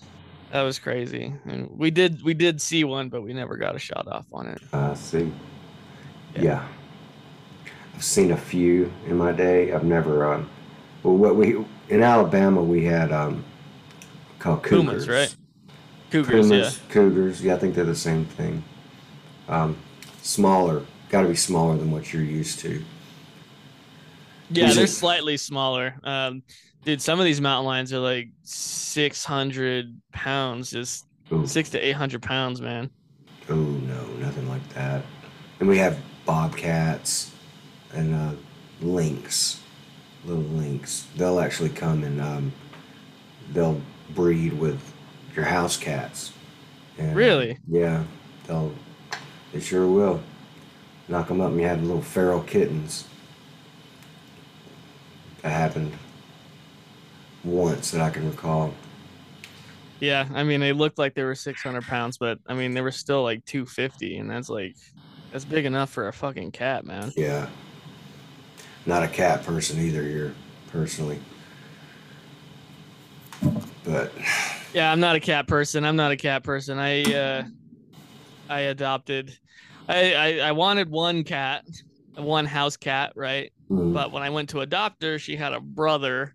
that 0.51 0.63
was 0.63 0.81
crazy. 0.81 1.33
And 1.45 1.71
we 1.71 1.93
did 1.93 2.25
we 2.25 2.35
did 2.35 2.61
see 2.61 2.83
one, 2.83 3.09
but 3.09 3.23
we 3.23 3.33
never 3.33 3.57
got 3.57 3.77
a 3.77 3.79
shot 3.79 4.09
off 4.09 4.27
on 4.33 4.49
it. 4.49 4.61
I 4.73 4.95
see. 4.95 5.33
Yeah. 6.35 6.43
Yeah. 6.43 6.69
I've 7.95 8.05
seen 8.05 8.33
a 8.33 8.37
few 8.37 8.93
in 9.07 9.17
my 9.17 9.33
day. 9.33 9.73
I've 9.73 9.85
never 9.85 10.33
um 10.33 10.51
well 11.03 11.17
what 11.17 11.37
we 11.37 11.57
in 11.89 12.03
Alabama 12.03 12.63
we 12.63 12.85
had 12.85 13.13
um 13.13 13.45
called 14.39 14.63
cougars. 14.63 15.07
Pumas, 15.07 15.09
right? 15.09 15.37
Cougars, 16.11 16.51
yeah. 16.51 16.71
Cougars. 16.91 17.43
Yeah, 17.43 17.55
I 17.55 17.59
think 17.59 17.75
they're 17.75 17.85
the 17.85 17.95
same 17.95 18.25
thing. 18.25 18.63
Um 19.49 19.77
smaller. 20.23 20.83
Gotta 21.11 21.29
be 21.29 21.37
smaller 21.37 21.77
than 21.77 21.91
what 21.91 22.13
you're 22.13 22.23
used 22.23 22.59
to. 22.61 22.83
Yeah, 24.51 24.67
Was 24.67 24.75
they're 24.77 24.85
it- 24.85 24.89
slightly 24.89 25.37
smaller. 25.37 25.95
Um, 26.03 26.43
dude, 26.85 27.01
some 27.01 27.19
of 27.19 27.25
these 27.25 27.41
mountain 27.41 27.67
lions 27.67 27.93
are 27.93 27.99
like 27.99 28.29
600 28.43 30.01
pounds, 30.13 30.71
just 30.71 31.07
Ooh. 31.33 31.47
six 31.47 31.71
to 31.71 31.79
800 31.79 32.21
pounds, 32.23 32.61
man. 32.61 32.91
Oh 33.49 33.55
no, 33.55 34.07
nothing 34.19 34.49
like 34.49 34.67
that. 34.75 35.03
And 35.61 35.69
we 35.69 35.79
have 35.79 35.99
bobcats 36.27 37.31
and 37.95 38.15
uh, 38.15 38.33
lynx, 38.81 39.61
little 40.25 40.43
lynx. 40.43 41.07
They'll 41.17 41.41
actually 41.41 41.71
come 41.71 42.05
and 42.05 42.21
um, 42.21 42.53
they'll 43.53 43.81
breed 44.11 44.53
with 44.53 44.93
your 45.35 45.45
house 45.45 45.77
cats. 45.77 46.33
And, 46.99 47.11
uh, 47.13 47.15
Really? 47.15 47.59
yeah, 47.69 48.05
they'll. 48.47 48.73
They 49.53 49.61
sure 49.61 49.87
will. 49.87 50.21
Knock 51.07 51.29
them 51.29 51.41
up, 51.41 51.51
and 51.51 51.61
you 51.61 51.67
have 51.67 51.83
little 51.83 52.03
feral 52.03 52.41
kittens. 52.43 53.07
That 55.43 55.51
happened 55.51 55.93
once 57.45 57.91
that 57.91 58.01
I 58.01 58.11
can 58.11 58.29
recall. 58.29 58.73
Yeah, 60.01 60.27
I 60.35 60.43
mean, 60.43 60.61
they 60.61 60.73
looked 60.73 60.99
like 60.99 61.15
they 61.15 61.23
were 61.23 61.35
600 61.35 61.83
pounds, 61.85 62.19
but 62.19 62.39
I 62.47 62.55
mean, 62.55 62.75
they 62.75 62.81
were 62.81 62.91
still 62.91 63.23
like 63.23 63.45
250, 63.45 64.17
and 64.17 64.31
that's 64.31 64.49
like, 64.49 64.77
that's 65.31 65.45
big 65.45 65.67
enough 65.67 65.91
for 65.91 66.09
a 66.09 66.13
fucking 66.13 66.53
cat, 66.53 66.85
man. 66.85 67.13
Yeah. 67.17 67.49
Not 68.87 69.03
a 69.03 69.09
cat 69.09 69.45
person 69.45 69.81
either, 69.81 70.03
you're 70.03 70.33
personally. 70.71 71.19
But 73.85 74.13
Yeah, 74.73 74.91
I'm 74.91 75.01
not 75.01 75.17
a 75.17 75.21
cat 75.21 75.47
person. 75.47 75.85
I'm 75.85 75.97
not 75.97 76.11
a 76.13 76.17
cat 76.17 76.43
person. 76.43 76.79
I, 76.79 77.13
uh, 77.13 77.45
I 78.49 78.61
adopted, 78.61 79.37
I, 79.89 80.15
I, 80.15 80.39
I 80.49 80.53
wanted 80.53 80.91
one 80.91 81.25
cat, 81.25 81.65
one 82.17 82.47
house 82.47 82.77
cat, 82.77 83.13
right? 83.17 83.53
mm, 83.71 83.93
But 83.93 84.13
when 84.13 84.23
I 84.23 84.31
went 84.31 84.51
to 84.51 84.61
adopt 84.61 85.03
her, 85.03 85.19
she 85.19 85.37
had 85.37 85.53
a 85.53 85.61
brother 85.61 86.35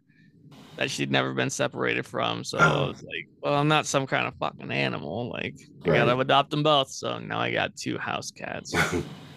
that 0.78 0.92
she'd 0.92 1.12
never 1.12 1.34
been 1.34 1.50
separated 1.52 2.06
from. 2.06 2.44
So 2.44 2.60
I 2.60 2.64
Oh. 2.64 2.88
was 2.88 3.04
like, 3.04 3.30
well, 3.44 3.56
I'm 3.56 3.68
not 3.70 3.88
some 3.88 4.08
kind 4.08 4.28
of 4.28 4.36
fucking 4.38 4.72
animal. 4.72 5.30
Like, 5.30 5.56
I 5.86 5.92
gotta 5.92 6.18
adopt 6.18 6.52
them 6.52 6.64
both. 6.64 6.92
So 6.92 7.20
now 7.20 7.40
I 7.40 7.52
got 7.54 7.76
two 7.78 7.98
house 8.00 8.32
cats. 8.32 8.74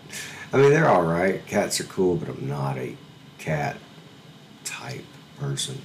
I 0.53 0.59
mean, 0.59 0.70
they're 0.70 0.88
all 0.88 1.03
right. 1.05 1.44
Cats 1.46 1.80
are 1.80 1.84
cool, 1.84 2.16
but 2.16 2.28
I'm 2.28 2.48
not 2.48 2.76
a 2.78 2.96
cat 3.38 3.76
type 4.64 5.05
person. 5.38 5.80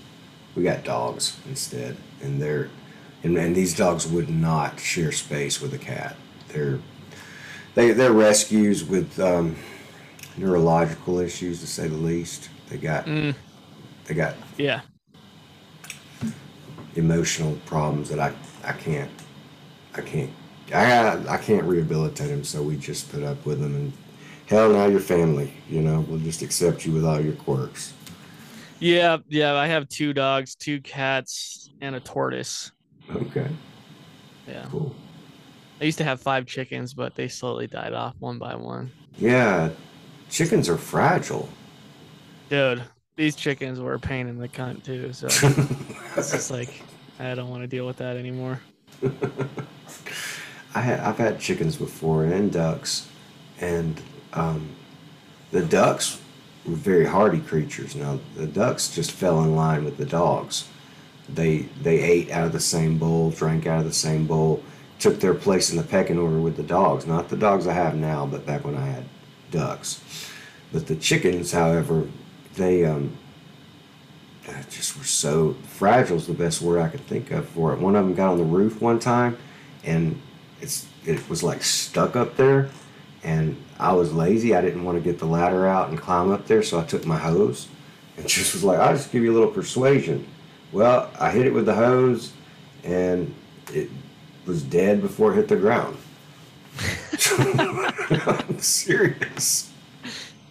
We 0.55 0.63
got 0.63 0.83
dogs 0.83 1.39
instead, 1.47 1.97
and 2.21 2.41
they're 2.41 2.69
and, 3.23 3.37
and 3.37 3.55
these 3.55 3.75
dogs 3.75 4.07
would 4.07 4.29
not 4.29 4.79
share 4.79 5.11
space 5.11 5.61
with 5.61 5.73
a 5.73 5.77
cat. 5.77 6.15
They're 6.49 6.79
they 7.75 7.91
they're 7.91 8.13
rescues 8.13 8.83
with 8.83 9.19
um, 9.19 9.55
neurological 10.37 11.19
issues, 11.19 11.61
to 11.61 11.67
say 11.67 11.87
the 11.87 11.97
least. 11.97 12.49
They 12.69 12.77
got 12.77 13.05
Mm, 13.05 13.35
they 14.05 14.13
got 14.15 14.35
yeah. 14.57 14.81
emotional 16.95 17.57
problems 17.65 18.09
that 18.09 18.19
I 18.19 18.33
I 18.63 18.73
can't 18.73 19.11
I 19.95 20.01
can't 20.01 20.31
I 20.73 21.23
I 21.29 21.37
can't 21.37 21.63
rehabilitate 21.65 22.29
them. 22.29 22.43
So 22.43 22.61
we 22.63 22.77
just 22.77 23.11
put 23.11 23.23
up 23.23 23.45
with 23.45 23.61
them 23.61 23.75
and 23.75 23.93
hell, 24.47 24.71
now 24.71 24.85
you're 24.87 24.99
family. 24.99 25.53
You 25.69 25.81
know, 25.81 26.01
we'll 26.01 26.19
just 26.19 26.41
accept 26.41 26.85
you 26.85 26.93
with 26.93 27.05
all 27.05 27.19
your 27.19 27.33
quirks. 27.35 27.93
Yeah. 28.79 29.17
Yeah. 29.27 29.55
I 29.55 29.67
have 29.67 29.87
two 29.89 30.13
dogs, 30.13 30.55
two 30.55 30.81
cats, 30.81 31.69
and 31.81 31.95
a 31.95 31.99
tortoise. 31.99 32.71
Okay, 33.15 33.47
Yeah. 34.47 34.65
cool. 34.69 34.93
I 35.79 35.85
used 35.85 35.97
to 35.99 36.03
have 36.03 36.19
five 36.19 36.45
chickens, 36.45 36.93
but 36.93 37.15
they 37.15 37.27
slowly 37.27 37.67
died 37.67 37.93
off 37.93 38.15
one 38.19 38.37
by 38.39 38.55
one. 38.55 38.91
Yeah, 39.17 39.69
chickens 40.29 40.67
are 40.69 40.77
fragile. 40.77 41.47
Dude, 42.49 42.83
these 43.15 43.35
chickens 43.35 43.79
were 43.79 43.93
a 43.93 43.99
pain 43.99 44.27
in 44.27 44.37
the 44.39 44.47
cunt 44.49 44.83
too. 44.83 45.13
So 45.13 45.27
it's 45.27 46.31
just 46.31 46.51
like, 46.57 46.81
I 47.19 47.33
don't 47.35 47.49
want 47.49 47.61
to 47.63 47.67
deal 47.67 47.85
with 47.85 47.97
that 47.97 48.17
anymore. 48.17 48.59
I 50.75 50.81
had, 50.81 50.99
I've 50.99 51.17
had 51.17 51.39
chickens 51.39 51.75
before 51.77 52.25
and 52.25 52.51
ducks, 52.51 53.07
and 53.61 53.99
um, 54.37 54.69
the 55.51 55.63
ducks 55.63 56.21
were 56.65 56.75
very 56.75 57.05
hardy 57.05 57.39
creatures. 57.39 57.95
Now 57.95 58.19
the 58.35 58.47
ducks 58.47 58.93
just 58.93 59.11
fell 59.11 59.43
in 59.43 59.55
line 59.55 59.83
with 59.83 59.97
the 59.97 60.05
dogs. 60.05 60.67
They 61.27 61.59
they 61.81 61.99
ate 61.99 62.31
out 62.31 62.45
of 62.45 62.51
the 62.51 62.59
same 62.59 62.97
bowl, 62.97 63.31
drank 63.31 63.65
out 63.65 63.79
of 63.79 63.85
the 63.85 63.93
same 63.93 64.27
bowl, 64.27 64.63
took 64.99 65.19
their 65.19 65.33
place 65.33 65.71
in 65.71 65.77
the 65.77 65.83
pecking 65.83 66.19
order 66.19 66.39
with 66.39 66.55
the 66.55 66.63
dogs. 66.63 67.05
Not 67.05 67.29
the 67.29 67.37
dogs 67.37 67.67
I 67.67 67.73
have 67.73 67.95
now, 67.95 68.25
but 68.25 68.45
back 68.45 68.63
when 68.63 68.75
I 68.75 68.85
had 68.85 69.03
ducks. 69.51 70.01
But 70.71 70.87
the 70.87 70.95
chickens, 70.95 71.51
however, 71.51 72.07
they 72.55 72.85
um, 72.85 73.17
just 74.69 74.97
were 74.97 75.03
so 75.03 75.53
fragile 75.63 76.17
is 76.17 76.27
the 76.27 76.33
best 76.33 76.61
word 76.61 76.79
I 76.79 76.89
could 76.89 77.05
think 77.07 77.31
of 77.31 77.47
for 77.49 77.73
it. 77.73 77.79
One 77.79 77.95
of 77.95 78.05
them 78.05 78.15
got 78.15 78.31
on 78.31 78.37
the 78.37 78.43
roof 78.43 78.81
one 78.81 78.99
time, 78.99 79.37
and 79.83 80.21
it's 80.61 80.87
it 81.05 81.27
was 81.29 81.41
like 81.43 81.63
stuck 81.63 82.15
up 82.15 82.35
there, 82.35 82.69
and 83.27 83.57
I 83.77 83.91
was 83.91 84.13
lazy. 84.13 84.55
I 84.55 84.61
didn't 84.61 84.85
want 84.85 84.97
to 84.97 85.03
get 85.03 85.19
the 85.19 85.25
ladder 85.25 85.67
out 85.67 85.89
and 85.89 85.99
climb 85.99 86.31
up 86.31 86.47
there, 86.47 86.63
so 86.63 86.79
I 86.79 86.85
took 86.85 87.05
my 87.05 87.17
hose 87.17 87.67
and 88.15 88.27
just 88.37 88.53
was 88.53 88.63
like, 88.63 88.79
"I'll 88.79 88.95
just 88.95 89.11
give 89.11 89.21
you 89.23 89.31
a 89.31 89.35
little 89.35 89.51
persuasion," 89.51 90.25
Well, 90.71 91.11
I 91.19 91.29
hit 91.31 91.45
it 91.45 91.53
with 91.53 91.65
the 91.65 91.75
hose, 91.75 92.31
and 92.83 93.33
it 93.73 93.89
was 94.45 94.63
dead 94.63 95.01
before 95.01 95.33
it 95.33 95.35
hit 95.35 95.47
the 95.49 95.57
ground. 95.57 95.97
I'm 98.49 98.59
serious. 98.59 99.71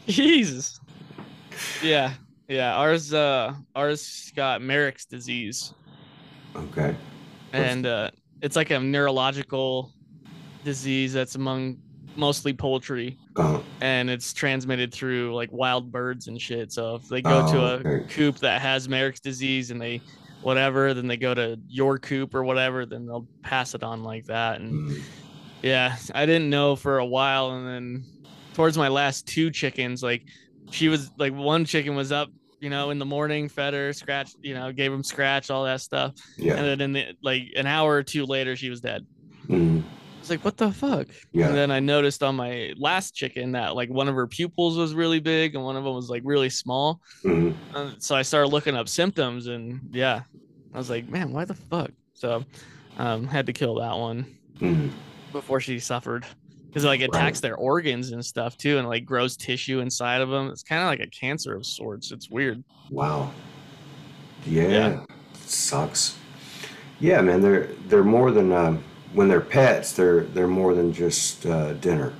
Jesus. 0.06 0.80
Yeah, 1.82 2.12
yeah. 2.48 2.76
Ours, 2.76 3.12
uh, 3.14 3.54
ours 3.74 4.32
got 4.36 4.60
Marek's 4.60 5.04
disease, 5.06 5.72
Okay. 6.54 6.94
and 7.52 7.86
uh, 7.86 8.10
it's 8.42 8.56
like 8.56 8.70
a 8.70 8.78
neurological 8.78 9.92
disease 10.64 11.12
that's 11.12 11.36
among 11.36 11.78
mostly 12.16 12.52
poultry, 12.52 13.18
Uh, 13.36 13.60
and 13.80 14.08
it's 14.10 14.32
transmitted 14.32 14.92
through 14.92 15.34
like 15.34 15.50
wild 15.52 15.90
birds 15.92 16.26
and 16.28 16.40
shit. 16.40 16.72
So 16.72 16.96
if 16.96 17.06
they 17.08 17.22
go 17.22 17.50
to 17.52 17.58
Oh, 17.58 17.64
a 17.64 17.72
okay. 17.78 18.06
coop 18.08 18.38
that 18.38 18.60
has 18.60 18.88
Marek's 18.88 19.20
disease 19.20 19.70
and 19.70 19.80
they 19.80 20.00
whatever, 20.42 20.94
then 20.94 21.06
they 21.08 21.16
go 21.16 21.34
to 21.34 21.58
your 21.68 21.98
coop 21.98 22.34
or 22.34 22.44
whatever, 22.44 22.86
then 22.86 23.06
they'll 23.06 23.26
pass 23.42 23.74
it 23.74 23.82
on 23.82 24.02
like 24.04 24.24
that. 24.26 24.60
And 24.60 24.90
mm, 24.90 25.02
yeah, 25.62 25.96
I 26.14 26.26
didn't 26.26 26.50
know 26.50 26.76
for 26.76 26.98
a 26.98 27.06
while, 27.06 27.50
and 27.52 27.66
then 27.66 28.04
towards 28.54 28.78
my 28.78 28.88
last 28.88 29.26
two 29.26 29.50
chickens, 29.50 30.02
like 30.02 30.22
she 30.70 30.88
was 30.88 31.10
like 31.18 31.34
one 31.34 31.64
chicken 31.64 31.94
was 31.96 32.12
up, 32.12 32.28
you 32.60 32.70
know, 32.70 32.90
in 32.90 32.98
the 32.98 33.04
morning, 33.06 33.48
fed 33.48 33.74
her, 33.74 33.92
scratched, 33.92 34.36
you 34.40 34.54
know, 34.54 34.72
gave 34.72 34.92
him 34.92 35.02
scratch, 35.02 35.50
all 35.50 35.64
that 35.64 35.80
stuff, 35.80 36.12
yeah. 36.38 36.54
and 36.54 36.66
then 36.66 36.80
in 36.80 36.92
the 36.92 37.04
like 37.22 37.42
an 37.56 37.66
hour 37.66 37.92
or 37.94 38.02
two 38.02 38.24
later, 38.24 38.54
she 38.56 38.70
was 38.70 38.80
dead. 38.80 39.04
mm, 39.48 39.82
I 39.82 40.05
was 40.26 40.30
like, 40.30 40.44
what 40.44 40.56
the 40.56 40.72
fuck? 40.72 41.06
yeah. 41.32 41.46
And 41.48 41.54
then 41.56 41.70
I 41.70 41.80
noticed 41.80 42.22
on 42.22 42.34
my 42.36 42.72
last 42.76 43.14
chicken 43.14 43.52
that 43.52 43.74
like 43.76 43.88
one 43.90 44.08
of 44.08 44.14
her 44.14 44.26
pupils 44.26 44.76
was 44.76 44.94
really 44.94 45.20
big 45.20 45.54
and 45.54 45.62
one 45.64 45.76
of 45.76 45.84
them 45.84 45.94
was 45.94 46.10
like 46.10 46.22
really 46.24 46.50
small. 46.50 47.00
mm, 47.24 47.54
Uh, 47.74 47.92
so 47.98 48.14
I 48.16 48.22
started 48.22 48.48
looking 48.48 48.76
up 48.76 48.88
symptoms, 48.88 49.46
and 49.46 49.80
yeah, 49.92 50.22
I 50.74 50.78
was 50.78 50.90
like, 50.90 51.08
man, 51.08 51.32
why 51.32 51.44
the 51.44 51.54
fuck? 51.54 51.90
So 52.14 52.44
um, 52.98 53.26
had 53.26 53.46
to 53.46 53.52
kill 53.52 53.76
that 53.76 53.96
one 53.96 54.26
mm. 54.58 54.90
before 55.32 55.60
she 55.60 55.78
suffered 55.78 56.24
because 56.68 56.84
like 56.84 57.00
it 57.00 57.10
Right. 57.12 57.20
attacks 57.20 57.40
their 57.40 57.56
organs 57.56 58.10
and 58.12 58.24
stuff 58.24 58.56
too 58.58 58.78
and 58.78 58.86
like 58.88 59.04
grows 59.04 59.36
tissue 59.36 59.80
inside 59.80 60.20
of 60.22 60.28
them 60.30 60.48
it's 60.48 60.62
kind 60.62 60.82
of 60.82 60.88
like 60.88 61.00
a 61.00 61.06
cancer 61.10 61.54
of 61.54 61.64
sorts 61.64 62.10
it's 62.12 62.28
weird 62.30 62.62
Wow. 62.90 63.32
Yeah, 64.46 64.68
Yeah. 64.68 65.04
sucks. 65.34 66.18
Yeah, 67.00 67.20
man, 67.20 67.40
they're 67.42 67.68
they're 67.88 68.04
more 68.04 68.30
than 68.30 68.52
um, 68.52 68.82
when 69.16 69.28
they're 69.28 69.40
pets. 69.40 69.92
They're 69.92 70.20
they're 70.20 70.46
more 70.46 70.74
than 70.74 70.92
just 70.92 71.46
uh, 71.46 71.72
dinner. 71.74 72.12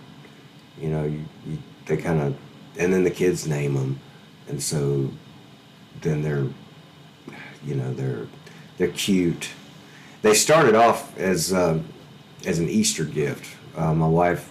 You 0.81 0.89
know, 0.89 1.05
you, 1.05 1.25
you 1.47 1.59
they 1.85 1.97
kind 1.99 2.21
of, 2.21 2.37
and 2.79 2.93
then 2.93 3.05
the 3.05 3.11
kids 3.11 3.47
name 3.47 3.75
them, 3.75 4.01
and 4.49 4.61
so 4.63 5.11
then 6.01 6.23
they're, 6.23 6.47
you 7.65 7.75
know, 7.75 7.93
they're 7.93 8.27
they're 8.79 8.89
cute. 8.89 9.51
They 10.23 10.35
started 10.35 10.75
off 10.75 11.17
as 11.19 11.53
um 11.53 11.85
as 12.47 12.59
an 12.59 12.69
Easter 12.69 13.05
gift. 13.05 13.47
Uh, 13.77 13.95
my 13.95 14.09
wife 14.09 14.51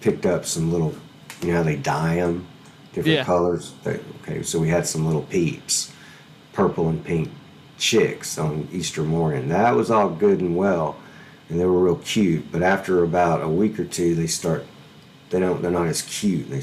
picked 0.00 0.26
up 0.26 0.44
some 0.46 0.70
little, 0.72 0.94
you 1.42 1.48
know, 1.48 1.56
how 1.58 1.62
they 1.64 1.76
dye 1.76 2.16
them 2.16 2.46
different 2.92 3.16
Yeah. 3.18 3.24
colors. 3.24 3.72
They, 3.82 3.98
okay, 4.22 4.42
so 4.42 4.60
we 4.60 4.68
had 4.68 4.86
some 4.86 5.06
little 5.06 5.22
peeps, 5.22 5.92
purple 6.52 6.88
and 6.88 7.04
pink 7.04 7.30
chicks 7.78 8.38
on 8.38 8.68
Easter 8.72 9.02
morning. 9.02 9.48
That 9.48 9.74
was 9.74 9.90
all 9.90 10.08
good 10.08 10.40
and 10.40 10.56
well, 10.56 10.96
and 11.50 11.58
they 11.60 11.64
were 11.64 11.78
real 11.78 11.96
cute. 11.96 12.50
But 12.52 12.62
after 12.62 13.02
about 13.04 13.42
a 13.42 13.48
week 13.48 13.78
or 13.78 13.84
two, 13.84 14.14
they 14.14 14.26
start, 14.28 14.64
they 15.30 15.40
don't, 15.40 15.60
they're 15.60 15.70
not 15.70 15.88
as 15.88 16.02
cute. 16.02 16.48
They 16.48 16.60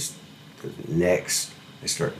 their 0.63 0.71
necks, 0.87 1.51
they 1.81 1.87
start 1.87 2.15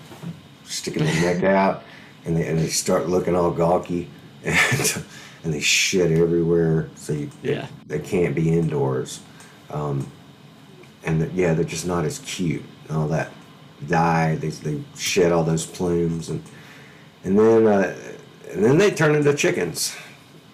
sticking 0.65 1.03
their 1.05 1.34
neck 1.36 1.43
out, 1.57 1.84
and 2.26 2.36
they 2.36 2.45
and 2.47 2.59
they 2.59 2.68
start 2.68 3.07
looking 3.09 3.36
all 3.36 3.51
gawky, 3.51 4.09
and 4.43 5.03
and 5.43 5.53
they 5.53 5.61
shit 5.61 6.11
everywhere. 6.11 6.89
So 6.95 7.13
you, 7.13 7.32
Yeah. 7.41 7.68
they 7.88 7.99
can't 7.99 8.36
be 8.36 8.57
indoors. 8.57 9.22
Um, 9.70 10.11
and 11.03 11.22
that- 11.22 11.34
yeah, 11.34 11.53
they're 11.53 11.63
just 11.63 11.88
not 11.88 12.05
as 12.05 12.20
cute. 12.20 12.63
and 12.89 12.97
All 12.97 13.07
that 13.07 13.32
dye, 13.88 14.36
they 14.36 14.49
they 14.49 14.82
shed 14.97 15.32
all 15.32 15.43
those 15.43 15.65
plumes, 15.65 16.30
and 16.30 16.43
and 17.24 17.39
then 17.39 17.65
uh, 17.65 17.95
and 18.51 18.63
then 18.63 18.78
they 18.78 18.91
turn 18.91 19.15
into 19.15 19.34
chickens, 19.34 19.95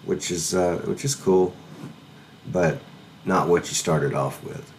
which 0.04 0.30
is 0.30 0.54
uh, 0.54 0.76
which 0.86 1.04
is 1.04 1.14
cool, 1.14 1.54
but 2.46 2.80
not 3.24 3.48
what 3.48 3.68
you 3.68 3.74
started 3.74 4.14
off 4.14 4.42
with. 4.42 4.72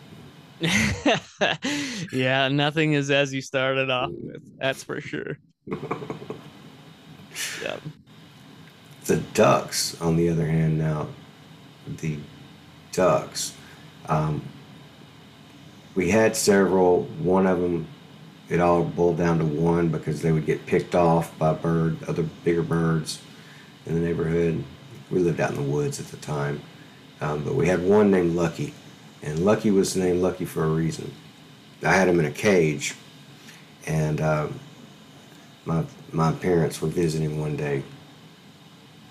yeah 2.11 2.47
nothing 2.47 2.93
is 2.93 3.11
as 3.11 3.33
you 3.33 3.41
started 3.41 3.89
off 3.89 4.11
with 4.21 4.41
that's 4.57 4.83
for 4.83 5.01
sure 5.01 5.37
yeah 7.57 7.79
The 9.05 9.17
ducks, 9.17 9.99
on 10.01 10.15
the 10.17 10.29
other 10.29 10.47
hand, 10.47 10.77
now 10.77 11.07
the 11.87 12.19
ducks, 12.91 13.53
um, 14.07 14.43
we 15.95 16.09
had 16.11 16.35
several. 16.35 17.03
One 17.19 17.47
of 17.47 17.59
them, 17.59 17.87
it 18.49 18.61
all 18.61 18.83
boiled 18.83 19.17
down 19.17 19.39
to 19.39 19.45
one 19.45 19.89
because 19.89 20.21
they 20.21 20.31
would 20.31 20.45
get 20.45 20.65
picked 20.65 20.95
off 20.95 21.37
by 21.39 21.53
bird, 21.53 22.03
other 22.05 22.23
bigger 22.23 22.63
birds 22.63 23.21
in 23.85 23.95
the 23.95 24.01
neighborhood. 24.01 24.63
We 25.11 25.19
lived 25.19 25.39
out 25.39 25.51
in 25.51 25.57
the 25.57 25.63
woods 25.63 25.99
at 25.99 26.07
the 26.07 26.17
time, 26.17 26.61
um, 27.25 27.43
but 27.43 27.55
we 27.55 27.67
had 27.67 27.81
one 27.81 28.11
named 28.11 28.35
Lucky, 28.35 28.73
and 29.23 29.39
Lucky 29.39 29.71
was 29.71 29.95
named 29.95 30.21
Lucky 30.21 30.45
for 30.45 30.63
a 30.63 30.69
reason. 30.69 31.11
I 31.83 31.93
had 31.93 32.07
him 32.07 32.19
in 32.19 32.25
a 32.25 32.31
cage, 32.31 32.93
and 33.87 34.21
um, 34.21 34.59
my 35.65 35.83
my 36.11 36.31
parents 36.33 36.81
were 36.81 36.87
visiting 36.87 37.39
one 37.39 37.55
day, 37.55 37.83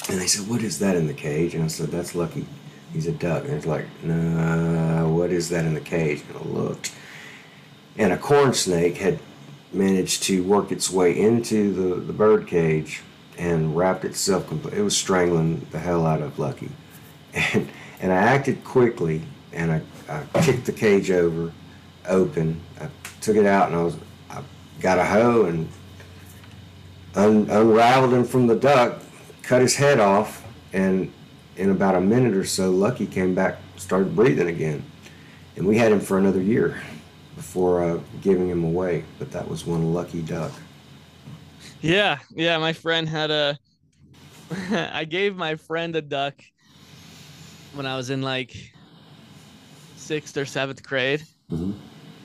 and 0.08 0.20
they 0.20 0.28
said, 0.28 0.48
"What 0.48 0.62
is 0.62 0.78
that 0.78 0.94
in 0.94 1.08
the 1.08 1.14
cage?" 1.14 1.54
And 1.54 1.64
I 1.64 1.66
said, 1.66 1.88
"That's 1.88 2.14
Lucky. 2.14 2.46
He's 2.92 3.08
a 3.08 3.12
duck." 3.12 3.44
And 3.44 3.54
it's 3.54 3.66
like, 3.66 3.86
"No, 4.04 5.12
what 5.12 5.30
is 5.30 5.48
that 5.48 5.64
in 5.64 5.74
the 5.74 5.80
cage?" 5.80 6.22
And 6.28 6.38
I 6.38 6.42
looked, 6.42 6.92
and 7.98 8.12
a 8.12 8.16
corn 8.16 8.54
snake 8.54 8.98
had 8.98 9.18
managed 9.72 10.22
to 10.24 10.44
work 10.44 10.70
its 10.70 10.88
way 10.88 11.18
into 11.18 11.72
the, 11.74 11.96
the 11.96 12.12
bird 12.12 12.46
cage 12.46 13.02
and 13.36 13.76
wrapped 13.76 14.04
itself. 14.04 14.52
It 14.72 14.82
was 14.82 14.96
strangling 14.96 15.66
the 15.72 15.80
hell 15.80 16.06
out 16.06 16.22
of 16.22 16.38
Lucky, 16.38 16.70
and 17.34 17.68
and 18.00 18.12
I 18.12 18.16
acted 18.16 18.64
quickly, 18.64 19.22
and 19.52 19.72
I, 19.72 19.82
I 20.08 20.24
kicked 20.42 20.66
the 20.66 20.72
cage 20.72 21.10
over, 21.10 21.52
open. 22.08 22.60
I 22.80 22.88
took 23.20 23.36
it 23.36 23.46
out, 23.46 23.68
and 23.68 23.76
I 23.76 23.82
was 23.82 23.96
I 24.30 24.42
got 24.80 24.98
a 24.98 25.04
hoe 25.04 25.44
and 25.46 25.68
un- 27.14 27.48
unraveled 27.50 28.12
him 28.12 28.24
from 28.24 28.46
the 28.46 28.56
duck, 28.56 29.02
cut 29.42 29.60
his 29.62 29.76
head 29.76 30.00
off, 30.00 30.44
and 30.72 31.12
in 31.56 31.70
about 31.70 31.94
a 31.94 32.00
minute 32.00 32.34
or 32.34 32.44
so, 32.44 32.70
Lucky 32.70 33.06
came 33.06 33.34
back, 33.34 33.58
started 33.76 34.14
breathing 34.16 34.48
again, 34.48 34.84
and 35.56 35.66
we 35.66 35.78
had 35.78 35.92
him 35.92 36.00
for 36.00 36.18
another 36.18 36.42
year 36.42 36.80
before 37.36 37.84
uh, 37.84 38.00
giving 38.22 38.48
him 38.48 38.64
away. 38.64 39.04
But 39.18 39.32
that 39.32 39.48
was 39.48 39.66
one 39.66 39.92
lucky 39.94 40.22
duck. 40.22 40.52
yeah 41.80 42.18
yeah 42.30 42.58
my 42.58 42.72
friend 42.72 43.08
had 43.08 43.30
a 43.30 43.58
i 44.70 45.04
gave 45.04 45.36
my 45.36 45.56
friend 45.56 45.96
a 45.96 46.02
duck 46.02 46.40
when 47.74 47.86
i 47.86 47.96
was 47.96 48.10
in 48.10 48.22
like 48.22 48.54
sixth 49.96 50.36
or 50.36 50.44
seventh 50.46 50.82
grade 50.82 51.22
Mm-hmm. 51.50 51.72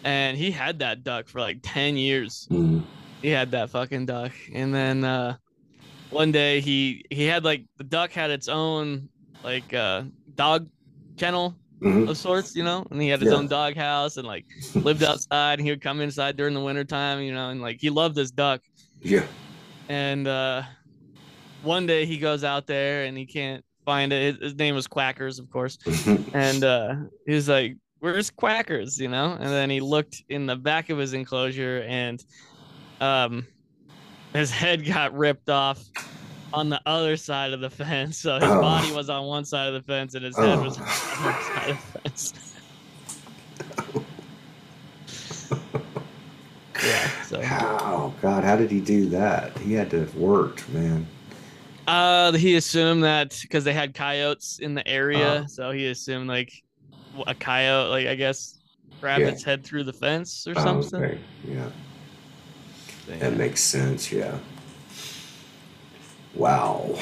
and 0.05 0.37
he 0.37 0.49
had 0.49 0.79
that 0.79 1.03
duck 1.03 1.27
for 1.27 1.41
like 1.41 1.59
10 1.61 1.97
years 1.97 2.47
Mm-hmm. 2.49 2.79
he 3.21 3.29
had 3.29 3.51
that 3.51 3.69
fucking 3.69 4.05
duck 4.05 4.31
and 4.53 4.73
then 4.73 5.03
uh 5.03 5.35
one 6.09 6.31
day 6.31 6.61
he 6.61 7.03
he 7.09 7.25
had 7.25 7.43
like 7.43 7.65
the 7.77 7.83
duck 7.83 8.11
had 8.11 8.31
its 8.31 8.47
own 8.47 9.09
like 9.43 9.73
uh 9.73 10.03
dog 10.35 10.67
kennel 11.17 11.55
Mm-hmm. 11.81 12.09
of 12.09 12.17
sorts 12.17 12.55
you 12.55 12.63
know 12.63 12.85
and 12.91 13.01
he 13.01 13.07
had 13.07 13.21
his 13.21 13.31
Yeah. 13.31 13.37
own 13.37 13.47
dog 13.47 13.75
house 13.75 14.17
and 14.17 14.27
like 14.27 14.45
lived 14.73 15.01
outside 15.01 15.59
and 15.59 15.61
he 15.61 15.71
would 15.71 15.81
come 15.81 16.01
inside 16.01 16.35
during 16.35 16.53
the 16.53 16.59
winter 16.59 16.83
time 16.83 17.21
you 17.21 17.33
know 17.33 17.49
and 17.51 17.61
like 17.61 17.77
he 17.79 17.89
loved 17.89 18.15
this 18.15 18.31
duck 18.31 18.61
Yeah. 19.01 19.23
and 19.87 20.27
uh 20.27 20.63
one 21.63 21.85
day 21.85 22.05
he 22.05 22.17
goes 22.17 22.43
out 22.43 22.67
there 22.67 23.03
and 23.05 23.17
he 23.17 23.25
can't 23.25 23.63
find 23.89 24.13
it 24.13 24.39
his, 24.39 24.55
name 24.55 24.75
was 24.75 24.85
quackers 24.85 25.39
of 25.39 25.49
course 25.49 25.79
and 26.35 26.63
uh 26.63 26.93
he 27.25 27.33
was 27.33 27.49
like 27.49 27.75
where's 28.01 28.29
quackers 28.29 28.99
you 28.99 29.07
know 29.07 29.35
and 29.39 29.49
then 29.49 29.67
he 29.67 29.79
looked 29.79 30.21
in 30.29 30.45
the 30.45 30.55
back 30.55 30.91
of 30.91 30.99
his 30.99 31.13
enclosure 31.13 31.83
and 31.87 32.23
um 33.01 33.47
his 34.33 34.51
head 34.51 34.85
got 34.85 35.11
ripped 35.17 35.49
off 35.49 35.83
on 36.53 36.69
the 36.69 36.79
other 36.85 37.17
side 37.17 37.51
of 37.51 37.61
the 37.61 37.69
fence 37.69 38.19
so 38.19 38.35
his 38.35 38.43
Oh. 38.43 38.61
body 38.61 38.91
was 38.91 39.09
on 39.09 39.25
one 39.25 39.43
side 39.43 39.73
of 39.73 39.73
the 39.73 39.81
fence 39.91 40.13
and 40.13 40.23
his 40.23 40.37
head 40.37 40.59
was 40.61 40.77
on 40.77 40.83
Oh. 40.87 40.87
the 40.87 41.29
other 41.29 41.41
side 41.41 41.69
of 41.71 41.77
the 41.93 41.99
fence 41.99 42.33
yeah 46.85 47.09
so 47.23 47.41
How 47.41 48.13
God? 48.21 48.43
How 48.43 48.55
did 48.55 48.69
he 48.69 48.81
do 48.81 49.07
that? 49.09 49.57
He 49.57 49.73
had 49.73 49.89
to 49.91 49.99
have 50.01 50.15
worked, 50.15 50.69
man. 50.69 51.07
Uh 51.89 52.31
he 52.33 52.55
assumed 52.55 53.03
that 53.03 53.37
because 53.41 53.63
they 53.63 53.73
had 53.73 53.93
coyotes 53.93 54.59
in 54.59 54.73
the 54.75 54.87
area 54.87 55.41
Oh. 55.43 55.47
so 55.47 55.71
he 55.71 55.87
assumed 55.87 56.27
like 56.27 56.51
a 57.27 57.33
coyote 57.35 57.89
like 57.89 58.07
i 58.07 58.15
guess 58.15 58.57
grabbed 59.01 59.21
Yeah. 59.21 59.29
its 59.29 59.43
head 59.43 59.65
through 59.65 59.83
the 59.85 59.93
fence 59.93 60.45
or 60.47 60.53
Oh, 60.57 60.63
something 60.63 61.01
okay. 61.03 61.17
Yeah, 61.47 61.69
Yeah. 63.07 63.17
that 63.17 63.33
makes 63.37 63.61
sense. 63.61 64.11
Yeah. 64.11 64.37
Wow. 66.35 66.95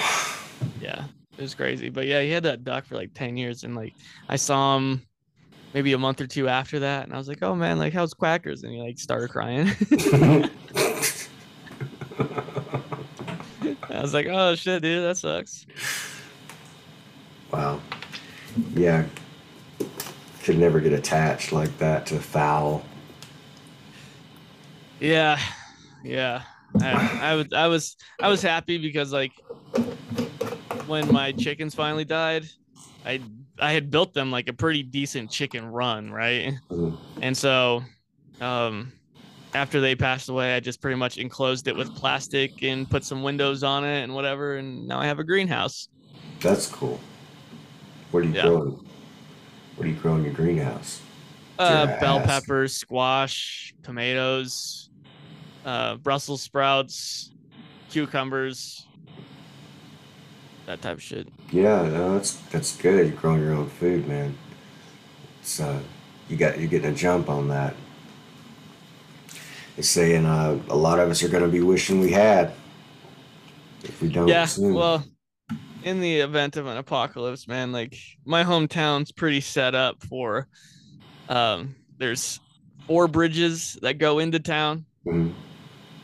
Yeah, 0.81 1.05
it 1.37 1.41
was 1.41 1.53
crazy. 1.55 1.89
But 1.89 2.05
yeah, 2.07 2.21
he 2.21 2.29
had 2.31 2.43
that 2.43 2.63
duck 2.63 2.85
for 2.85 2.95
like 2.95 3.13
10 3.13 3.35
years. 3.35 3.63
And 3.63 3.75
like 3.75 3.93
I 4.29 4.35
saw 4.37 4.77
him 4.77 5.01
maybe 5.73 5.93
a 5.93 5.97
month 5.97 6.21
or 6.21 6.27
two 6.27 6.47
after 6.47 6.79
that. 6.79 7.03
And 7.05 7.13
I 7.13 7.17
was 7.17 7.27
like, 7.27 7.43
oh 7.43 7.55
man, 7.55 7.77
like 7.77 7.93
how's 7.93 8.13
Quackers? 8.13 8.63
And 8.63 8.71
he 8.71 8.79
like 8.79 8.99
started 8.99 9.29
crying. 9.29 9.67
I 13.97 14.01
was 14.01 14.13
like, 14.13 14.27
oh 14.29 14.53
shit, 14.53 14.83
dude, 14.83 15.03
that 15.03 15.17
sucks. 15.17 15.65
Wow. 17.51 17.81
Yeah. 18.75 19.05
Could 20.43 20.59
never 20.59 20.79
get 20.79 20.93
attached 20.93 21.51
like 21.51 21.75
that 21.79 22.05
to 22.07 22.17
a 22.17 22.19
fowl. 22.19 22.85
Yeah. 24.99 25.39
Yeah. 26.03 26.43
I, 26.79 27.19
I 27.21 27.35
was 27.35 27.47
I 27.53 27.67
was 27.67 27.97
I 28.21 28.29
was 28.29 28.41
happy 28.43 28.77
because 28.77 29.11
like 29.11 29.31
when 30.85 31.11
my 31.11 31.31
chickens 31.31 31.73
finally 31.73 32.05
died, 32.05 32.45
I 33.03 33.19
I 33.59 33.73
had 33.73 33.89
built 33.89 34.13
them 34.13 34.31
like 34.31 34.47
a 34.47 34.53
pretty 34.53 34.83
decent 34.83 35.31
chicken 35.31 35.65
run, 35.65 36.11
right? 36.11 36.53
Mhm. 36.69 36.97
And 37.21 37.35
so 37.35 37.83
um 38.41 38.91
after 39.53 39.81
they 39.81 39.95
passed 39.95 40.29
away, 40.29 40.55
I 40.55 40.59
just 40.59 40.81
pretty 40.81 40.97
much 40.97 41.17
enclosed 41.17 41.67
it 41.67 41.75
with 41.75 41.93
plastic 41.95 42.53
and 42.61 42.89
put 42.89 43.03
some 43.03 43.23
windows 43.23 43.63
on 43.63 43.83
it 43.83 44.03
and 44.03 44.13
whatever, 44.13 44.57
and 44.57 44.87
now 44.87 44.99
I 44.99 45.05
have 45.05 45.19
a 45.19 45.23
greenhouse. 45.23 45.87
That's 46.39 46.67
cool. 46.67 46.99
What 48.11 48.23
are 48.23 48.27
you 48.27 48.33
Yeah. 48.33 48.43
growing? 48.43 48.79
What 49.75 49.85
are 49.85 49.89
you 49.89 49.95
growing 49.95 50.19
in 50.19 50.25
your 50.25 50.33
greenhouse? 50.33 51.01
Uh, 51.59 51.87
I 51.89 51.99
bell 51.99 52.19
peppers, 52.19 52.75
squash, 52.75 53.73
tomatoes, 53.83 54.89
uh, 55.65 55.95
Brussels 55.95 56.41
sprouts, 56.41 57.31
cucumbers, 57.89 58.87
that 60.65 60.81
type 60.81 60.97
of 60.97 61.03
shit. 61.03 61.27
Yeah, 61.51 61.83
no, 61.83 62.13
that's 62.13 62.33
that's 62.51 62.75
good. 62.77 63.07
You're 63.07 63.15
growing 63.15 63.41
your 63.41 63.53
own 63.53 63.69
food, 63.69 64.07
man. 64.07 64.37
So 65.41 65.79
you 66.29 66.37
got 66.37 66.59
you're 66.59 66.67
getting 66.69 66.91
a 66.91 66.95
jump 66.95 67.29
on 67.29 67.47
that. 67.49 67.73
Saying 69.79 70.25
uh, 70.25 70.59
a 70.69 70.75
lot 70.75 70.99
of 70.99 71.09
us 71.09 71.21
are 71.23 71.29
going 71.29 71.43
to 71.43 71.49
be 71.49 71.61
wishing 71.61 71.99
we 71.99 72.11
had 72.11 72.51
if 73.83 74.01
we 74.01 74.09
don't 74.09 74.27
yeah, 74.27 74.45
soon. 74.45 74.73
well, 74.73 75.03
in 75.83 75.99
the 76.01 76.19
event 76.19 76.57
of 76.57 76.65
an 76.65 76.77
apocalypse, 76.77 77.47
man, 77.47 77.71
like 77.71 77.95
my 78.25 78.43
hometown's 78.43 79.11
pretty 79.11 79.39
set 79.39 79.75
up 79.75 80.03
for. 80.03 80.47
Um, 81.29 81.75
there's 81.97 82.39
four 82.87 83.07
bridges 83.07 83.77
that 83.81 83.99
go 83.99 84.19
into 84.19 84.39
town. 84.39 84.85
Mhm. 85.05 85.33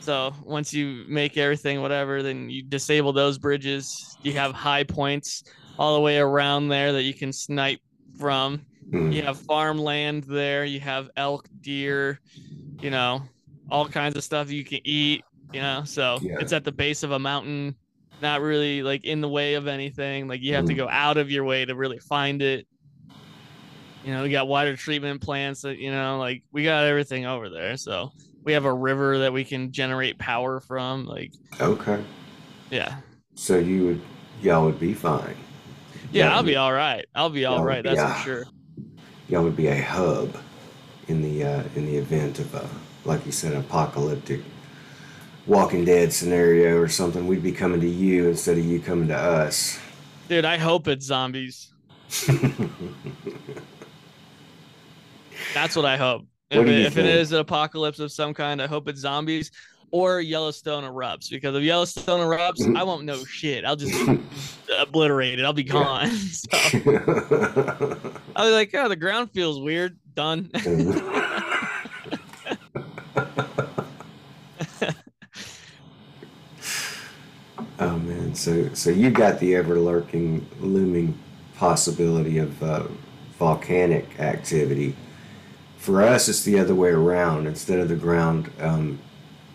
So 0.00 0.34
once 0.44 0.72
you 0.72 1.04
make 1.08 1.36
everything 1.36 1.80
whatever, 1.82 2.22
then 2.22 2.50
you 2.50 2.62
disable 2.62 3.12
those 3.12 3.38
bridges. 3.38 4.16
You 4.22 4.32
have 4.34 4.52
high 4.52 4.84
points 4.84 5.44
all 5.78 5.94
the 5.94 6.00
way 6.00 6.18
around 6.18 6.68
there 6.68 6.92
that 6.92 7.02
you 7.02 7.14
can 7.14 7.32
snipe 7.32 7.80
from. 8.18 8.60
Mhm. 8.90 9.12
You 9.12 9.22
have 9.22 9.40
farmland 9.40 10.24
there. 10.24 10.64
You 10.64 10.78
have 10.80 11.10
elk, 11.16 11.48
deer, 11.60 12.20
you 12.80 12.90
know, 12.90 13.22
all 13.70 13.86
kinds 13.88 14.16
of 14.16 14.24
stuff 14.24 14.50
you 14.50 14.64
can 14.64 14.80
eat. 14.84 15.22
You 15.52 15.60
know, 15.60 15.82
so 15.84 16.18
Yeah. 16.22 16.36
it's 16.40 16.52
at 16.52 16.64
the 16.64 16.72
base 16.72 17.02
of 17.04 17.12
a 17.12 17.18
mountain, 17.18 17.76
not 18.20 18.40
really 18.40 18.82
like 18.82 19.04
in 19.04 19.20
the 19.20 19.28
way 19.28 19.54
of 19.54 19.66
anything. 19.68 20.26
Like 20.26 20.40
you 20.42 20.54
have 20.54 20.64
to 20.66 20.72
Mhm. 20.74 20.78
go 20.78 20.88
out 20.88 21.16
of 21.16 21.30
your 21.30 21.44
way 21.44 21.64
to 21.64 21.74
really 21.76 21.98
find 22.00 22.42
it. 22.42 22.66
You 24.04 24.12
know, 24.12 24.22
we 24.22 24.30
got 24.30 24.48
water 24.48 24.76
treatment 24.76 25.20
plants 25.22 25.62
that 25.62 25.78
you 25.78 25.90
know, 25.92 26.18
like 26.18 26.42
we 26.52 26.64
got 26.64 26.84
everything 26.84 27.24
over 27.24 27.48
there. 27.48 27.76
So 27.76 28.10
we 28.42 28.52
have 28.52 28.64
a 28.64 28.72
river 28.74 29.18
that 29.20 29.32
we 29.32 29.44
can 29.44 29.70
generate 29.72 30.18
power 30.18 30.60
from. 30.60 31.06
Like, 31.06 31.32
Okay, 31.60 32.02
yeah, 32.70 32.96
so 33.34 33.58
you 33.58 33.86
would 33.86 34.00
y'all 34.42 34.64
would 34.66 34.78
be 34.80 34.92
fine. 34.92 35.36
yeah, 36.12 36.24
Y'all 36.26 36.32
I'll 36.34 36.42
would- 36.42 36.48
be 36.48 36.56
all 36.56 36.72
right. 36.72 37.04
I'll 37.14 37.30
be 37.30 37.44
all 37.46 37.64
right. 37.64 37.82
That's 37.84 38.00
uh, 38.00 38.12
for 38.14 38.22
sure. 38.24 38.44
Y'all 39.28 39.44
would 39.44 39.56
be 39.56 39.68
a 39.68 39.80
hub 39.80 40.36
in 41.08 41.22
the 41.22 41.44
uh, 41.44 41.62
in 41.76 41.86
the 41.86 41.96
event 41.96 42.40
of 42.40 42.52
a 42.54 42.68
like 43.04 43.24
you 43.26 43.32
said 43.32 43.54
apocalyptic 43.54 44.40
Walking 45.46 45.84
Dead 45.84 46.12
scenario 46.12 46.78
or 46.78 46.88
something. 46.88 47.26
We'd 47.26 47.42
be 47.42 47.52
coming 47.52 47.80
to 47.80 47.88
you 47.88 48.28
instead 48.28 48.56
of 48.56 48.64
you 48.64 48.80
coming 48.80 49.08
to 49.08 49.16
us. 49.16 49.78
Dude, 50.28 50.44
I 50.46 50.56
hope 50.56 50.88
it's 50.88 51.04
zombies. 51.04 51.72
That's 55.52 55.76
what 55.76 55.84
I 55.84 55.96
hope. 55.96 56.22
What 56.50 56.68
If, 56.68 56.68
it, 56.68 56.86
if 56.86 56.96
it 56.96 57.04
is 57.06 57.32
an 57.32 57.38
apocalypse 57.38 57.98
of 57.98 58.10
some 58.10 58.32
kind, 58.32 58.62
I 58.62 58.66
hope 58.66 58.88
it's 58.88 59.00
zombies 59.00 59.50
or 59.94 60.20
Yellowstone 60.20 60.82
erupts. 60.82 61.30
Because 61.30 61.54
if 61.54 61.62
Yellowstone 61.62 62.18
erupts. 62.18 62.76
I 62.76 62.82
won't 62.82 63.04
know 63.04 63.24
shit. 63.24 63.64
I'll 63.64 63.76
just 63.76 63.92
be 64.06 64.18
obliterated. 64.78 65.44
I'll 65.44 65.52
be 65.52 65.62
gone. 65.62 66.10
so 66.10 66.48
I'll 68.34 68.48
be 68.48 68.52
like, 68.52 68.74
oh, 68.74 68.88
the 68.88 68.96
ground 68.96 69.30
feels 69.30 69.60
weird. 69.60 69.96
Done. 70.14 70.50
oh 77.78 77.98
man, 77.98 78.33
so 78.44 78.68
so 78.74 78.90
you 78.90 79.10
got 79.10 79.40
the 79.40 79.56
ever 79.56 79.78
lurking, 79.78 80.46
looming 80.60 81.18
possibility 81.56 82.38
of 82.38 82.62
uh, 82.62 82.84
volcanic 83.38 84.20
activity. 84.20 84.94
For 85.78 86.02
us, 86.02 86.28
it's 86.28 86.44
the 86.44 86.58
other 86.58 86.74
way 86.74 86.90
around. 86.90 87.46
Instead 87.46 87.78
of 87.78 87.88
the 87.88 87.96
ground 87.96 88.50
um, 88.60 88.98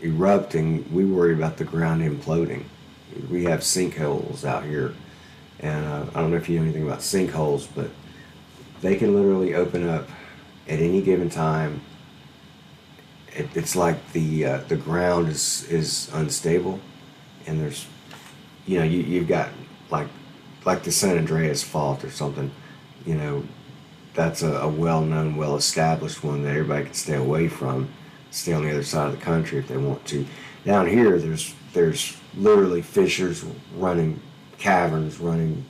erupting, 0.01 0.91
we 0.91 1.05
worry 1.05 1.33
about 1.33 1.57
the 1.57 1.65
ground 1.65 2.01
imploding. 2.01 2.63
We 3.29 3.43
have 3.45 3.59
sinkholes 3.59 4.43
out 4.43 4.63
here, 4.63 4.95
and 5.59 5.85
uh, 5.85 6.05
I 6.15 6.21
don't 6.21 6.31
know 6.31 6.37
if 6.37 6.49
you 6.49 6.57
know 6.57 6.63
anything 6.63 6.87
about 6.87 6.99
sinkholes, 6.99 7.67
but 7.75 7.89
they 8.81 8.95
can 8.95 9.13
literally 9.15 9.53
open 9.53 9.87
up 9.87 10.09
at 10.67 10.79
any 10.79 11.01
given 11.01 11.29
time. 11.29 11.81
It, 13.35 13.49
it's 13.55 13.75
like 13.75 14.13
the 14.13 14.45
uh, 14.45 14.57
the 14.67 14.77
ground 14.77 15.29
is 15.29 15.67
is 15.69 16.09
unstable, 16.13 16.79
and 17.45 17.59
there's, 17.59 17.85
you 18.69 18.77
know, 18.77 18.83
you 18.83 18.99
you've 18.99 19.27
got 19.27 19.49
like 19.89 20.07
like 20.63 20.83
the 20.83 20.91
San 20.91 21.17
Andreas 21.17 21.63
fault 21.63 22.03
or 22.03 22.11
something, 22.11 22.51
you 23.03 23.15
know, 23.15 23.43
that's 24.13 24.43
a, 24.43 24.51
a 24.57 24.67
well-known, 24.67 25.37
well-established 25.37 26.23
one 26.23 26.43
that 26.43 26.49
everybody 26.49 26.85
can 26.85 26.93
stay 26.93 27.15
away 27.15 27.47
from, 27.47 27.89
stay 28.29 28.53
on 28.53 28.63
the 28.63 28.69
other 28.69 28.83
side 28.83 29.07
of 29.07 29.17
the 29.17 29.25
country 29.25 29.57
if 29.57 29.67
they 29.67 29.77
want 29.77 30.05
to. 30.05 30.23
Down 30.65 30.85
here, 30.85 31.17
there's 31.17 31.55
there's 31.73 32.15
literally 32.35 32.83
fissures 32.83 33.43
running, 33.75 34.21
caverns 34.59 35.19
running, 35.19 35.65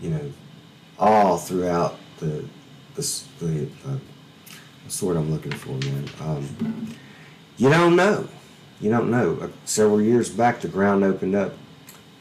you 0.00 0.10
know, 0.10 0.32
all 0.98 1.36
throughout 1.36 1.98
the 2.20 2.42
the 2.94 3.22
the, 3.38 3.68
uh, 3.86 3.98
the 4.88 5.04
word 5.04 5.18
I'm 5.18 5.30
looking 5.30 5.52
for, 5.52 5.72
man. 5.72 6.08
Um, 6.22 6.96
you 7.58 7.68
don't 7.68 7.96
know. 7.96 8.26
You 8.80 8.90
don't 8.90 9.10
know. 9.10 9.38
Uh, 9.42 9.48
several 9.66 10.00
years 10.00 10.30
back, 10.30 10.62
the 10.62 10.68
ground 10.68 11.04
opened 11.04 11.34
up 11.34 11.52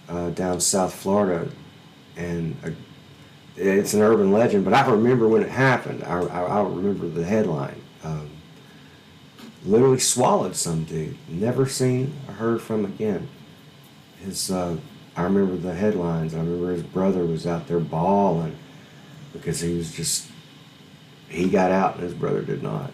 uh, 0.10 0.30
down 0.32 0.60
South 0.60 0.94
Florida, 0.94 1.50
and 2.18 2.56
uh, 2.66 2.72
it's 3.58 3.94
an 3.94 4.02
urban 4.02 4.32
legend. 4.32 4.66
But 4.66 4.74
I 4.74 4.90
remember 4.90 5.28
when 5.28 5.44
it 5.44 5.50
happened. 5.50 6.04
I, 6.04 6.20
I, 6.22 6.44
I 6.44 6.62
remember 6.64 7.08
the 7.08 7.26
headline. 7.26 7.82
Um, 8.04 8.30
literally 9.66 10.00
swallowed 10.00 10.56
some 10.56 10.84
dude. 10.86 11.18
Never 11.30 11.66
seen 11.68 12.14
or 12.28 12.34
heard 12.34 12.62
from 12.62 12.86
again. 12.86 13.28
His, 14.24 14.52
uh, 14.52 14.78
I 15.16 15.24
remember 15.24 15.56
the 15.58 15.74
headlines. 15.74 16.34
I 16.36 16.40
remember 16.40 16.74
his 16.74 16.84
brother 16.84 17.26
was 17.26 17.48
out 17.48 17.68
there 17.68 17.80
bawling 17.80 18.58
because 19.34 19.60
he 19.62 19.76
was 19.76 19.94
just 19.96 20.28
he 21.30 21.50
got 21.50 21.72
out 21.72 21.96
and 21.96 22.04
his 22.04 22.14
brother 22.14 22.42
did 22.42 22.64
not. 22.64 22.92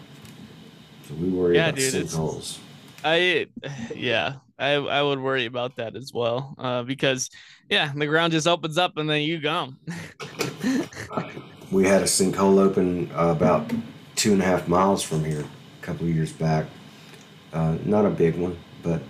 So 1.08 1.14
we 1.14 1.28
worry 1.28 1.56
Yeah, 1.56 1.60
about 1.60 1.76
dude, 1.76 1.94
sinkholes. 1.94 2.58
I 3.04 3.48
yeah, 3.94 4.41
I 4.58 4.72
I 4.74 5.02
would 5.02 5.20
worry 5.20 5.46
about 5.46 5.76
that 5.76 5.96
as 5.96 6.12
well. 6.12 6.54
Uh, 6.58 6.82
because 6.82 7.30
yeah, 7.68 7.92
the 7.94 8.06
ground 8.06 8.32
just 8.32 8.46
opens 8.46 8.78
up 8.78 8.96
and 8.96 9.08
then 9.08 9.22
you 9.22 9.40
go. 9.40 9.72
We 11.70 11.86
had 11.86 12.02
a 12.02 12.06
sinkhole 12.06 12.58
open 12.58 13.10
uh, 13.12 13.28
about 13.28 13.70
two 14.14 14.32
and 14.32 14.42
a 14.42 14.44
half 14.44 14.68
miles 14.68 15.02
from 15.02 15.24
here 15.24 15.40
a 15.40 15.84
couple 15.84 16.06
of 16.06 16.14
years 16.14 16.32
back. 16.32 16.66
Uh, 17.52 17.76
not 17.84 18.04
a 18.04 18.10
big 18.10 18.36
one, 18.36 18.58
but 18.82 19.02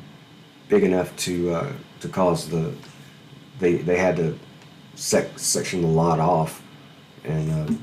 big 0.69 0.85
enough 0.85 1.15
to 1.17 1.51
uh, 1.51 1.73
to 2.01 2.09
cause 2.09 2.49
the 2.49 2.73
they 3.59 3.77
they 3.77 3.99
had 3.99 4.17
to 4.17 4.39
sec- 4.95 5.39
section 5.39 5.83
the 5.83 5.89
lot 5.89 6.21
off 6.21 6.63
and 7.25 7.51
uh, 7.51 7.75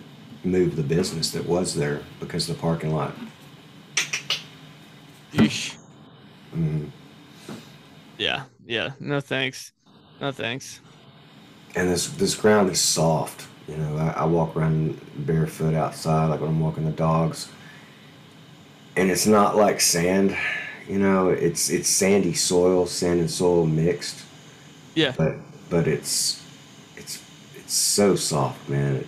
move 0.43 0.75
the 0.75 0.83
business 0.83 1.31
that 1.31 1.45
was 1.45 1.75
there 1.75 2.01
because 2.19 2.47
the 2.47 2.53
parking 2.53 2.93
lot. 2.93 3.13
Yeesh. 5.33 5.75
Mm. 6.55 6.89
Yeah, 8.19 8.45
yeah. 8.67 8.91
No 8.99 9.19
thanks. 9.21 9.73
No 10.21 10.31
thanks. 10.31 10.81
and 11.75 11.89
this 11.89 12.07
this 12.09 12.35
ground 12.35 12.69
is 12.71 12.81
soft. 12.81 13.47
You 13.67 13.77
know, 13.77 13.97
I, 13.97 14.21
I 14.23 14.25
walk 14.25 14.55
around 14.55 14.99
barefoot 15.15 15.75
outside, 15.75 16.27
like 16.27 16.41
when 16.41 16.49
I'm 16.51 16.59
walking 16.59 16.85
the 16.85 16.91
dogs, 16.91 17.53
and 18.95 19.11
it's 19.11 19.27
not 19.27 19.55
like 19.55 19.81
sand. 19.81 20.35
You 20.87 20.99
know, 20.99 21.29
it's 21.29 21.69
it's 21.69 21.89
sandy 21.89 22.33
soil, 22.33 22.87
sand 22.87 23.19
and 23.19 23.29
soil 23.31 23.65
mixed, 23.65 24.25
Yeah. 24.95 25.13
But 25.17 25.37
but 25.69 25.87
it's 25.87 26.43
it's 26.97 27.23
it's 27.55 27.73
so 27.73 28.15
soft, 28.15 28.67
man. 28.69 28.97
It, 28.97 29.07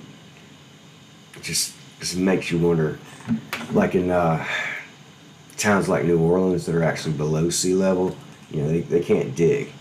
it 1.35 1.43
just 1.43 1.75
just 1.99 2.15
makes 2.17 2.51
you 2.51 2.59
wonder. 2.59 2.99
Like 3.71 3.95
in 3.95 4.11
uh, 4.11 4.45
towns 5.57 5.89
like 5.89 6.05
New 6.05 6.19
Orleans 6.19 6.65
that 6.65 6.75
are 6.75 6.83
actually 6.83 7.13
below 7.15 7.49
sea 7.49 7.73
level, 7.75 8.15
you 8.51 8.61
know, 8.61 8.69
they, 8.69 8.81
they 8.81 9.01
can't 9.01 9.35
dig. 9.35 9.71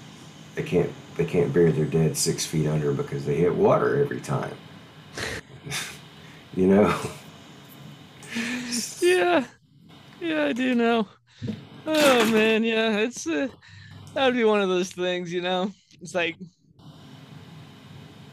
They 0.55 0.63
can't 0.63 0.91
they 1.17 1.25
can't 1.25 1.53
bury 1.53 1.71
their 1.71 1.85
dead 1.85 2.17
six 2.17 2.47
feet 2.47 2.67
under 2.67 2.93
because 2.93 3.27
they 3.27 3.37
hit 3.37 3.55
water 3.55 4.01
every 4.01 4.21
time. 4.21 4.57
you 6.57 6.67
know. 6.67 6.99
Yeah. 9.03 9.45
Yeah, 10.21 10.45
I 10.45 10.53
do 10.53 10.75
know. 10.75 11.09
Oh 11.87 12.31
man, 12.31 12.63
yeah, 12.63 12.99
it's 12.99 13.27
uh, 13.27 13.49
that'd 14.15 14.35
be 14.35 14.45
one 14.45 14.61
of 14.61 14.69
those 14.69 14.91
things, 14.91 15.33
you 15.33 15.41
know. 15.41 15.73
It's 16.01 16.15
like 16.15 16.37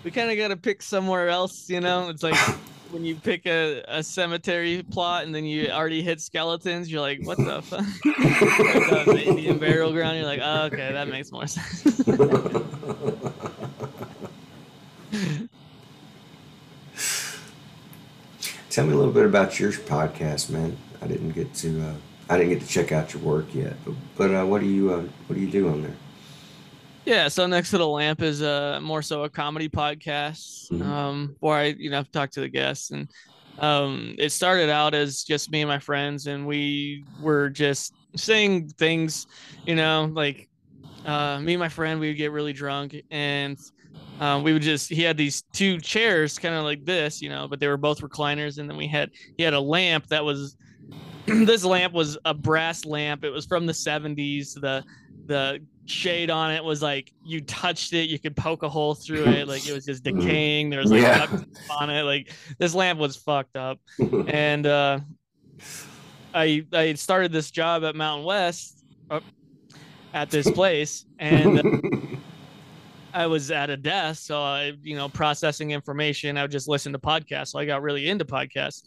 we 0.04 0.12
kind 0.12 0.30
of 0.30 0.38
got 0.38 0.50
to 0.50 0.58
pick 0.58 0.82
somewhere 0.82 1.30
else, 1.30 1.70
you 1.70 1.80
know. 1.80 2.10
It's 2.10 2.24
like 2.24 2.36
when 2.92 3.04
you 3.04 3.16
pick 3.16 3.46
a, 3.46 3.84
a 3.88 4.04
cemetery 4.04 4.84
plot 4.84 5.26
and 5.26 5.34
then 5.34 5.46
you 5.46 5.70
already 5.70 6.02
hit 6.02 6.22
skeletons, 6.22 6.92
you're 6.92 7.02
like, 7.02 7.26
what 7.26 7.38
the 7.38 7.62
fuck? 7.62 7.86
the 9.06 9.24
Indian 9.26 9.58
burial 9.58 9.92
ground. 9.92 10.18
You're 10.18 10.26
like, 10.26 10.42
oh, 10.44 10.66
okay, 10.66 10.92
that 10.92 11.08
makes 11.08 11.32
more 11.32 11.48
sense. 11.48 12.06
Tell 18.70 18.86
me 18.86 18.94
a 18.94 18.96
little 18.96 19.14
bit 19.14 19.26
about 19.26 19.60
your 19.60 19.72
podcast, 19.72 20.50
man. 20.50 20.78
I 21.02 21.08
didn't 21.08 21.32
get 21.32 21.54
to 21.56 21.82
uh, 21.82 21.94
I 22.30 22.38
didn't 22.38 22.54
get 22.54 22.62
to 22.62 22.68
check 22.68 22.92
out 22.92 23.14
your 23.14 23.24
work 23.24 23.54
yet, 23.54 23.74
but, 23.86 23.94
but 24.16 24.32
uh, 24.32 24.46
what 24.46 24.62
do 24.62 24.68
you 24.68 24.94
uh, 24.94 25.04
what 25.28 25.36
do 25.36 25.42
you 25.42 25.50
do 25.50 25.70
on 25.70 25.82
there? 25.82 25.96
Yeah, 27.08 27.30
so 27.30 27.47
next 27.47 27.70
to 27.70 27.78
the 27.78 27.88
lamp 27.88 28.22
is 28.22 28.41
uh 28.41 28.82
more 28.82 29.01
so 29.01 29.24
a 29.24 29.30
comedy 29.30 29.70
podcast. 29.70 30.70
Mhm. 30.70 30.82
Um, 30.86 31.36
where 31.39 31.55
I 31.58 31.66
you 31.68 31.89
know 31.89 32.03
talk 32.03 32.32
to 32.32 32.41
the 32.41 32.49
guests, 32.49 32.91
and 32.91 33.10
um, 33.60 34.14
it 34.20 34.30
started 34.34 34.70
out 34.70 34.93
as 34.93 35.24
just 35.24 35.49
me 35.49 35.62
and 35.62 35.70
my 35.70 35.80
friends, 35.80 36.28
and 36.28 36.45
we 36.45 37.05
were 37.22 37.49
just 37.49 37.93
saying 38.18 38.68
things, 38.78 39.26
you 39.66 39.76
know, 39.76 40.12
like 40.14 40.49
uh, 41.05 41.39
me 41.39 41.53
and 41.53 41.62
my 41.62 41.70
friend, 41.70 42.01
we 42.01 42.10
would 42.10 42.18
get 42.18 42.34
really 42.34 42.51
drunk, 42.51 42.93
and 43.10 43.58
um, 44.20 44.43
we 44.43 44.51
would 44.51 44.62
just 44.62 44.89
he 44.89 45.01
had 45.01 45.16
these 45.16 45.43
two 45.53 45.80
chairs, 45.80 46.38
kind 46.38 46.55
of 46.55 46.66
like 46.66 46.84
this, 46.84 47.22
you 47.22 47.30
know, 47.30 47.47
but 47.47 47.62
they 47.62 47.70
were 47.70 47.78
both 47.78 48.01
recliners, 48.01 48.58
and 48.58 48.70
then 48.70 48.76
we 48.76 48.88
had 48.88 49.12
he 49.38 49.43
had 49.43 49.53
a 49.53 49.62
lamp 49.62 50.08
that 50.08 50.26
was 50.26 50.58
this 51.26 51.64
lamp 51.64 51.93
was 51.93 52.18
a 52.26 52.34
brass 52.34 52.86
lamp. 52.86 53.24
It 53.24 53.30
was 53.30 53.45
from 53.45 53.66
the 53.66 53.74
70s. 53.74 54.55
The 54.55 54.84
the 55.28 55.62
shade 55.86 56.30
on 56.30 56.52
it 56.52 56.64
was 56.64 56.82
like 56.82 57.14
you 57.24 57.40
touched 57.42 57.94
it, 57.94 58.10
you 58.10 58.20
could 58.20 58.36
poke 58.36 58.64
a 58.64 58.70
hole 58.70 58.94
through 58.96 59.26
it. 59.26 59.48
Like 59.48 59.68
it 59.68 59.74
was 59.74 59.86
just 59.86 60.04
decaying. 60.04 60.70
There 60.70 60.80
was 60.82 60.92
like 60.92 61.02
Yeah. 61.02 61.28
on 61.80 61.90
it. 61.90 62.04
Like 62.04 62.32
this 62.58 62.74
lamp 62.74 63.00
was 63.00 63.16
fucked 63.16 63.56
up. 63.56 63.80
And 64.28 64.66
uh, 64.66 65.00
I 66.34 66.66
I 66.74 66.94
started 66.94 67.32
this 67.32 67.52
job 67.52 67.84
at 67.84 67.96
Mountain 67.96 68.26
West 68.26 68.84
uh, 69.10 69.22
at 70.14 70.30
this 70.30 70.50
place, 70.50 71.06
and 71.20 72.20
I 73.14 73.26
was 73.28 73.50
at 73.52 73.70
a 73.70 73.78
desk, 73.78 74.24
so 74.28 74.40
I, 74.42 74.74
you 74.84 74.96
know, 74.96 75.10
processing 75.10 75.72
information. 75.72 76.38
I 76.38 76.44
would 76.44 76.52
just 76.52 76.68
listen 76.68 76.92
to 76.94 77.00
podcasts. 77.00 77.50
So 77.50 77.60
I 77.60 77.66
got 77.66 77.82
really 77.82 78.08
into 78.10 78.26
podcasts. 78.26 78.84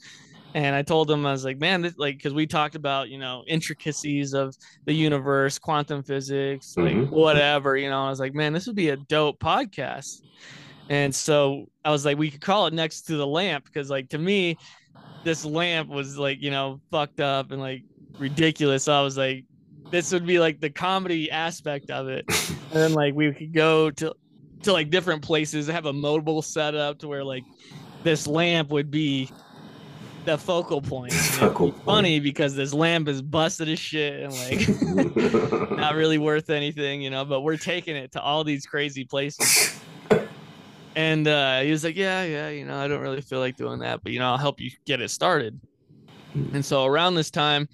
And 0.53 0.75
I 0.75 0.83
told 0.83 1.11
him, 1.11 1.25
I 1.27 1.33
was 1.33 1.45
like, 1.45 1.59
man, 1.61 1.83
this, 1.83 1.95
like, 1.97 2.17
because 2.17 2.35
we 2.35 2.47
talked 2.47 2.75
about, 2.75 3.09
you 3.09 3.19
know, 3.19 3.45
intricacies 3.47 4.33
of 4.35 4.57
the 4.87 4.93
universe, 4.93 5.59
quantum 5.59 6.03
physics, 6.03 6.75
like 6.77 6.97
Mhm. 6.97 7.11
whatever, 7.11 7.77
you 7.77 7.89
know. 7.89 8.05
I 8.05 8.11
was 8.11 8.19
like, 8.19 8.35
man, 8.35 8.53
this 8.53 8.67
would 8.67 8.75
be 8.77 8.89
a 8.89 8.97
dope 8.97 9.39
podcast. 9.39 10.23
And 10.89 11.15
so 11.15 11.67
I 11.85 11.91
was 11.91 12.05
like, 12.05 12.19
we 12.19 12.31
could 12.31 12.41
call 12.41 12.67
it 12.67 12.75
next 12.75 13.03
to 13.03 13.17
the 13.17 13.27
lamp 13.27 13.65
because, 13.65 13.91
like, 13.91 14.09
to 14.11 14.19
me, 14.19 14.59
this 15.25 15.45
lamp 15.45 15.89
was 15.89 16.19
like, 16.19 16.39
you 16.41 16.51
know, 16.51 16.81
fucked 16.91 17.21
up 17.21 17.51
and 17.53 17.61
like 17.61 17.85
ridiculous. 18.19 18.85
So 18.85 18.93
I 18.99 19.03
was 19.03 19.17
like, 19.17 19.45
this 19.93 20.13
would 20.13 20.27
be 20.27 20.39
like 20.39 20.61
the 20.61 20.71
comedy 20.71 21.31
aspect 21.31 21.91
of 21.91 22.09
it. 22.09 22.25
and 22.29 22.83
then 22.83 22.93
like 22.93 23.15
we 23.15 23.33
could 23.33 23.53
go 23.55 23.91
to 23.91 24.15
to 24.65 24.73
like 24.73 24.91
different 24.91 25.23
places, 25.23 25.67
have 25.69 25.87
a 25.87 25.93
mobile 25.93 26.43
setup 26.43 26.99
to 26.99 27.09
where 27.09 27.25
like 27.25 27.45
this 28.05 28.27
lamp 28.27 28.71
would 28.71 28.91
be 28.91 29.31
the 30.31 30.39
focal 30.39 30.81
point. 30.81 31.13
Focal 31.13 31.73
point. 31.73 31.85
funny 31.85 32.21
because 32.21 32.55
this 32.55 32.73
lamp 32.73 33.09
is 33.09 33.23
busted 33.23 33.69
as 33.69 33.79
shit 33.79 34.23
and 34.23 34.33
like 34.33 35.71
not 35.71 35.95
really 35.95 36.19
worth 36.19 36.51
anything, 36.51 37.03
you 37.03 37.11
know, 37.11 37.25
but 37.25 37.41
we're 37.41 37.57
taking 37.57 37.97
it 37.97 38.13
to 38.13 38.21
all 38.21 38.45
these 38.45 38.67
crazy 38.67 39.05
places. 39.05 39.81
And 40.97 41.27
uh, 41.27 41.61
he 41.61 41.71
was 41.71 41.85
like, 41.85 41.97
Yeah, 41.97 42.25
yeah, 42.25 42.49
you 42.49 42.65
know, 42.65 42.79
I 42.79 42.89
don't 42.89 43.01
really 43.01 43.21
feel 43.21 43.41
like 43.41 43.57
doing 43.57 43.81
that, 43.81 44.03
but 44.03 44.13
you 44.13 44.19
know, 44.19 44.31
I'll 44.31 44.39
help 44.39 44.61
you 44.61 44.71
get 44.87 45.01
it 45.01 45.11
started. 45.11 45.59
And 46.35 46.65
so 46.65 46.85
around 46.85 47.15
this 47.15 47.31
time, 47.31 47.69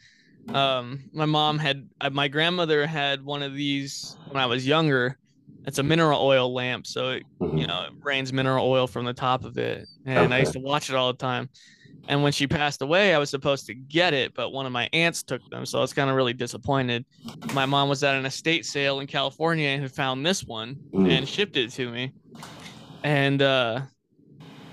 um, 0.55 1.11
my 1.13 1.27
mom 1.27 1.59
had, 1.59 1.89
uh, 2.01 2.11
my 2.11 2.29
grandmother 2.29 2.87
had 2.87 3.23
one 3.23 3.43
of 3.43 3.55
these 3.55 4.17
when 4.31 4.43
I 4.43 4.47
was 4.47 4.67
younger. 4.67 5.19
It's 5.67 5.79
a 5.79 5.83
mineral 5.83 6.23
oil 6.23 6.55
lamp. 6.55 6.87
So, 6.87 7.11
it, 7.11 7.25
you 7.41 7.67
know, 7.67 7.87
it 7.87 7.93
rains 8.03 8.33
mineral 8.33 8.67
oil 8.67 8.87
from 8.87 9.05
the 9.05 9.13
top 9.13 9.45
of 9.45 9.59
it. 9.59 9.89
And 10.05 10.33
I 10.33 10.39
used 10.39 10.53
to 10.53 10.61
watch 10.61 10.89
it 10.89 10.97
all 10.97 11.13
the 11.13 11.19
time. 11.19 11.51
And 12.09 12.23
when 12.23 12.33
she 12.33 12.47
passed 12.47 12.83
away, 12.83 13.15
I 13.15 13.19
was 13.19 13.31
supposed 13.31 13.67
to 13.67 13.75
get 13.75 14.15
it, 14.15 14.33
but 14.35 14.51
one 14.51 14.65
of 14.65 14.73
my 14.73 14.89
aunts 14.93 15.23
took 15.23 15.43
them. 15.51 15.67
So 15.67 15.79
I 15.79 15.81
was 15.81 15.93
kind 15.93 16.09
of 16.09 16.15
really 16.15 16.33
disappointed. 16.33 17.05
My 17.53 17.67
mom 17.67 17.89
was 17.89 18.03
at 18.05 18.15
an 18.15 18.25
estate 18.27 18.65
sale 18.65 19.01
in 19.01 19.07
California 19.09 19.69
and 19.69 19.83
had 19.83 19.93
found 19.93 20.25
this 20.25 20.45
one 20.45 20.77
Mm. 20.93 21.11
and 21.11 21.29
shipped 21.29 21.57
it 21.57 21.73
to 21.73 21.91
me. 21.91 22.13
And 23.03 23.43
uh, 23.43 23.83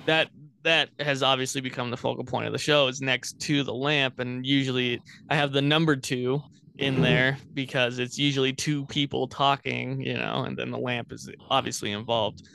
that 0.05 0.29
that 0.63 0.89
has 0.99 1.21
obviously 1.23 1.59
become 1.59 1.89
the 1.91 1.97
focal 1.97 2.23
point 2.23 2.45
of 2.47 2.53
the 2.53 2.57
show 2.59 2.88
is 2.88 3.01
next 3.01 3.38
to 3.41 3.63
the 3.63 3.73
lamp. 3.73 4.19
And 4.19 4.45
usually 4.45 5.01
I 5.29 5.36
have 5.36 5.51
the 5.51 5.61
number 5.61 5.95
two 5.97 6.41
in 6.77 6.97
Mhm. 6.97 7.01
there 7.01 7.38
because 7.53 7.99
it's 7.99 8.17
usually 8.17 8.53
two 8.53 8.86
people 8.86 9.27
talking, 9.27 9.99
you 10.01 10.13
know, 10.13 10.43
and 10.45 10.55
then 10.55 10.71
the 10.71 10.77
lamp 10.77 11.11
is 11.11 11.29
obviously 11.49 11.91
involved. 11.91 12.47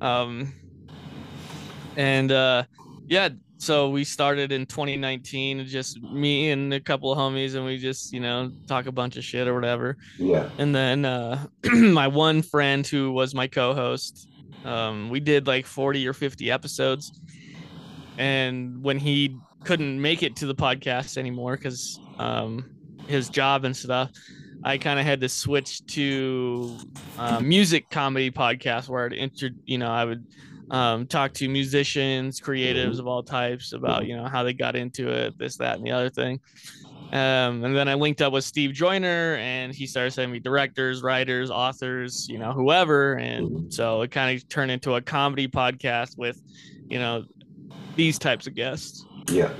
Um, 0.00 0.52
and 1.96 2.30
uh, 2.30 2.62
yeah, 3.08 3.30
so 3.58 3.90
we 3.90 4.04
started 4.04 4.52
in 4.52 4.66
2019, 4.66 5.66
just 5.66 6.00
me 6.00 6.50
and 6.50 6.72
a 6.72 6.78
couple 6.80 7.10
of 7.10 7.18
homies, 7.18 7.56
and 7.56 7.64
we 7.64 7.76
just, 7.76 8.12
you 8.12 8.20
know, 8.20 8.52
talk 8.68 8.86
a 8.86 8.92
bunch 8.92 9.16
of 9.16 9.24
shit 9.24 9.48
or 9.48 9.54
whatever. 9.54 9.96
yeah. 10.16 10.48
And 10.58 10.72
then 10.72 11.04
uh, 11.04 11.44
my 11.72 12.06
one 12.06 12.40
friend 12.40 12.86
who 12.86 13.10
was 13.10 13.34
my 13.34 13.48
co-host, 13.48 14.28
um, 14.64 15.10
we 15.10 15.18
did 15.18 15.48
like 15.48 15.66
40 15.66 16.06
or 16.06 16.12
50 16.12 16.50
episodes. 16.52 17.20
And 18.16 18.80
when 18.82 18.98
he 18.98 19.36
couldn't 19.64 20.00
make 20.00 20.22
it 20.22 20.36
to 20.36 20.46
the 20.46 20.54
podcast 20.54 21.18
anymore 21.18 21.56
because 21.56 22.00
um, 22.18 22.64
his 23.08 23.28
job 23.28 23.64
and 23.64 23.76
stuff, 23.76 24.12
I 24.62 24.78
kind 24.78 25.00
of 25.00 25.06
had 25.06 25.20
to 25.20 25.28
switch 25.28 25.84
to 25.86 26.78
uh, 27.18 27.40
music 27.40 27.90
comedy 27.90 28.30
podcast 28.30 28.88
where 28.88 29.06
I'd 29.06 29.12
inter, 29.12 29.50
you 29.66 29.78
know, 29.78 29.90
I 29.90 30.04
would 30.04 30.24
um, 30.70 31.06
talk 31.06 31.32
to 31.34 31.48
musicians, 31.48 32.40
creatives 32.40 32.98
of 32.98 33.06
all 33.06 33.22
types 33.22 33.72
about 33.72 34.06
you 34.06 34.16
know 34.16 34.26
how 34.26 34.42
they 34.42 34.52
got 34.52 34.76
into 34.76 35.08
it, 35.08 35.38
this, 35.38 35.56
that, 35.56 35.76
and 35.76 35.86
the 35.86 35.92
other 35.92 36.10
thing. 36.10 36.40
Um, 37.10 37.64
and 37.64 37.74
then 37.74 37.88
I 37.88 37.94
linked 37.94 38.20
up 38.20 38.34
with 38.34 38.44
Steve 38.44 38.72
Joyner, 38.72 39.36
and 39.36 39.74
he 39.74 39.86
started 39.86 40.10
sending 40.10 40.30
me 40.30 40.40
directors, 40.40 41.02
writers, 41.02 41.50
authors, 41.50 42.28
you 42.28 42.38
know, 42.38 42.52
whoever. 42.52 43.14
And 43.14 43.72
so 43.72 44.02
it 44.02 44.10
kind 44.10 44.36
of 44.36 44.46
turned 44.50 44.70
into 44.70 44.94
a 44.94 45.00
comedy 45.00 45.48
podcast 45.48 46.18
with, 46.18 46.38
you 46.86 46.98
know, 46.98 47.24
these 47.96 48.18
types 48.18 48.46
of 48.46 48.54
guests. 48.54 49.06
Yeah. 49.30 49.50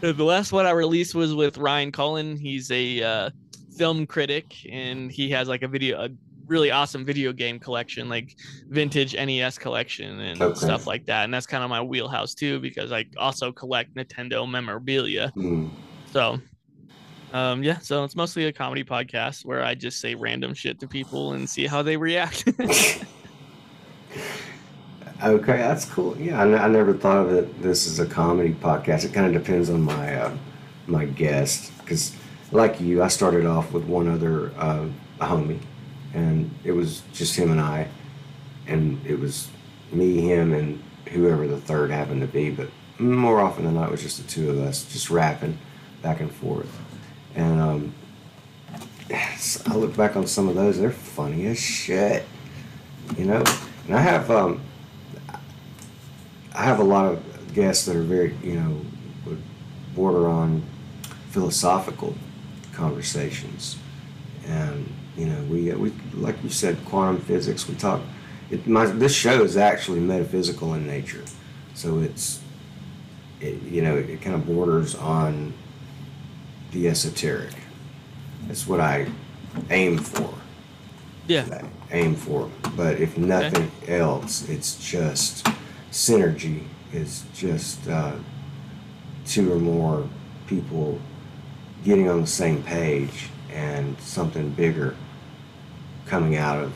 The 0.00 0.14
last 0.14 0.52
one 0.52 0.64
I 0.64 0.70
released 0.70 1.14
was 1.14 1.34
with 1.34 1.58
Ryan 1.58 1.92
Cullen. 1.92 2.36
He's 2.36 2.70
a 2.70 3.02
uh, 3.02 3.30
film 3.76 4.06
critic, 4.06 4.54
and 4.70 5.12
he 5.12 5.28
has 5.30 5.46
like 5.46 5.62
a 5.62 5.68
video, 5.68 6.04
a 6.04 6.08
really 6.48 6.70
awesome 6.70 7.04
video 7.04 7.32
game 7.32 7.58
collection, 7.58 8.08
like 8.08 8.34
vintage 8.68 9.14
NES 9.14 9.58
collection 9.58 10.20
and 10.20 10.42
Okay. 10.42 10.54
stuff 10.66 10.86
like 10.86 11.06
that. 11.06 11.24
And 11.24 11.32
that's 11.32 11.46
kind 11.46 11.62
of 11.62 11.70
my 11.70 11.82
wheelhouse 11.82 12.34
too, 12.34 12.58
because 12.60 12.90
I 12.92 13.04
also 13.16 13.52
collect 13.52 13.94
Nintendo 13.94 14.48
memorabilia. 14.50 15.32
Mm. 15.36 15.70
So, 16.12 16.40
um, 17.32 17.62
yeah, 17.62 17.78
so 17.78 18.04
it's 18.04 18.16
mostly 18.16 18.46
a 18.46 18.52
comedy 18.52 18.82
podcast 18.82 19.44
where 19.44 19.62
I 19.62 19.74
just 19.74 20.00
say 20.00 20.14
random 20.14 20.54
shit 20.54 20.80
to 20.80 20.88
people 20.88 21.34
and 21.34 21.48
see 21.48 21.66
how 21.66 21.82
they 21.82 21.96
react. 21.96 22.48
Okay, 25.20 25.56
that's 25.56 25.84
cool. 25.84 26.16
Yeah, 26.16 26.38
I, 26.40 26.42
n- 26.46 26.54
I 26.54 26.68
never 26.68 26.94
thought 26.94 27.26
of 27.26 27.32
it. 27.32 27.60
This 27.60 27.86
is 27.88 27.98
a 27.98 28.06
comedy 28.06 28.54
podcast. 28.54 29.04
It 29.04 29.12
kind 29.12 29.26
of 29.26 29.42
depends 29.42 29.68
on 29.68 29.82
my 29.82 30.14
uh, 30.14 30.36
my 30.86 31.06
guest, 31.06 31.72
because 31.78 32.14
like 32.52 32.80
you, 32.80 33.02
I 33.02 33.08
started 33.08 33.44
off 33.44 33.72
with 33.72 33.82
one 33.84 34.06
other 34.06 34.52
uh, 34.56 34.86
homie, 35.18 35.58
and 36.18 36.50
it 36.64 36.72
was 36.72 37.02
just 37.12 37.36
him 37.36 37.50
and 37.50 37.60
I, 37.60 37.88
and 38.66 39.04
it 39.06 39.18
was 39.18 39.48
me, 39.92 40.20
him, 40.20 40.52
and 40.52 40.82
whoever 41.10 41.46
the 41.46 41.60
third 41.60 41.90
happened 41.90 42.20
to 42.20 42.26
be. 42.26 42.50
But 42.50 42.68
more 42.98 43.40
often 43.40 43.64
than 43.64 43.74
not, 43.74 43.88
it 43.88 43.92
was 43.92 44.02
just 44.02 44.18
the 44.18 44.28
two 44.28 44.50
of 44.50 44.58
us, 44.58 44.84
just 44.92 45.10
rapping 45.10 45.58
back 46.02 46.20
and 46.20 46.30
forth, 46.30 46.70
and 47.34 47.60
um, 47.60 47.94
I 49.10 49.74
look 49.74 49.96
back 49.96 50.16
on 50.16 50.26
some 50.26 50.48
of 50.48 50.54
those; 50.54 50.78
they're 50.78 50.90
funny 50.90 51.46
as 51.46 51.58
shit. 51.58 52.24
You 53.16 53.24
know, 53.24 53.44
and 53.86 53.96
I 53.96 54.00
have 54.00 54.30
um, 54.30 54.60
I 56.54 56.64
have 56.64 56.80
a 56.80 56.84
lot 56.84 57.06
of 57.06 57.54
guests 57.54 57.86
that 57.86 57.96
are 57.96 58.02
very, 58.02 58.34
you 58.42 58.54
know, 58.54 58.80
would 59.24 59.42
border 59.94 60.28
on 60.28 60.62
philosophical 61.30 62.14
conversations, 62.72 63.76
and 64.46 64.92
you 65.18 65.26
know, 65.26 65.42
we 65.44 65.72
we 65.72 65.92
like 66.14 66.42
you 66.44 66.48
said, 66.48 66.78
quantum 66.84 67.20
physics. 67.20 67.68
We 67.68 67.74
talk. 67.74 68.00
It, 68.50 68.66
my, 68.66 68.86
this 68.86 69.14
show 69.14 69.42
is 69.42 69.56
actually 69.56 70.00
metaphysical 70.00 70.72
in 70.74 70.86
nature, 70.86 71.24
so 71.74 71.98
it's, 71.98 72.40
it, 73.40 73.60
you 73.62 73.82
know, 73.82 73.96
it, 73.96 74.08
it 74.08 74.22
kind 74.22 74.34
of 74.34 74.46
borders 74.46 74.94
on 74.94 75.52
the 76.70 76.88
esoteric. 76.88 77.52
That's 78.46 78.66
what 78.66 78.80
I 78.80 79.06
aim 79.70 79.98
for. 79.98 80.32
Yeah. 81.26 81.62
I 81.90 81.94
aim 81.94 82.14
for. 82.14 82.48
But 82.76 83.00
if 83.00 83.18
nothing 83.18 83.70
okay. 83.82 83.98
else, 83.98 84.48
it's 84.48 84.78
just 84.88 85.46
synergy 85.90 86.62
is 86.92 87.24
just 87.34 87.86
uh, 87.88 88.14
two 89.26 89.52
or 89.52 89.58
more 89.58 90.08
people 90.46 90.98
getting 91.84 92.08
on 92.08 92.22
the 92.22 92.26
same 92.26 92.62
page 92.62 93.28
and 93.52 93.98
something 94.00 94.50
bigger 94.50 94.94
coming 96.08 96.36
out 96.36 96.62
of 96.62 96.72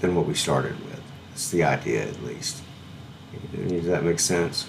than 0.00 0.14
what 0.14 0.26
we 0.26 0.34
started 0.34 0.78
with. 0.84 1.02
It's 1.32 1.50
the 1.50 1.64
idea, 1.64 2.06
at 2.06 2.22
least. 2.22 2.62
Does 3.68 3.86
that 3.86 4.04
make 4.04 4.20
sense? 4.20 4.66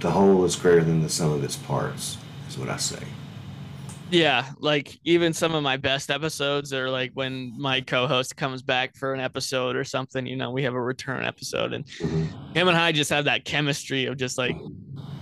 The 0.00 0.10
whole 0.10 0.44
is 0.44 0.56
greater 0.56 0.84
than 0.84 1.02
the 1.02 1.08
sum 1.08 1.32
of 1.32 1.42
its 1.42 1.56
parts, 1.56 2.18
is 2.48 2.58
what 2.58 2.68
I 2.68 2.76
say. 2.76 3.02
Yeah, 4.10 4.50
like 4.60 5.00
even 5.04 5.32
some 5.32 5.54
of 5.54 5.62
my 5.62 5.76
best 5.76 6.10
episodes 6.10 6.72
are 6.72 6.90
like 6.90 7.10
when 7.14 7.58
my 7.58 7.80
co-host 7.80 8.36
comes 8.36 8.62
back 8.62 8.94
for 8.94 9.14
an 9.14 9.20
episode 9.20 9.76
or 9.76 9.84
something, 9.84 10.26
you 10.26 10.36
know, 10.36 10.50
we 10.50 10.62
have 10.62 10.74
a 10.74 10.80
return 10.80 11.24
episode 11.24 11.72
and 11.72 11.86
mm-hmm. 11.86 12.52
him 12.52 12.68
and 12.68 12.76
I 12.76 12.92
just 12.92 13.10
have 13.10 13.24
that 13.24 13.44
chemistry 13.44 14.04
of 14.04 14.16
just 14.16 14.36
like 14.36 14.56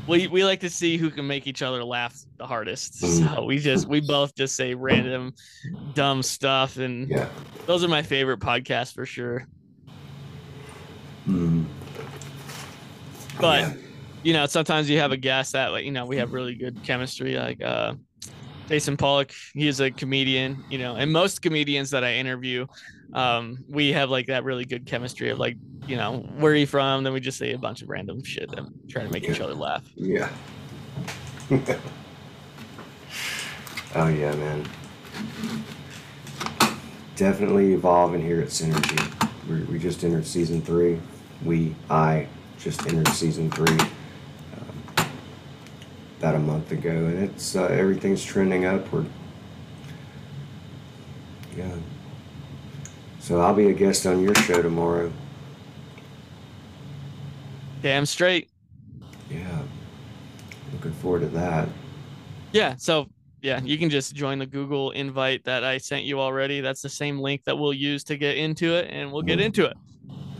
we 0.06 0.26
we 0.26 0.44
like 0.44 0.60
to 0.60 0.70
see 0.70 0.96
who 0.96 1.10
can 1.10 1.26
make 1.26 1.46
each 1.46 1.62
other 1.62 1.84
laugh 1.84 2.16
the 2.38 2.46
hardest. 2.46 3.02
Mm-hmm. 3.02 3.34
So 3.34 3.44
we 3.44 3.58
just 3.58 3.88
we 3.88 4.00
both 4.00 4.34
just 4.34 4.56
say 4.56 4.74
random 4.74 5.34
dumb 5.94 6.22
stuff 6.22 6.76
and 6.76 7.08
yeah. 7.08 7.28
those 7.66 7.84
are 7.84 7.88
my 7.88 8.02
favorite 8.02 8.40
podcasts 8.40 8.92
for 8.92 9.06
sure. 9.06 9.46
Mm. 11.26 11.66
But 13.40 13.60
yeah. 13.60 13.74
you 14.22 14.32
know, 14.32 14.46
sometimes 14.46 14.90
you 14.90 14.98
have 14.98 15.12
a 15.12 15.16
guest 15.16 15.52
that 15.52 15.68
like, 15.68 15.84
you 15.84 15.92
know, 15.92 16.06
we 16.06 16.16
have 16.16 16.32
really 16.32 16.54
good 16.54 16.82
chemistry 16.82 17.36
like 17.36 17.62
uh 17.62 17.94
Jason 18.72 18.96
Pollock, 18.96 19.32
he's 19.52 19.80
a 19.80 19.90
comedian, 19.90 20.64
you 20.70 20.78
know, 20.78 20.96
and 20.96 21.12
most 21.12 21.42
comedians 21.42 21.90
that 21.90 22.04
I 22.04 22.14
interview, 22.14 22.66
um, 23.12 23.62
we 23.68 23.92
have 23.92 24.08
like 24.08 24.28
that 24.28 24.44
really 24.44 24.64
good 24.64 24.86
chemistry 24.86 25.28
of 25.28 25.38
like, 25.38 25.58
you 25.86 25.94
know, 25.94 26.20
where 26.38 26.54
are 26.54 26.56
you 26.56 26.66
from? 26.66 27.04
Then 27.04 27.12
we 27.12 27.20
just 27.20 27.36
say 27.36 27.52
a 27.52 27.58
bunch 27.58 27.82
of 27.82 27.90
random 27.90 28.24
shit 28.24 28.50
and 28.56 28.72
try 28.88 29.02
to 29.02 29.10
make 29.10 29.24
yeah. 29.24 29.32
each 29.32 29.40
other 29.40 29.52
laugh. 29.52 29.84
Yeah. 29.94 30.30
oh 33.94 34.08
yeah, 34.08 34.34
man. 34.36 34.66
Definitely 37.16 37.74
evolving 37.74 38.22
here 38.22 38.40
at 38.40 38.48
Synergy. 38.48 39.28
we 39.50 39.64
we 39.64 39.78
just 39.78 40.02
entered 40.02 40.24
season 40.24 40.62
three. 40.62 40.98
We, 41.44 41.74
I, 41.90 42.26
just 42.58 42.86
entered 42.86 43.08
season 43.08 43.50
three 43.50 43.76
about 46.22 46.36
a 46.36 46.38
month 46.38 46.70
ago, 46.70 46.88
and 46.88 47.18
it's 47.18 47.56
uh, 47.56 47.64
everything's 47.64 48.24
trending 48.24 48.64
upward. 48.64 49.06
Yeah. 51.56 51.74
So 53.18 53.40
I'll 53.40 53.54
be 53.54 53.70
a 53.70 53.72
guest 53.72 54.06
on 54.06 54.22
your 54.22 54.32
show 54.36 54.62
tomorrow. 54.62 55.12
Damn 57.82 58.06
straight. 58.06 58.50
Yeah. 59.28 59.62
Looking 60.72 60.92
forward 60.92 61.22
to 61.22 61.28
that. 61.30 61.68
Yeah. 62.52 62.76
So 62.76 63.08
yeah, 63.40 63.60
you 63.60 63.76
can 63.76 63.90
just 63.90 64.14
join 64.14 64.38
the 64.38 64.46
Google 64.46 64.92
invite 64.92 65.42
that 65.42 65.64
I 65.64 65.78
sent 65.78 66.04
you 66.04 66.20
already. 66.20 66.60
That's 66.60 66.82
the 66.82 66.88
same 66.88 67.18
link 67.18 67.42
that 67.46 67.58
we'll 67.58 67.74
use 67.74 68.04
to 68.04 68.16
get 68.16 68.36
into 68.36 68.76
it, 68.76 68.88
and 68.90 69.10
we'll 69.10 69.22
get 69.22 69.40
mm-hmm. 69.40 69.46
into 69.46 69.64
it. 69.64 69.76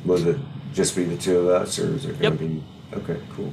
Will 0.05 0.28
it 0.28 0.39
just 0.72 0.95
be 0.95 1.03
the 1.03 1.16
two 1.16 1.39
of 1.39 1.49
us, 1.49 1.76
or 1.80 1.93
is 1.93 2.05
it 2.05 2.20
going 2.20 2.39
to 2.39 2.45
yep. 2.45 2.53
be? 2.53 2.64
Okay, 2.99 3.20
cool. 3.30 3.53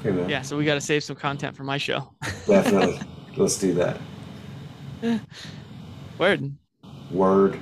Okay, 0.00 0.10
man. 0.10 0.28
Yeah, 0.30 0.42
so 0.42 0.56
we 0.56 0.64
got 0.64 0.74
to 0.74 0.80
save 0.80 1.04
some 1.04 1.14
content 1.16 1.54
for 1.54 1.62
my 1.62 1.76
show. 1.76 2.14
Definitely. 2.46 2.98
Let's 3.36 3.58
do 3.58 3.74
that. 3.74 4.00
Word. 6.18 6.54
Word. 7.10 7.60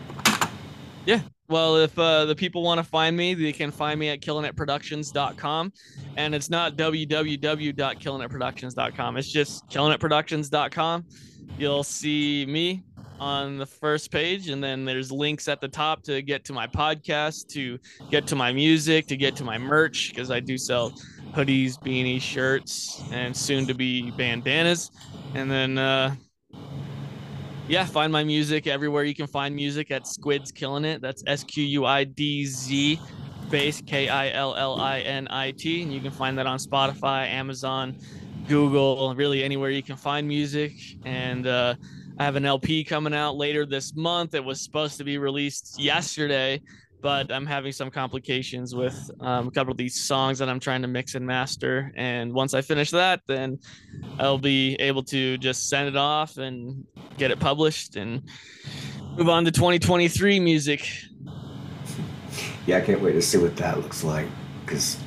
Yeah. 1.05 1.23
Well, 1.49 1.79
if 1.79 1.99
uh, 1.99 2.27
the 2.27 2.37
people 2.37 2.63
want 2.63 2.79
to 2.79 2.85
find 2.85 3.17
me, 3.17 3.35
they 3.35 3.51
can 3.53 3.73
find 3.73 3.99
me 3.99 4.11
at 4.11 4.21
killingitproductions.com. 4.21 5.73
And 6.17 6.35
it's 6.35 6.51
not 6.51 6.77
www.killingitproductions.com. 6.77 9.17
It's 9.17 9.33
just 9.33 9.67
killingitproductions.com. 9.69 11.07
You'll 11.59 11.83
see 11.83 12.47
me 12.47 12.85
on 13.21 13.59
the 13.59 13.67
first 13.67 14.11
page 14.13 14.49
and 14.49 14.63
then 14.63 14.85
there's 14.85 15.11
links 15.11 15.49
at 15.49 15.61
the 15.61 15.67
top 15.67 16.05
to 16.05 16.23
get 16.23 16.45
to 16.45 16.53
my 16.53 16.69
podcast 16.69 17.49
to 17.49 17.77
get 18.11 18.29
to 18.29 18.37
my 18.37 18.53
music 18.53 19.09
to 19.09 19.17
get 19.17 19.35
to 19.35 19.43
my 19.43 19.59
merch 19.59 20.11
because 20.11 20.31
i 20.31 20.39
do 20.39 20.57
sell 20.57 20.95
hoodies, 21.39 21.79
beanies, 21.79 22.21
shirts, 22.21 23.01
and 23.13 23.37
soon 23.37 23.65
to 23.65 23.73
be 23.73 24.11
bandanas. 24.13 24.91
And 25.35 25.49
then, 25.49 25.79
uh, 25.79 26.17
yeah, 27.69 27.85
find 27.85 28.13
my 28.13 28.25
music 28.25 28.67
everywhere 28.67 29.05
you 29.05 29.15
can 29.15 29.29
find 29.29 29.55
music 29.55 29.93
at 29.93 30.03
Squidz 30.03 30.53
Killing 30.53 30.85
It. 30.85 31.01
That's 31.01 31.23
S 31.29 31.45
Q 31.45 31.63
U 31.63 31.85
I 31.85 32.03
D 32.03 32.45
Z 32.45 33.01
base 33.51 33.81
K 33.87 34.09
I 34.09 34.31
L 34.31 34.57
L 34.57 34.81
I 34.81 34.99
N 35.01 35.29
I 35.31 35.53
T. 35.53 35.83
And 35.83 35.93
you 35.93 36.01
can 36.01 36.11
find 36.11 36.37
that 36.39 36.47
on 36.49 36.59
Spotify, 36.59 37.29
Amazon, 37.29 37.97
Google, 38.49 39.15
really 39.15 39.45
anywhere 39.45 39.71
you 39.71 39.83
can 39.83 39.97
find 39.97 40.27
music. 40.27 40.73
And 41.05 41.47
uh, 41.47 41.77
I 42.19 42.25
have 42.25 42.35
an 42.35 42.47
LP 42.47 42.83
coming 42.83 43.15
out 43.15 43.37
later 43.37 43.65
this 43.65 43.95
month. 43.95 44.35
It 44.35 44.45
was 44.45 44.61
supposed 44.61 44.99
to 44.99 45.05
be 45.05 45.19
released 45.19 45.79
yesterday, 45.79 46.61
but 47.01 47.33
I'm 47.33 47.47
having 47.47 47.73
some 47.73 47.91
complications 47.91 48.75
with 48.75 49.11
um, 49.21 49.49
a 49.49 49.51
couple 49.51 49.71
of 49.71 49.77
these 49.77 49.95
songs 49.95 50.39
that 50.39 50.49
I'm 50.49 50.61
trying 50.61 50.83
to 50.83 50.89
mix 50.89 51.15
and 51.15 51.27
master. 51.27 51.93
And 51.97 52.33
once 52.33 52.55
I 52.55 52.63
finish 52.63 52.91
that, 52.91 53.21
then 53.27 53.59
I'll 54.19 54.39
be 54.39 54.75
able 54.77 55.03
to 55.05 55.39
just 55.39 55.69
send 55.69 55.89
it 55.89 55.97
off 55.97 56.39
and 56.39 56.85
get 57.17 57.31
it 57.31 57.39
published 57.39 57.97
and 57.97 58.23
move 59.17 59.29
on 59.29 59.45
to 59.45 59.51
2023 59.51 60.41
music. 60.41 60.89
Yeah, 62.67 62.79
I 62.79 62.81
can't 62.81 63.01
wait 63.01 63.13
to 63.13 63.23
see 63.23 63.39
what 63.39 63.57
that 63.57 63.81
looks 63.81 64.05
like 64.05 64.27
because 64.65 64.99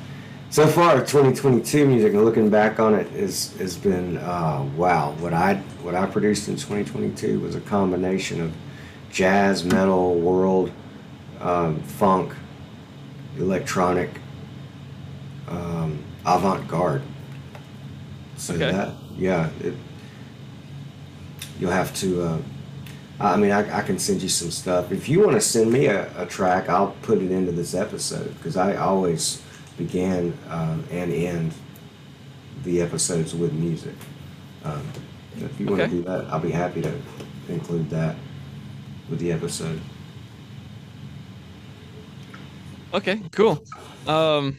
so 0.50 0.66
far 0.66 0.98
2022 0.98 1.86
music 1.86 2.12
and 2.12 2.24
looking 2.24 2.50
back 2.50 2.80
on 2.80 2.94
it 2.94 3.06
is 3.12 3.56
has 3.56 3.76
been 3.76 4.18
uh, 4.18 4.68
wow. 4.76 5.12
What 5.12 5.32
I 5.32 5.54
what 5.82 5.94
I 5.94 6.06
produced 6.06 6.48
in 6.48 6.56
2022 6.56 7.40
was 7.40 7.54
a 7.54 7.60
combination 7.60 8.40
of 8.40 8.52
jazz, 9.10 9.64
metal, 9.64 10.14
world 10.16 10.72
um, 11.42 11.80
funk, 11.82 12.34
electronic, 13.36 14.10
um, 15.48 16.02
avant-garde. 16.24 17.02
So 18.36 18.54
okay. 18.54 18.72
that, 18.72 18.94
yeah, 19.16 19.50
it, 19.60 19.74
you'll 21.58 21.70
have 21.70 21.94
to. 21.96 22.22
Uh, 22.22 22.38
I 23.20 23.36
mean, 23.36 23.52
I, 23.52 23.78
I, 23.78 23.82
can 23.82 23.98
send 24.00 24.20
you 24.20 24.28
some 24.28 24.50
stuff. 24.50 24.90
If 24.90 25.08
you 25.08 25.20
want 25.20 25.32
to 25.32 25.40
send 25.40 25.70
me 25.70 25.86
a, 25.86 26.10
a 26.20 26.26
track, 26.26 26.68
I'll 26.68 26.96
put 27.02 27.18
it 27.18 27.30
into 27.30 27.52
this 27.52 27.72
episode 27.72 28.34
because 28.36 28.56
I 28.56 28.74
always 28.76 29.40
began 29.78 30.36
um, 30.48 30.84
and 30.90 31.12
end 31.12 31.54
the 32.64 32.80
episodes 32.80 33.34
with 33.34 33.52
music. 33.52 33.94
Um, 34.64 34.82
if 35.36 35.60
you 35.60 35.66
want 35.66 35.82
to 35.82 35.88
do 35.88 36.02
that, 36.02 36.24
I'll 36.26 36.40
be 36.40 36.50
happy 36.50 36.82
to 36.82 36.92
include 37.48 37.90
that 37.90 38.16
with 39.08 39.20
the 39.20 39.32
episode. 39.32 39.80
Okay, 42.94 43.22
cool. 43.30 43.64
Um, 44.06 44.58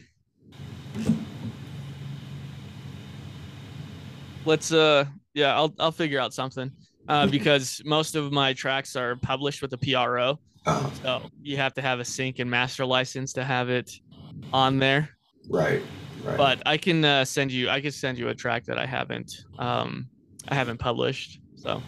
let's 4.44 4.72
uh, 4.72 5.04
yeah, 5.34 5.54
I'll 5.54 5.74
I'll 5.78 5.92
figure 5.92 6.18
out 6.18 6.34
something. 6.34 6.70
Uh, 7.08 7.26
because 7.38 7.82
most 7.84 8.16
of 8.16 8.32
my 8.32 8.52
tracks 8.52 8.96
are 8.96 9.16
published 9.16 9.62
with 9.62 9.72
a 9.72 9.78
PRO, 9.78 10.38
uh-huh. 10.66 10.90
so 11.02 11.30
you 11.42 11.56
have 11.56 11.74
to 11.74 11.82
have 11.82 12.00
a 12.00 12.04
sync 12.04 12.38
and 12.38 12.50
master 12.50 12.84
license 12.84 13.32
to 13.34 13.44
have 13.44 13.68
it 13.68 13.92
on 14.52 14.78
there. 14.78 15.10
Right. 15.48 15.82
Right. 16.24 16.38
But 16.38 16.62
I 16.64 16.78
can 16.78 17.04
uh, 17.04 17.24
send 17.24 17.52
you. 17.52 17.68
I 17.68 17.80
can 17.80 17.92
send 17.92 18.18
you 18.18 18.28
a 18.28 18.34
track 18.34 18.64
that 18.64 18.78
I 18.78 18.86
haven't. 18.86 19.44
Um, 19.58 20.08
I 20.48 20.54
haven't 20.54 20.78
published. 20.78 21.40
So. 21.56 21.82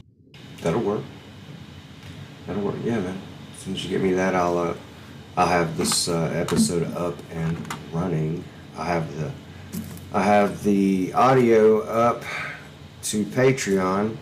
That'll 0.60 0.80
work. 0.80 1.02
That'll 2.46 2.62
work. 2.62 2.76
Yeah, 2.84 3.00
man. 3.00 3.20
As 3.54 3.62
soon 3.62 3.74
as 3.74 3.84
you 3.84 3.90
get 3.90 4.02
me 4.02 4.12
that, 4.12 4.34
I'll 4.34 4.58
uh, 4.58 4.74
I'll 5.36 5.46
have 5.46 5.76
this 5.76 6.08
uh, 6.08 6.32
episode 6.34 6.90
up 6.96 7.14
and 7.30 7.58
running. 7.92 8.42
I 8.78 8.86
have 8.86 9.14
the 9.18 9.30
I 10.12 10.22
have 10.22 10.62
the 10.62 11.12
audio 11.12 11.80
up 11.80 12.22
to 13.02 13.24
Patreon 13.24 14.16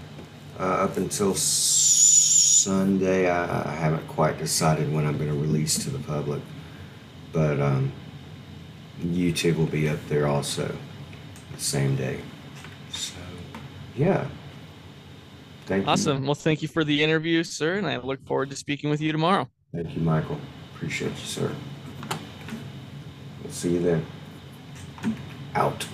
uh, 0.58 0.62
up 0.62 0.96
until 0.96 1.34
Sunday. 1.36 3.30
I, 3.30 3.70
I 3.70 3.74
haven't 3.74 4.08
quite 4.08 4.38
decided 4.38 4.92
when 4.92 5.06
I'm 5.06 5.16
going 5.16 5.30
to 5.30 5.36
release 5.36 5.78
to 5.84 5.90
the 5.90 6.00
public, 6.00 6.42
but 7.32 7.60
um, 7.60 7.92
YouTube 9.00 9.56
will 9.56 9.66
be 9.66 9.88
up 9.88 10.00
there 10.08 10.26
also 10.26 10.74
the 11.54 11.60
same 11.60 11.94
day. 11.94 12.18
So, 12.90 13.14
yeah. 13.96 14.26
Thank 15.66 15.84
you. 15.84 15.92
Awesome. 15.92 16.24
Well, 16.26 16.34
thank 16.34 16.60
you 16.60 16.68
for 16.68 16.82
the 16.82 17.04
interview, 17.04 17.44
sir, 17.44 17.74
and 17.74 17.86
I 17.86 17.98
look 17.98 18.26
forward 18.26 18.50
to 18.50 18.56
speaking 18.56 18.90
with 18.90 19.00
you 19.00 19.12
tomorrow. 19.12 19.48
Thank 19.72 19.94
you, 19.94 20.02
Michael. 20.02 20.40
Appreciate 20.85 21.12
you, 21.12 21.16
sir. 21.24 21.51
We'll 23.43 23.51
see 23.51 23.72
you 23.72 23.80
then. 23.80 24.07
Out. 25.55 25.87